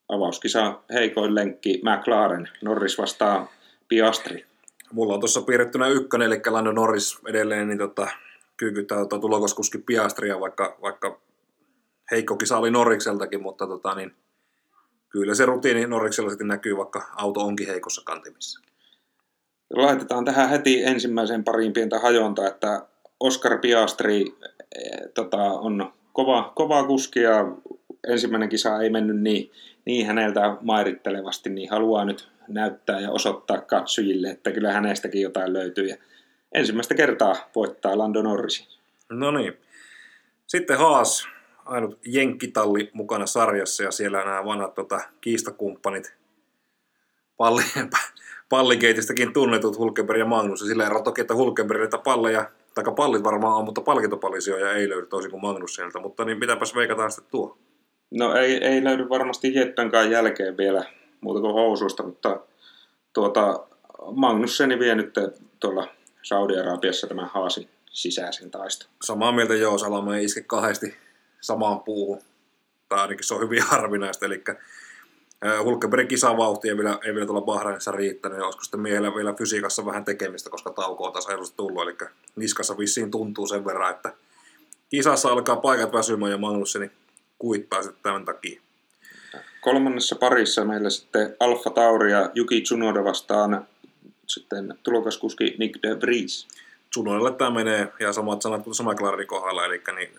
avauskisa 0.09 0.81
heikoin 0.93 1.35
lenkki 1.35 1.81
McLaren, 1.83 2.49
Norris 2.63 2.99
vastaa 2.99 3.53
Piastri. 3.89 4.45
Mulla 4.93 5.15
on 5.15 5.21
tuossa 5.21 5.43
piirrettynä 5.43 5.89
ykkönen, 5.89 6.27
eli 6.27 6.41
Lando 6.47 6.73
Norris 6.73 7.19
edelleen, 7.29 7.69
niin 7.69 7.79
tota, 7.79 8.09
kyykyttää 8.57 8.99
tota, 8.99 9.19
tulokaskuski 9.19 9.79
Piastria, 9.79 10.41
vaikka, 10.41 10.77
vaikka 10.83 11.21
heikko 12.11 12.37
kisa 12.37 12.59
oli 12.59 12.71
Norrikseltakin, 12.71 13.43
mutta 13.43 13.67
tota, 13.67 13.95
niin, 13.95 14.15
kyllä 15.09 15.35
se 15.35 15.47
rutiini 15.47 15.87
Norriksella 15.87 16.31
sitten 16.31 16.49
näkyy, 16.49 16.77
vaikka 16.77 17.11
auto 17.17 17.41
onkin 17.41 17.67
heikossa 17.67 18.03
kantimissa. 18.05 18.61
Laitetaan 19.75 20.25
tähän 20.25 20.49
heti 20.49 20.85
ensimmäiseen 20.85 21.45
pariin 21.45 21.73
pientä 21.73 21.99
hajonta, 21.99 22.49
että 22.49 22.87
Oscar 23.21 23.59
Piastri 23.59 24.21
eh, 24.21 25.09
tota, 25.15 25.43
on 25.43 25.93
kova, 26.13 26.53
kova 26.55 26.85
kuski 26.85 27.21
ja 27.21 27.53
ensimmäinen 28.09 28.49
kisa 28.49 28.81
ei 28.81 28.91
mennyt 28.91 29.21
niin, 29.21 29.53
niin 29.85 30.07
häneltä 30.07 30.57
mairittelevasti, 30.61 31.51
niin 31.51 31.71
haluaa 31.71 32.05
nyt 32.05 32.29
näyttää 32.49 33.01
ja 33.01 33.11
osoittaa 33.11 33.61
katsojille, 33.61 34.29
että 34.29 34.53
kyllä 34.53 34.73
hänestäkin 34.73 35.23
jotain 35.23 35.53
löytyy. 35.53 35.87
Ja 35.87 35.97
ensimmäistä 36.53 36.95
kertaa 36.95 37.37
voittaa 37.55 37.99
Lando 37.99 38.23
Norris. 38.23 38.69
No 39.11 39.31
niin. 39.31 39.57
Sitten 40.47 40.79
Haas, 40.79 41.29
ainut 41.67 41.99
jenkkitalli 42.07 42.91
mukana 42.93 43.27
sarjassa 43.27 43.83
ja 43.83 43.91
siellä 43.91 44.25
nämä 44.25 44.45
vanhat 44.45 44.75
tota, 44.75 45.01
kiistakumppanit, 45.21 46.15
palli, 47.37 47.63
pallikeitistäkin 48.49 49.33
tunnetut 49.33 49.79
Hulkenberg 49.79 50.19
ja 50.19 50.27
Magnus. 50.27 50.61
Ja 50.61 50.67
sillä 50.67 50.87
eroa 50.87 51.03
toki, 51.03 51.21
että 51.21 51.35
Hulkenbergiltä 51.35 51.99
palleja, 51.99 52.51
tai 52.75 52.85
pallit 52.97 53.25
varmaan 53.25 53.57
on, 53.57 53.65
mutta 53.65 53.81
palkintopallisioja 53.81 54.73
ei 54.73 54.89
löydy 54.89 55.07
toisin 55.07 55.31
kuin 55.31 55.43
Magnus 55.43 55.75
sieltä. 55.75 56.01
Mutta 56.01 56.25
niin 56.25 56.39
mitäpäs 56.39 56.75
veikataan 56.75 57.11
sitten 57.11 57.31
tuo? 57.31 57.59
No 58.11 58.35
ei, 58.35 58.65
ei 58.65 58.85
löydy 58.85 59.09
varmasti 59.09 59.55
Jettankaan 59.55 60.11
jälkeen 60.11 60.57
vielä 60.57 60.85
muuta 61.21 61.41
kuin 61.41 61.55
housuista, 61.55 62.03
mutta 62.03 62.41
tuota, 63.13 63.67
Magnusseni 64.13 64.79
vie 64.79 64.95
nyt 64.95 65.15
tuolla 65.61 65.89
Saudi-Arabiassa 66.23 67.07
tämän 67.07 67.31
Haasin 67.35 67.69
sisäisen 67.91 68.51
taiston. 68.51 68.89
Samaa 69.03 69.33
mieltä 69.33 69.55
joo, 69.55 69.79
Salama 69.79 70.17
ei 70.17 70.25
iske 70.25 70.41
kahdesti 70.41 71.06
samaan 71.47 71.81
puuhun. 71.81 72.23
Tai 72.89 72.99
ainakin 72.99 73.25
se 73.25 73.35
on 73.35 73.41
hyvin 73.41 73.63
harvinaista, 73.73 74.27
eli 74.27 74.45
Hulkenbergin 75.65 76.09
kisavauhti 76.09 76.69
ei 76.69 76.77
vielä, 76.77 76.99
ei 77.05 77.15
vielä 77.15 77.27
tuolla 77.27 77.41
Bahrainissa 77.41 77.93
riittänyt, 77.93 78.39
ja 78.39 78.45
olisiko 78.45 78.65
sitten 78.65 78.81
miehellä 78.81 79.15
vielä 79.15 79.35
fysiikassa 79.35 79.87
vähän 79.87 80.05
tekemistä, 80.05 80.51
koska 80.51 80.71
tauko 80.71 81.05
on 81.05 81.13
taas 81.13 81.53
tullut, 81.57 81.83
eli 81.83 81.97
niskassa 82.37 82.79
vissiin 82.79 83.11
tuntuu 83.11 83.47
sen 83.47 83.65
verran, 83.65 83.91
että 83.91 84.13
kisassa 84.89 85.29
alkaa 85.29 85.57
paikat 85.57 85.93
väsymään 85.93 86.33
ja 86.33 86.39
Magnusseni 86.39 86.91
kuittaa 87.39 87.83
sitten 87.83 88.03
tämän 88.03 88.25
takia. 88.25 88.61
Kolmannessa 89.61 90.17
parissa 90.17 90.65
meillä 90.65 90.91
sitten 90.91 91.37
Alfa 91.41 91.71
Tauri 91.71 92.13
ja 92.13 92.31
Yuki 92.37 92.61
Tsunoda 92.61 93.05
vastaan 93.05 93.67
sitten 94.27 94.79
tulokaskuski 94.83 95.57
Nick 95.59 95.83
de 95.83 96.01
Vries. 96.01 96.49
Tsunodalle 96.91 97.33
tämä 97.33 97.51
menee, 97.51 97.93
ja 98.01 98.13
samat 98.13 98.43
sanat 98.43 98.63
kuin 98.63 98.75
sama 98.75 98.93
McLarenin 98.93 99.27
kohdalla, 99.27 99.65
eli 99.65 99.83
niin 99.95 100.11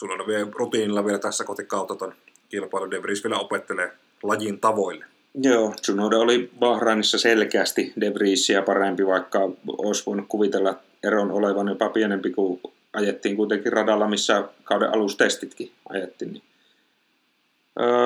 Tsunoda 0.00 0.26
vie 0.26 0.46
rutiinilla 0.52 1.04
vielä 1.04 1.18
tässä 1.18 1.44
kautta 1.66 1.96
ton 1.96 2.14
kilpailu. 2.48 2.90
De 2.90 3.02
Vries 3.02 3.24
vielä 3.24 3.38
opettelee 3.38 3.92
lajin 4.22 4.60
tavoille. 4.60 5.04
Joo, 5.34 5.74
Tsunoda 5.80 6.18
oli 6.18 6.50
Bahrainissa 6.58 7.18
selkeästi 7.18 7.92
De 8.00 8.14
Vriesia 8.14 8.62
parempi, 8.62 9.06
vaikka 9.06 9.38
olisi 9.78 10.06
voinut 10.06 10.26
kuvitella 10.28 10.78
eron 11.02 11.30
olevan 11.30 11.68
jopa 11.68 11.88
pienempi, 11.88 12.30
kun 12.30 12.60
ajettiin 12.92 13.36
kuitenkin 13.36 13.72
radalla, 13.72 14.08
missä 14.08 14.44
kauden 14.64 14.94
alustestitkin 14.94 15.72
ajettiin. 15.88 16.32
Niin 16.32 16.42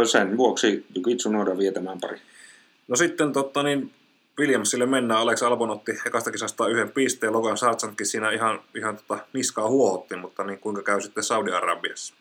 sen 0.07 0.37
vuoksi 0.37 0.87
Yuki 0.97 1.17
Tsunoda 1.17 1.59
vie 1.59 1.73
tämän 1.73 2.01
pari. 2.01 2.19
No 2.89 2.97
sitten 2.97 3.33
totta, 3.33 3.63
niin 3.63 3.91
Williamsille 4.39 4.87
mennään. 4.87 5.21
Alex 5.21 5.43
Albon 5.43 5.71
otti 5.71 5.93
ekasta 6.07 6.31
kisasta 6.31 6.69
yhden 6.69 6.91
pisteen. 6.91 7.33
Logan 7.33 7.57
Sargentkin 7.57 8.07
siinä 8.07 8.31
ihan, 8.31 8.61
ihan 8.77 8.97
tota, 8.97 9.19
niskaa 9.33 9.69
huohotti, 9.69 10.17
mutta 10.17 10.45
niin 10.45 10.59
kuinka 10.59 10.83
käy 10.83 11.01
sitten 11.01 11.25
Saudi-Arabiassa? 11.25 12.15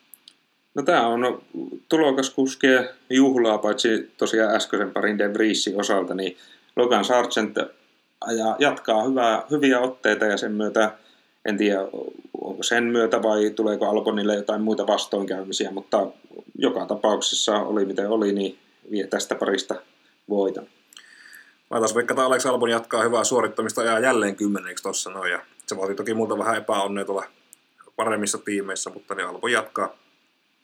No 0.74 0.82
tämä 0.82 1.06
on 1.06 1.42
tulokaskuskien 1.88 2.88
juhlaa, 3.10 3.58
paitsi 3.58 4.10
tosiaan 4.16 4.54
äskeisen 4.54 4.90
parin 4.90 5.18
De 5.18 5.34
Vriesin 5.34 5.80
osalta, 5.80 6.14
niin 6.14 6.36
Logan 6.76 7.04
Sargent 7.04 7.56
ajaa, 8.20 8.56
jatkaa 8.58 9.04
hyvää, 9.04 9.42
hyviä 9.50 9.80
otteita 9.80 10.24
ja 10.24 10.36
sen 10.36 10.52
myötä, 10.52 10.92
en 11.44 11.56
tiedä 11.56 11.80
onko 12.40 12.62
sen 12.62 12.84
myötä 12.84 13.22
vai 13.22 13.50
tuleeko 13.50 13.88
Albonille 13.88 14.34
jotain 14.34 14.62
muita 14.62 14.86
vastoinkäymisiä, 14.86 15.70
mutta 15.70 16.06
joka 16.58 16.86
tapauksessa 16.86 17.58
oli 17.58 17.84
miten 17.84 18.10
oli, 18.10 18.32
niin 18.32 18.58
vie 18.90 19.06
tästä 19.06 19.34
parista 19.34 19.74
voiton. 20.28 20.66
Laitas 21.70 21.94
vaikka 21.94 22.24
Alex 22.24 22.46
Albon 22.46 22.70
jatkaa 22.70 23.02
hyvää 23.02 23.24
suorittamista 23.24 23.82
ja 23.82 23.98
jälleen 23.98 24.36
kymmeneksi 24.36 24.82
tuossa 24.82 25.10
noin. 25.10 25.32
Ja 25.32 25.40
se 25.66 25.76
vaatii 25.76 25.96
toki 25.96 26.14
multa 26.14 26.38
vähän 26.38 26.56
epäonnea 26.56 27.04
tuolla 27.04 27.24
paremmissa 27.96 28.38
tiimeissä, 28.38 28.90
mutta 28.90 29.14
niin 29.14 29.28
Albon 29.28 29.52
jatkaa, 29.52 29.96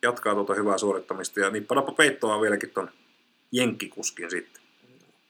jatkaa 0.02 0.34
tuota 0.34 0.54
hyvää 0.54 0.78
suorittamista 0.78 1.40
ja 1.40 1.50
nippanappa 1.50 1.92
peittoa 1.92 2.40
vieläkin 2.40 2.70
ton 2.70 2.90
jenkkikuskin 3.52 4.30
sitten. 4.30 4.62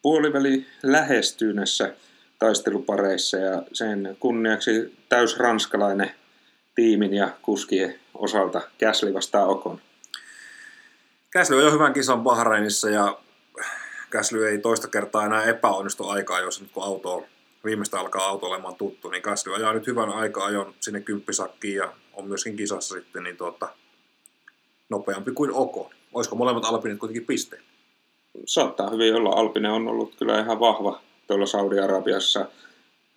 Puoliväli 0.03 0.67
lähestyy 0.83 1.53
näissä 1.53 1.95
taistelupareissa 2.39 3.37
ja 3.37 3.63
sen 3.73 4.17
kunniaksi 4.21 4.97
täys 5.09 5.39
ranskalainen 5.39 6.11
tiimin 6.75 7.15
ja 7.15 7.31
kuskien 7.43 8.01
osalta 8.15 8.61
Käsli 8.79 9.15
vastaa 9.15 9.47
Okon. 9.47 9.81
Käsly 11.31 11.57
on 11.57 11.65
jo 11.65 11.73
hyvän 11.73 11.93
kisan 11.93 12.23
Bahrainissa 12.23 12.91
ja 12.91 13.19
Käsly 14.11 14.49
ei 14.49 14.59
toista 14.59 14.89
kertaa 14.89 15.27
enää 15.27 15.45
epäonnistu 15.45 16.09
aikaa, 16.09 16.41
jos 16.41 16.61
nyt 16.61 16.71
kun 16.73 16.83
auto 16.83 17.25
viimeistä 17.65 18.01
alkaa 18.01 18.27
auto 18.27 18.47
olemaan 18.47 18.75
tuttu, 18.75 19.09
niin 19.09 19.23
Käsly 19.23 19.55
ajaa 19.55 19.73
nyt 19.73 19.87
hyvän 19.87 20.11
aikaa 20.11 20.47
ajon 20.47 20.75
sinne 20.81 21.01
kymppisakkiin 21.01 21.77
ja 21.77 21.93
on 22.13 22.29
myöskin 22.29 22.57
kisassa 22.57 22.95
sitten 22.95 23.23
niin 23.23 23.37
tuota, 23.37 23.69
nopeampi 24.89 25.33
kuin 25.33 25.53
Oko. 25.53 25.91
Olisiko 26.13 26.37
molemmat 26.37 26.65
Alpinit 26.65 26.99
kuitenkin 26.99 27.27
pisteen? 27.27 27.63
Saattaa 28.47 28.91
hyvin 28.91 29.15
olla. 29.15 29.31
Alpine 29.31 29.71
on 29.71 29.89
ollut 29.89 30.15
kyllä 30.19 30.41
ihan 30.41 30.61
vahva 30.61 31.01
tuolla 31.27 31.47
Saudi-Arabiassa 31.47 32.47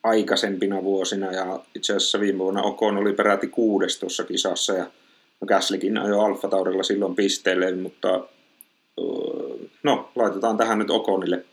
aikaisempina 0.03 0.83
vuosina 0.83 1.31
ja 1.31 1.59
itse 1.75 1.95
asiassa 1.95 2.19
viime 2.19 2.39
vuonna 2.39 2.61
Okon 2.61 2.97
oli 2.97 3.13
peräti 3.13 3.47
kuudes 3.47 3.99
tuossa 3.99 4.23
kisassa 4.23 4.73
ja 4.73 4.85
Gaslikin 5.47 5.97
ajoi 5.97 6.25
Alfa 6.25 6.47
Taurilla 6.47 6.83
silloin 6.83 7.15
pisteelle, 7.15 7.71
mutta 7.71 8.27
no, 9.84 10.11
laitetaan 10.15 10.57
tähän 10.57 10.79
nyt 10.79 10.89
Okonille 10.89 11.45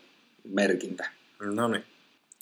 merkintä. 0.43 1.09
No 1.39 1.67
niin. 1.67 1.83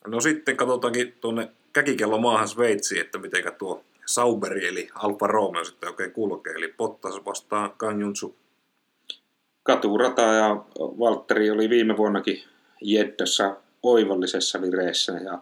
No 0.08 0.22
sitten 0.22 0.58
katsotaankin 0.58 1.14
tuonne 1.22 1.50
käkikello 1.74 2.18
maahan 2.18 2.48
Sveitsiin, 2.48 3.02
että 3.02 3.18
miten 3.18 3.44
tuo 3.58 3.84
Sauberi 4.06 4.68
eli 4.68 4.90
Alfa 4.96 5.28
Romeo 5.28 5.66
sitten 5.66 5.90
oikein 5.90 6.12
kulkee. 6.12 6.54
Eli 6.54 6.74
Bottas 6.78 7.26
vastaan 7.26 7.72
Kanjunsu. 7.78 8.36
Katurata 9.64 10.22
ja 10.22 10.64
Valtteri 10.80 11.52
oli 11.52 11.70
viime 11.70 11.98
vuonnakin 11.98 12.44
Jeddessä 12.82 13.56
oivallisessa 13.84 14.62
vireessä 14.62 15.12
ja 15.12 15.40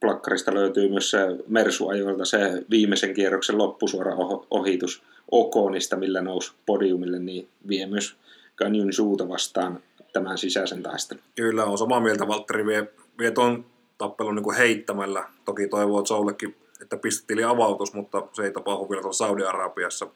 plakkarista 0.00 0.54
löytyy 0.54 0.88
myös 0.88 1.10
se 1.10 1.18
Mersu-ajoilta 1.48 2.24
se 2.24 2.38
viimeisen 2.70 3.14
kierroksen 3.14 3.58
loppusuora 3.58 4.16
ohitus 4.50 5.02
Okonista, 5.30 5.96
millä 5.96 6.20
nousi 6.20 6.52
podiumille, 6.66 7.18
niin 7.18 7.48
vie 7.68 7.86
myös 7.86 8.16
Canyon 8.58 8.92
suuta 8.92 9.28
vastaan 9.28 9.80
tämän 10.12 10.38
sisäisen 10.38 10.82
taistelun. 10.82 11.22
Kyllä, 11.36 11.64
on 11.64 11.78
samaa 11.78 12.00
mieltä. 12.00 12.28
Valtteri 12.28 12.66
vie, 12.66 12.88
vie 13.18 13.30
tuon 13.30 13.66
tappelun 13.98 14.34
niin 14.34 14.44
kuin 14.44 14.56
heittämällä. 14.56 15.24
Toki 15.44 15.68
toivoo 15.68 16.04
Zoullekin, 16.04 16.56
että 16.82 16.96
pistetili 16.96 17.44
avautus, 17.44 17.94
mutta 17.94 18.22
se 18.32 18.42
ei 18.42 18.52
tapahdu 18.52 18.90
vielä 18.90 19.02
tuolla 19.02 19.14
Saudi-Arabiassa. 19.14 20.06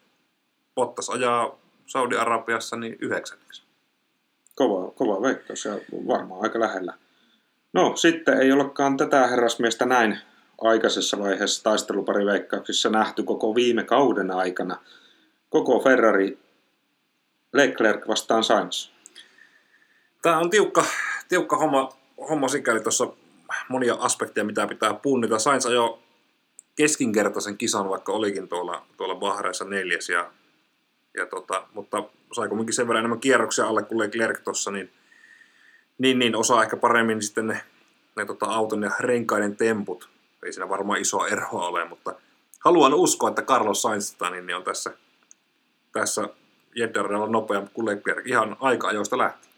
Pottas 0.74 1.10
ajaa 1.10 1.58
Saudi-Arabiassa 1.86 2.76
niin 2.76 2.96
yhdeksänneksi. 3.00 3.62
Kova, 4.54 4.90
kova 4.90 5.22
veikkaus 5.22 5.64
ja 5.64 5.72
varmaan 6.06 6.42
aika 6.42 6.60
lähellä. 6.60 6.94
No, 7.72 7.96
sitten 7.96 8.38
ei 8.38 8.52
olekaan 8.52 8.96
tätä 8.96 9.26
herrasmiestä 9.26 9.86
näin 9.86 10.18
aikaisessa 10.60 11.18
vaiheessa 11.18 11.64
taistelupariveikkauksissa 11.64 12.90
nähty 12.90 13.22
koko 13.22 13.54
viime 13.54 13.84
kauden 13.84 14.30
aikana. 14.30 14.76
Koko 15.48 15.80
Ferrari 15.80 16.38
Leclerc 17.52 18.08
vastaan 18.08 18.44
Sainz. 18.44 18.90
Tämä 20.22 20.38
on 20.38 20.50
tiukka, 20.50 20.84
tiukka 21.28 21.56
homma, 21.56 21.88
homma 22.28 22.48
sikäli 22.48 22.80
tuossa 22.80 23.08
monia 23.68 23.94
aspekteja, 23.94 24.44
mitä 24.44 24.66
pitää 24.66 24.94
punnita. 24.94 25.38
Sainz 25.38 25.66
ajoi 25.66 25.98
keskinkertaisen 26.76 27.58
kisan, 27.58 27.88
vaikka 27.88 28.12
olikin 28.12 28.48
tuolla, 28.48 28.86
tuolla 28.96 29.14
Bahreissa 29.14 29.64
neljäs, 29.64 30.08
ja, 30.08 30.30
ja 31.16 31.26
tota, 31.26 31.66
mutta 31.74 32.04
sai 32.32 32.48
kumminkin 32.48 32.74
sen 32.74 32.88
verran 32.88 33.00
enemmän 33.00 33.20
kierroksia 33.20 33.66
alle 33.66 33.82
kuin 33.82 33.98
Leclerc 33.98 34.44
tuossa, 34.44 34.70
niin 34.70 34.90
niin, 35.98 36.18
niin 36.18 36.36
osaa 36.36 36.62
ehkä 36.62 36.76
paremmin 36.76 37.22
sitten 37.22 37.46
ne, 37.46 37.60
ne 38.16 38.24
tota, 38.24 38.46
auton 38.46 38.82
ja 38.82 38.90
renkaiden 39.00 39.56
temput. 39.56 40.08
Ei 40.44 40.52
siinä 40.52 40.68
varmaan 40.68 41.00
iso 41.00 41.26
eroa 41.26 41.68
ole, 41.68 41.84
mutta 41.84 42.14
haluan 42.58 42.94
uskoa, 42.94 43.28
että 43.28 43.42
Carlos 43.42 43.82
Sainz 43.82 44.12
tota, 44.12 44.30
niin, 44.30 44.46
niin 44.46 44.56
on 44.56 44.64
tässä, 44.64 44.96
tässä 45.92 46.28
Jeddarilla 46.76 47.26
nopeampi 47.26 47.70
kuin 47.74 47.86
Leclerc 47.86 48.26
ihan 48.26 48.56
aika 48.60 48.88
ajoista 48.88 49.18
lähti. 49.18 49.48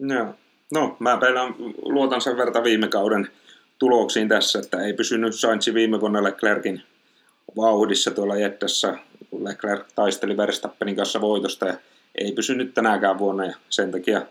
Joo. 0.00 0.34
No, 0.72 0.96
mä 0.98 1.16
peilän, 1.16 1.54
luotan 1.82 2.20
sen 2.20 2.36
verta 2.36 2.64
viime 2.64 2.88
kauden 2.88 3.28
tuloksiin 3.78 4.28
tässä, 4.28 4.58
että 4.58 4.82
ei 4.82 4.92
pysynyt 4.92 5.34
Sainz 5.34 5.74
viime 5.74 6.00
vuonna 6.00 6.22
Leclerkin 6.22 6.82
vauhdissa 7.56 8.10
tuolla 8.10 8.36
Jeddassa, 8.36 8.98
kun 9.30 9.44
Leclerc 9.44 9.86
taisteli 9.94 10.36
Verstappenin 10.36 10.96
kanssa 10.96 11.20
voitosta 11.20 11.66
ja 11.66 11.74
ei 12.14 12.32
pysynyt 12.32 12.74
tänäkään 12.74 13.18
vuonna 13.18 13.44
ja 13.44 13.54
sen 13.68 13.90
takia 13.90 14.22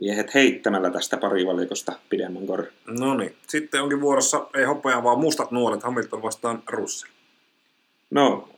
miehet 0.00 0.34
heittämällä 0.34 0.90
tästä 0.90 1.16
parivalikosta 1.16 1.92
pidemmän 2.10 2.46
korren. 2.46 2.72
No 2.86 3.14
niin, 3.14 3.36
sitten 3.48 3.82
onkin 3.82 4.00
vuorossa 4.00 4.46
ei 4.54 4.64
hopea, 4.64 5.02
vaan 5.02 5.20
mustat 5.20 5.50
nuolet 5.50 5.82
Hamilton 5.82 6.22
vastaan 6.22 6.62
Russell. 6.66 7.12
No, 8.10 8.48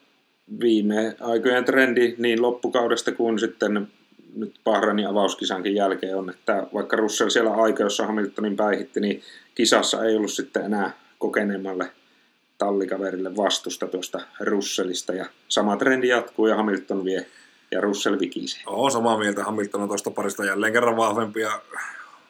viime 0.60 1.16
aikojen 1.20 1.64
trendi 1.64 2.14
niin 2.18 2.42
loppukaudesta 2.42 3.12
kuin 3.12 3.38
sitten 3.38 3.88
nyt 4.36 4.54
Bahrainin 4.64 5.08
avauskisankin 5.08 5.74
jälkeen 5.74 6.16
on, 6.16 6.30
että 6.30 6.66
vaikka 6.74 6.96
Russell 6.96 7.30
siellä 7.30 7.54
aika, 7.54 7.82
jossa 7.82 8.06
Hamiltonin 8.06 8.56
päihitti, 8.56 9.00
niin 9.00 9.22
kisassa 9.54 10.04
ei 10.04 10.16
ollut 10.16 10.32
sitten 10.32 10.64
enää 10.64 10.90
kokeneemmalle 11.18 11.90
tallikaverille 12.58 13.36
vastusta 13.36 13.86
tuosta 13.86 14.20
Russellista. 14.40 15.12
Ja 15.12 15.26
sama 15.48 15.76
trendi 15.76 16.08
jatkuu 16.08 16.46
ja 16.46 16.56
Hamilton 16.56 17.04
vie 17.04 17.26
ja 17.70 17.80
Russell 17.80 18.18
vikisee. 18.18 18.62
Olen 18.66 18.92
samaa 18.92 19.18
mieltä. 19.18 19.44
Hamilton 19.44 19.82
on 19.82 19.88
tuosta 19.88 20.10
parista 20.10 20.44
jälleen 20.44 20.72
kerran 20.72 20.96
vahvempi 20.96 21.40
ja 21.40 21.60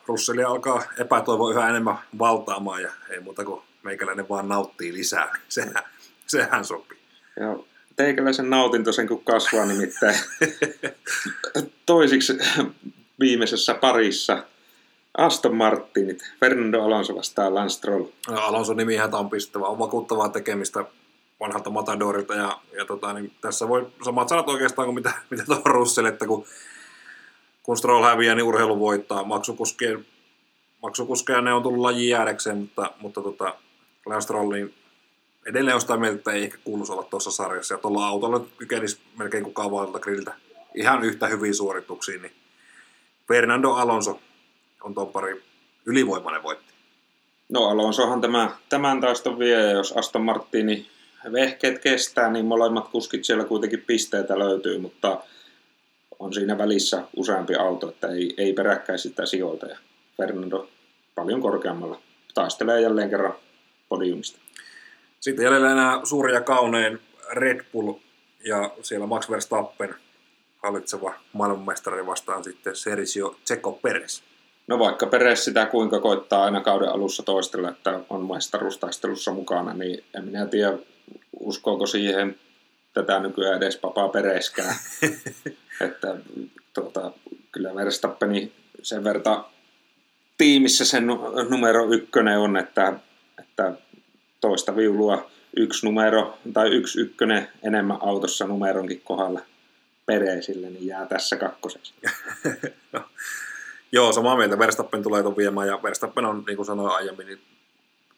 Russelli 0.07 0.45
alkaa 0.45 0.83
epätoivo 0.99 1.51
yhä 1.51 1.69
enemmän 1.69 1.99
valtaamaan 2.19 2.83
ja 2.83 2.93
ei 3.11 3.21
muuta 3.21 3.45
kuin 3.45 3.63
meikäläinen 3.83 4.29
vaan 4.29 4.49
nauttii 4.49 4.95
lisää. 4.95 5.33
Sehän, 5.49 5.83
sehän 6.27 6.65
sopii. 6.65 6.99
Ja 7.41 7.57
teikäläisen 7.97 8.51
nautinto 8.51 8.93
sen 8.93 9.09
kun 9.09 9.25
kasvaa 9.25 9.67
nimittäin 9.67 10.17
toisiksi 11.87 12.39
viimeisessä 13.21 13.75
parissa 13.75 14.45
Aston 15.19 15.57
Martinit, 15.57 16.33
Fernando 16.41 16.83
Alonso 16.83 17.17
vastaa 17.17 17.55
Lance 17.55 17.75
Stroll. 17.75 18.05
No, 18.31 18.41
Alonso 18.41 18.75
nimihän 18.75 19.15
on 19.15 19.31
pistävä, 19.31 19.67
on 19.67 19.79
vakuuttavaa 19.79 20.29
tekemistä 20.29 20.85
vanhalta 21.41 21.71
Matadorilta 21.71 22.35
ja, 22.35 22.59
ja 22.77 22.85
tota, 22.85 23.13
niin 23.13 23.33
tässä 23.41 23.69
voi 23.69 23.87
samat 24.05 24.29
sanat 24.29 24.49
oikeastaan 24.49 24.87
kuin 24.87 24.95
mitä, 24.95 25.13
mitä 25.31 25.45
tuohon 25.45 25.67
Russell, 25.67 26.07
että 26.07 26.27
kun, 26.27 26.45
kun 27.63 27.77
Stroll 27.77 28.05
häviää, 28.05 28.35
niin 28.35 28.45
urheilu 28.45 28.79
voittaa. 28.79 29.25
Maksukuskien, 29.25 30.07
maksukuskeja 30.83 31.41
ne 31.41 31.53
on 31.53 31.63
tullut 31.63 31.81
lajiin 31.81 32.11
jäädäkseen, 32.11 32.59
mutta, 32.59 32.91
mutta 33.01 33.23
tota, 33.23 33.55
Lance 34.07 34.25
Stroll 34.25 34.53
niin 34.53 34.75
edelleen 35.47 35.75
on 35.75 35.81
sitä 35.81 35.97
mieltä, 35.97 36.17
että 36.17 36.33
ei 36.33 36.43
ehkä 36.43 36.59
kuuluisi 36.65 36.93
olla 36.93 37.03
tuossa 37.03 37.31
sarjassa. 37.31 37.75
Ja 37.75 37.79
tuolla 37.79 38.07
autolla 38.07 38.47
kykenisi 38.59 38.99
melkein 39.19 39.45
kukaan 39.45 39.71
vailta 39.71 39.99
grilliltä 39.99 40.35
ihan 40.75 41.05
yhtä 41.05 41.27
hyviä 41.27 41.53
suorituksia, 41.53 42.21
niin 42.21 42.33
Fernando 43.29 43.71
Alonso 43.71 44.21
on 44.83 44.95
tuon 44.95 45.09
pari 45.09 45.43
ylivoimainen 45.87 46.43
voitti. 46.43 46.75
No 47.49 47.65
Alonsohan 47.65 48.21
tämä, 48.21 48.51
tämän 48.69 49.01
taiston 49.01 49.39
vie, 49.39 49.71
jos 49.71 49.93
Aston 49.93 50.23
Martini 50.23 50.87
vehkeet 51.33 51.79
kestää, 51.79 52.31
niin 52.31 52.45
molemmat 52.45 52.89
kuskit 52.89 53.25
siellä 53.25 53.45
kuitenkin 53.45 53.85
pisteitä 53.87 54.39
löytyy, 54.39 54.79
mutta 54.79 55.23
on 56.19 56.35
siinä 56.35 56.59
välissä 56.59 57.03
useampi 57.17 57.55
auto, 57.55 57.89
että 57.89 58.09
ei, 58.09 58.35
ei 58.37 58.53
peräkkäin 58.53 58.99
sitä 58.99 59.27
sijoilta. 59.27 59.67
Ja 59.67 59.79
Fernando 60.17 60.69
paljon 61.15 61.41
korkeammalla 61.41 62.01
taistelee 62.35 62.81
jälleen 62.81 63.11
kerran 63.11 63.35
podiumista. 63.89 64.44
Sitten 65.25 65.45
jäljellä 65.45 65.73
enää 65.73 66.01
suuri 66.05 66.33
ja 66.33 66.41
kaunein 66.41 67.01
Red 67.33 67.65
Bull 67.73 67.93
ja 68.45 68.71
siellä 68.83 69.07
Max 69.07 69.31
Verstappen 69.31 69.95
hallitseva 70.63 71.15
maailmanmestari 71.33 72.07
vastaan 72.07 72.45
sitten 72.45 72.77
Sergio 72.77 73.37
Checo 73.47 73.73
Perez. 73.73 74.23
No 74.67 74.79
vaikka 74.79 75.07
Peres 75.07 75.45
sitä 75.45 75.67
kuinka 75.67 76.01
koittaa 76.01 76.45
aina 76.45 76.61
kauden 76.61 76.89
alussa 76.89 77.23
toistella, 77.23 77.69
että 77.69 78.01
on 78.11 78.29
mestaruustaistelussa 78.35 79.33
mukana, 79.33 79.75
niin 79.75 80.05
en 80.15 80.25
minä 80.25 80.47
tiedä, 80.47 80.79
uskooko 81.41 81.87
siihen 81.87 82.39
tätä 82.93 83.21
nykyään 83.21 83.57
edes 83.57 83.77
papaa 83.77 84.09
Pereskään. 84.09 84.75
että 85.87 86.17
tuota, 86.75 87.13
kyllä 87.53 87.75
Verstappeni 87.75 88.53
sen 88.83 89.05
verta 89.05 89.45
tiimissä 90.39 90.85
sen 90.85 91.07
numero 91.51 91.93
ykkönen 91.93 92.39
on, 92.39 92.57
että, 92.57 92.93
että 93.39 93.73
toista 94.45 94.77
viulua 94.77 95.31
yksi 95.57 95.87
numero 95.87 96.39
tai 96.53 96.69
yksi 96.69 97.01
ykkönen 97.01 97.49
enemmän 97.63 97.99
autossa 98.01 98.47
numeronkin 98.47 99.01
kohdalla 99.01 99.41
Peresille, 100.07 100.71
niin 100.71 100.87
jää 100.87 101.07
tässä 101.07 101.37
kakkoseksi. 101.37 101.95
no, 102.93 103.03
joo, 103.93 104.13
samaa 104.13 104.37
mieltä. 104.37 104.59
Verstappen 104.59 105.03
tulee 105.03 105.23
tuon 105.23 105.37
viemään 105.37 105.69
ja 105.69 105.81
Verstappen 105.83 106.25
on, 106.25 106.45
niin 106.47 106.57
kuin 106.57 106.67
sanoin 106.67 106.95
aiemmin, 106.95 107.27
niin 107.27 107.41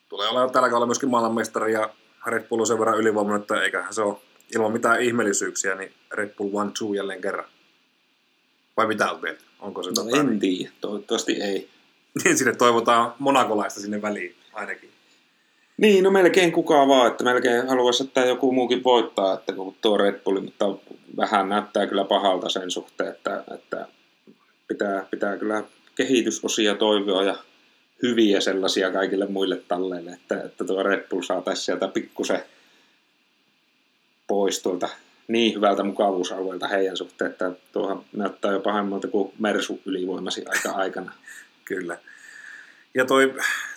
tulee 0.09 0.29
olemaan 0.29 0.51
tällä 0.51 0.69
kaudella 0.69 0.87
myöskin 0.87 1.09
maailmanmestari 1.09 1.73
ja 1.73 1.91
Red 2.27 2.49
Bull 2.49 2.61
on 2.61 2.67
sen 2.67 2.79
verran 2.79 2.99
ylivoimainen, 2.99 3.41
että 3.41 3.63
eiköhän 3.63 3.95
se 3.95 4.03
ole 4.03 4.17
ilman 4.55 4.73
mitään 4.73 5.03
ihmeellisyyksiä, 5.03 5.75
niin 5.75 5.93
Red 6.13 6.35
Bull 6.35 6.51
one 6.53 6.71
two 6.79 6.95
jälleen 6.95 7.21
kerran. 7.21 7.49
Vai 8.77 8.87
mitä 8.87 9.11
olet 9.11 9.23
mieltä? 9.23 9.45
Onko 9.61 9.83
se 9.83 9.91
no 9.91 9.95
tota, 9.95 10.17
en 10.17 10.39
tiedä, 10.39 10.73
toivottavasti 10.81 11.33
ei. 11.33 11.69
niin 12.25 12.39
sinne 12.39 12.55
toivotaan 12.55 13.15
monakolaista 13.19 13.81
sinne 13.81 14.03
väliin 14.03 14.37
ainakin. 14.53 14.96
Niin, 15.77 16.05
no 16.05 16.11
melkein 16.11 16.53
kukaan 16.53 16.89
vaan, 16.89 17.11
että 17.11 17.25
melkein 17.25 17.69
haluaisi, 17.69 18.05
että 18.05 18.21
joku 18.21 18.53
muukin 18.53 18.85
voittaa, 18.85 19.35
että 19.35 19.53
kun 19.53 19.77
tuo 19.81 19.97
Red 19.97 20.21
Bull, 20.25 20.41
mutta 20.41 20.65
vähän 21.17 21.49
näyttää 21.49 21.87
kyllä 21.87 22.05
pahalta 22.05 22.49
sen 22.49 22.71
suhteen, 22.71 23.11
että, 23.11 23.45
että 23.55 23.89
pitää, 24.69 25.07
pitää 25.11 25.37
kyllä 25.37 25.63
kehitysosia 25.95 26.75
toivoa 26.75 27.23
ja 27.23 27.37
hyviä 28.03 28.41
sellaisia 28.41 28.93
kaikille 28.93 29.27
muille 29.27 29.57
talleille, 29.69 30.11
että, 30.11 30.41
että 30.41 30.65
tuo 30.65 30.83
Red 30.83 31.09
Bull 31.09 31.23
saataisiin 31.23 31.65
sieltä 31.65 31.89
pikkusen 31.89 32.43
pois 34.27 34.63
tuolta 34.63 34.89
niin 35.29 35.55
hyvältä 35.55 35.83
mukavuusalueelta 35.83 36.69
heidän 36.69 36.97
suhteen, 36.97 37.31
että 37.31 37.53
tuohan 37.73 38.05
näyttää 38.13 38.53
jo 38.53 38.61
pahemmalta 38.61 39.09
kuin 39.09 39.33
Mersu 39.39 39.81
ylivoimasi 39.87 40.45
aika 40.47 40.71
aikana. 40.71 41.13
Kyllä. 41.65 41.99
Ja 42.95 43.05
toi 43.05 43.35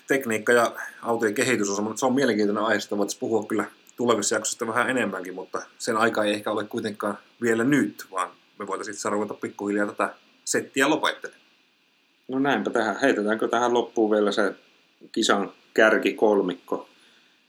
tekniikka 0.09 0.53
ja 0.53 0.75
autojen 1.01 1.33
kehitys 1.33 1.69
on, 1.69 1.97
se 1.97 2.05
on 2.05 2.15
mielenkiintoinen 2.15 2.63
aihe, 2.63 2.79
sitä 2.79 2.97
voitaisiin 2.97 3.19
puhua 3.19 3.43
kyllä 3.43 3.65
tulevissa 3.97 4.35
jaksoissa 4.35 4.67
vähän 4.67 4.89
enemmänkin, 4.89 5.33
mutta 5.33 5.61
sen 5.77 5.97
aika 5.97 6.23
ei 6.23 6.33
ehkä 6.33 6.51
ole 6.51 6.63
kuitenkaan 6.63 7.17
vielä 7.41 7.63
nyt, 7.63 8.05
vaan 8.11 8.29
me 8.59 8.67
voitaisiin 8.67 8.95
itse 8.95 9.09
ruveta 9.09 9.33
pikkuhiljaa 9.33 9.85
tätä 9.85 10.13
settiä 10.45 10.89
lopettelemaan. 10.89 11.45
No 12.27 12.39
näinpä 12.39 12.69
tähän. 12.69 12.99
Heitetäänkö 13.01 13.47
tähän 13.47 13.73
loppuun 13.73 14.11
vielä 14.11 14.31
se 14.31 14.55
kisan 15.11 15.51
kärki 15.73 16.13
kolmikko, 16.13 16.89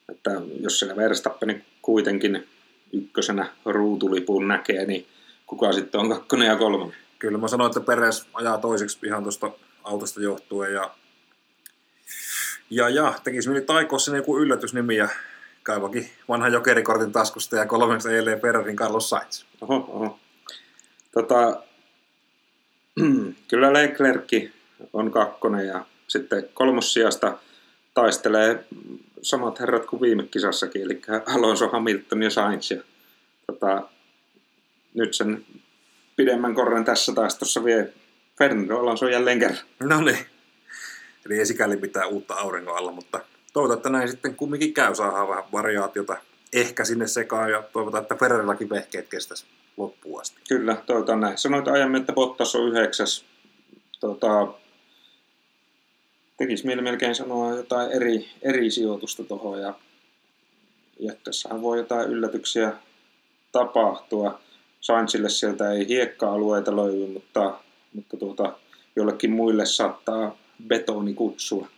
että 0.08 0.30
jos 0.60 0.78
siellä 0.78 0.96
Verstappen 0.96 1.64
kuitenkin 1.82 2.48
ykkösenä 2.92 3.46
ruutulipun 3.64 4.48
näkee, 4.48 4.86
niin 4.86 5.06
kuka 5.46 5.72
sitten 5.72 6.00
on 6.00 6.08
kakkonen 6.08 6.48
ja 6.48 6.56
kolmonen? 6.56 6.96
Kyllä 7.18 7.38
mä 7.38 7.48
sanoin, 7.48 7.68
että 7.68 7.80
Peres 7.80 8.26
ajaa 8.34 8.58
toiseksi 8.58 8.98
ihan 9.06 9.22
tuosta 9.22 9.50
autosta 9.84 10.20
johtuen 10.20 10.72
ja 10.72 10.90
ja, 12.70 12.88
ja 12.88 13.14
tekisi 13.24 13.48
mieli 13.48 13.64
taikoa 13.64 13.98
sinne 13.98 14.18
joku 14.18 14.38
yllätysnimi 14.38 14.96
ja 14.96 15.08
kaivakin 15.62 16.08
vanhan 16.28 16.52
jokerikortin 16.52 17.12
taskusta 17.12 17.56
ja 17.56 17.66
kolmeksi 17.66 18.08
eilen 18.08 18.40
Ferrarin 18.40 18.76
Carlos 18.76 19.10
Sainz. 19.10 19.44
Oho, 19.60 19.74
oho. 19.74 20.18
Tota, 21.12 21.62
kyllä 23.50 23.72
Leclerc 23.72 24.50
on 24.92 25.10
kakkonen 25.10 25.66
ja 25.66 25.84
sitten 26.08 26.48
kolmossijasta 26.54 27.38
taistelee 27.94 28.64
samat 29.22 29.60
herrat 29.60 29.86
kuin 29.86 30.00
viime 30.00 30.22
kisassakin, 30.22 30.82
eli 30.82 31.02
Alonso, 31.26 31.68
Hamilton 31.68 32.22
ja 32.22 32.30
Sainz. 32.30 32.70
Ja, 32.70 32.82
tota, 33.46 33.88
nyt 34.94 35.14
sen 35.14 35.44
pidemmän 36.16 36.54
korren 36.54 36.84
tässä 36.84 37.12
taistossa 37.12 37.64
vie 37.64 37.92
Fernando 38.38 38.78
Alonso 38.78 39.08
jälleen 39.08 39.38
kerran. 39.38 39.64
No 39.80 40.00
niin. 40.00 40.18
Eli 41.26 41.38
ei 41.38 41.46
sikäli 41.46 41.76
mitään 41.76 42.08
uutta 42.08 42.34
auringon 42.34 42.76
alla, 42.76 42.92
mutta 42.92 43.20
toivotaan, 43.52 43.78
että 43.78 43.90
näin 43.90 44.08
sitten 44.08 44.34
kumminkin 44.34 44.74
käy, 44.74 44.94
saadaan 44.94 45.28
vähän 45.28 45.44
variaatiota 45.52 46.16
ehkä 46.52 46.84
sinne 46.84 47.06
sekaan 47.06 47.50
ja 47.50 47.62
toivotaan, 47.72 48.02
että 48.02 48.14
Ferrarillakin 48.14 48.70
vehkeet 48.70 49.08
kestäisi 49.08 49.46
loppuun 49.76 50.20
asti. 50.20 50.40
Kyllä, 50.48 50.76
toivotaan 50.86 51.20
näin. 51.20 51.38
Sanoit 51.38 51.68
aiemmin, 51.68 52.00
että 52.00 52.12
Bottas 52.12 52.54
on 52.54 52.68
yhdeksäs. 52.68 53.24
Tota, 54.00 54.48
tekisi 56.36 56.66
mieli 56.66 56.82
melkein 56.82 57.14
sanoa 57.14 57.56
jotain 57.56 57.92
eri, 57.92 58.28
eri 58.42 58.70
sijoitusta 58.70 59.24
tuohon 59.24 59.60
ja 59.60 59.74
jättässähän 60.98 61.62
voi 61.62 61.78
jotain 61.78 62.08
yllätyksiä 62.08 62.72
tapahtua. 63.52 64.40
Sainzille 64.80 65.28
sieltä 65.28 65.72
ei 65.72 65.88
hiekka-alueita 65.88 66.76
löydy, 66.76 67.06
mutta, 67.06 67.58
mutta 67.92 68.16
tuota, 68.16 68.58
jollekin 68.96 69.30
muille 69.30 69.66
saattaa 69.66 70.36
betoni 70.68 71.14
kutsua. 71.14 71.68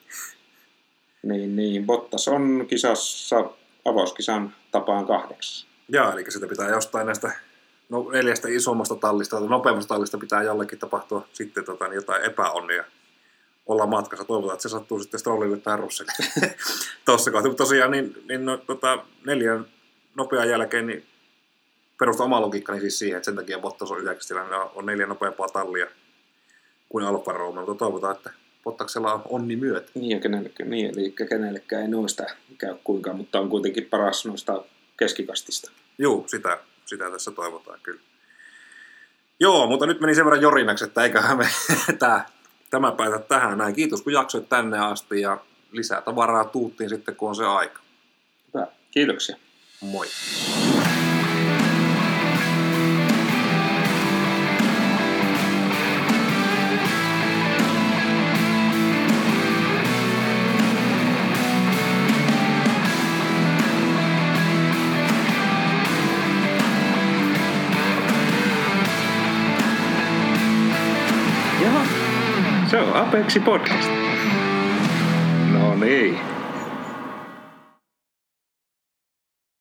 Niin, 1.23 1.57
niin, 1.57 1.87
Bottas 1.87 2.29
on 2.29 2.65
kisassa 2.69 3.51
avauskisan 3.85 4.55
tapaan 4.71 5.07
kahdeksas. 5.07 5.67
Joo, 5.89 6.13
eli 6.13 6.31
sitä 6.31 6.47
pitää 6.47 6.69
jostain 6.69 7.07
näistä 7.07 7.33
no, 7.89 8.11
neljästä 8.13 8.49
isommasta 8.49 8.95
tallista 8.95 9.39
tai 9.39 9.49
nopeammasta 9.49 9.95
tallista 9.95 10.19
pitää 10.19 10.43
jollekin 10.43 10.79
tapahtua 10.79 11.29
sitten 11.33 11.65
tota, 11.65 11.89
niin 11.89 11.95
jotain 11.95 12.25
epäonnia 12.25 12.85
olla 13.67 13.87
matkassa. 13.87 14.25
Toivotaan, 14.25 14.55
että 14.55 14.63
se 14.63 14.69
sattuu 14.69 15.03
sitten 15.03 15.21
Strollille 15.21 15.57
tai 15.57 15.77
Russelle 15.77 16.13
tuossa 17.05 17.31
kohtaa. 17.31 17.51
Mutta 17.51 17.65
tosiaan 17.65 17.91
niin, 17.91 18.23
niin 18.29 18.45
no, 18.45 18.57
tota, 18.57 19.05
neljän 19.27 19.67
nopean 20.15 20.49
jälkeen 20.49 20.87
niin 20.87 21.07
perustaa 21.99 22.27
oma 22.27 22.41
logiikkani 22.41 22.81
siis 22.81 22.99
siihen, 22.99 23.17
että 23.17 23.25
sen 23.25 23.37
takia 23.37 23.59
Bottas 23.59 23.91
on 23.91 24.01
yhdeksästillä, 24.01 24.43
niin 24.43 24.71
on 24.75 24.87
neljä 24.87 25.07
nopeampaa 25.07 25.49
tallia 25.49 25.87
kuin 26.89 27.05
Alfa 27.05 27.33
Romeo, 27.33 27.67
mutta 27.67 27.85
toivotaan, 27.85 28.17
että 28.17 28.31
Bottaksella 28.65 29.15
on 29.15 29.23
onni 29.29 29.57
myötä. 29.57 29.91
Niin, 29.95 30.21
kenellekään, 30.21 30.71
niin, 30.71 30.99
eli 30.99 31.11
kenellekään 31.29 31.83
ei 31.83 31.89
noista 31.89 32.25
käy 32.59 32.75
kuinka, 32.85 33.13
mutta 33.13 33.41
on 33.41 33.49
kuitenkin 33.49 33.85
paras 33.85 34.27
noista 34.27 34.65
keskikastista. 34.99 35.71
Joo, 35.99 36.25
sitä, 36.27 36.59
sitä 36.85 37.11
tässä 37.11 37.31
toivotaan 37.31 37.79
kyllä. 37.83 38.01
Joo, 39.41 39.67
mutta 39.67 39.87
nyt 39.87 40.01
meni 40.01 40.15
sen 40.15 40.25
verran 40.25 40.43
jorinaksi, 40.43 40.85
että 40.85 41.03
eiköhän 41.03 41.39
me 41.39 41.49
tämä, 41.99 42.25
tämä 42.71 42.93
päätä 42.93 43.19
tähän 43.19 43.59
näin. 43.59 43.75
Kiitos 43.75 44.03
kun 44.03 44.13
jaksoit 44.13 44.49
tänne 44.49 44.79
asti 44.79 45.21
ja 45.21 45.39
lisää 45.73 46.03
tavaraa 46.03 46.45
tuuttiin 46.45 46.91
sitten 46.91 47.17
kun 47.17 47.29
on 47.29 47.37
se 47.37 47.45
aika. 47.45 47.81
Hyvä. 48.55 48.67
Kiitoksia. 48.91 49.37
Moi. 49.81 50.07
Apexi 73.13 73.41
Podcast. 73.41 73.91
No 75.53 75.75
niin. 75.75 76.32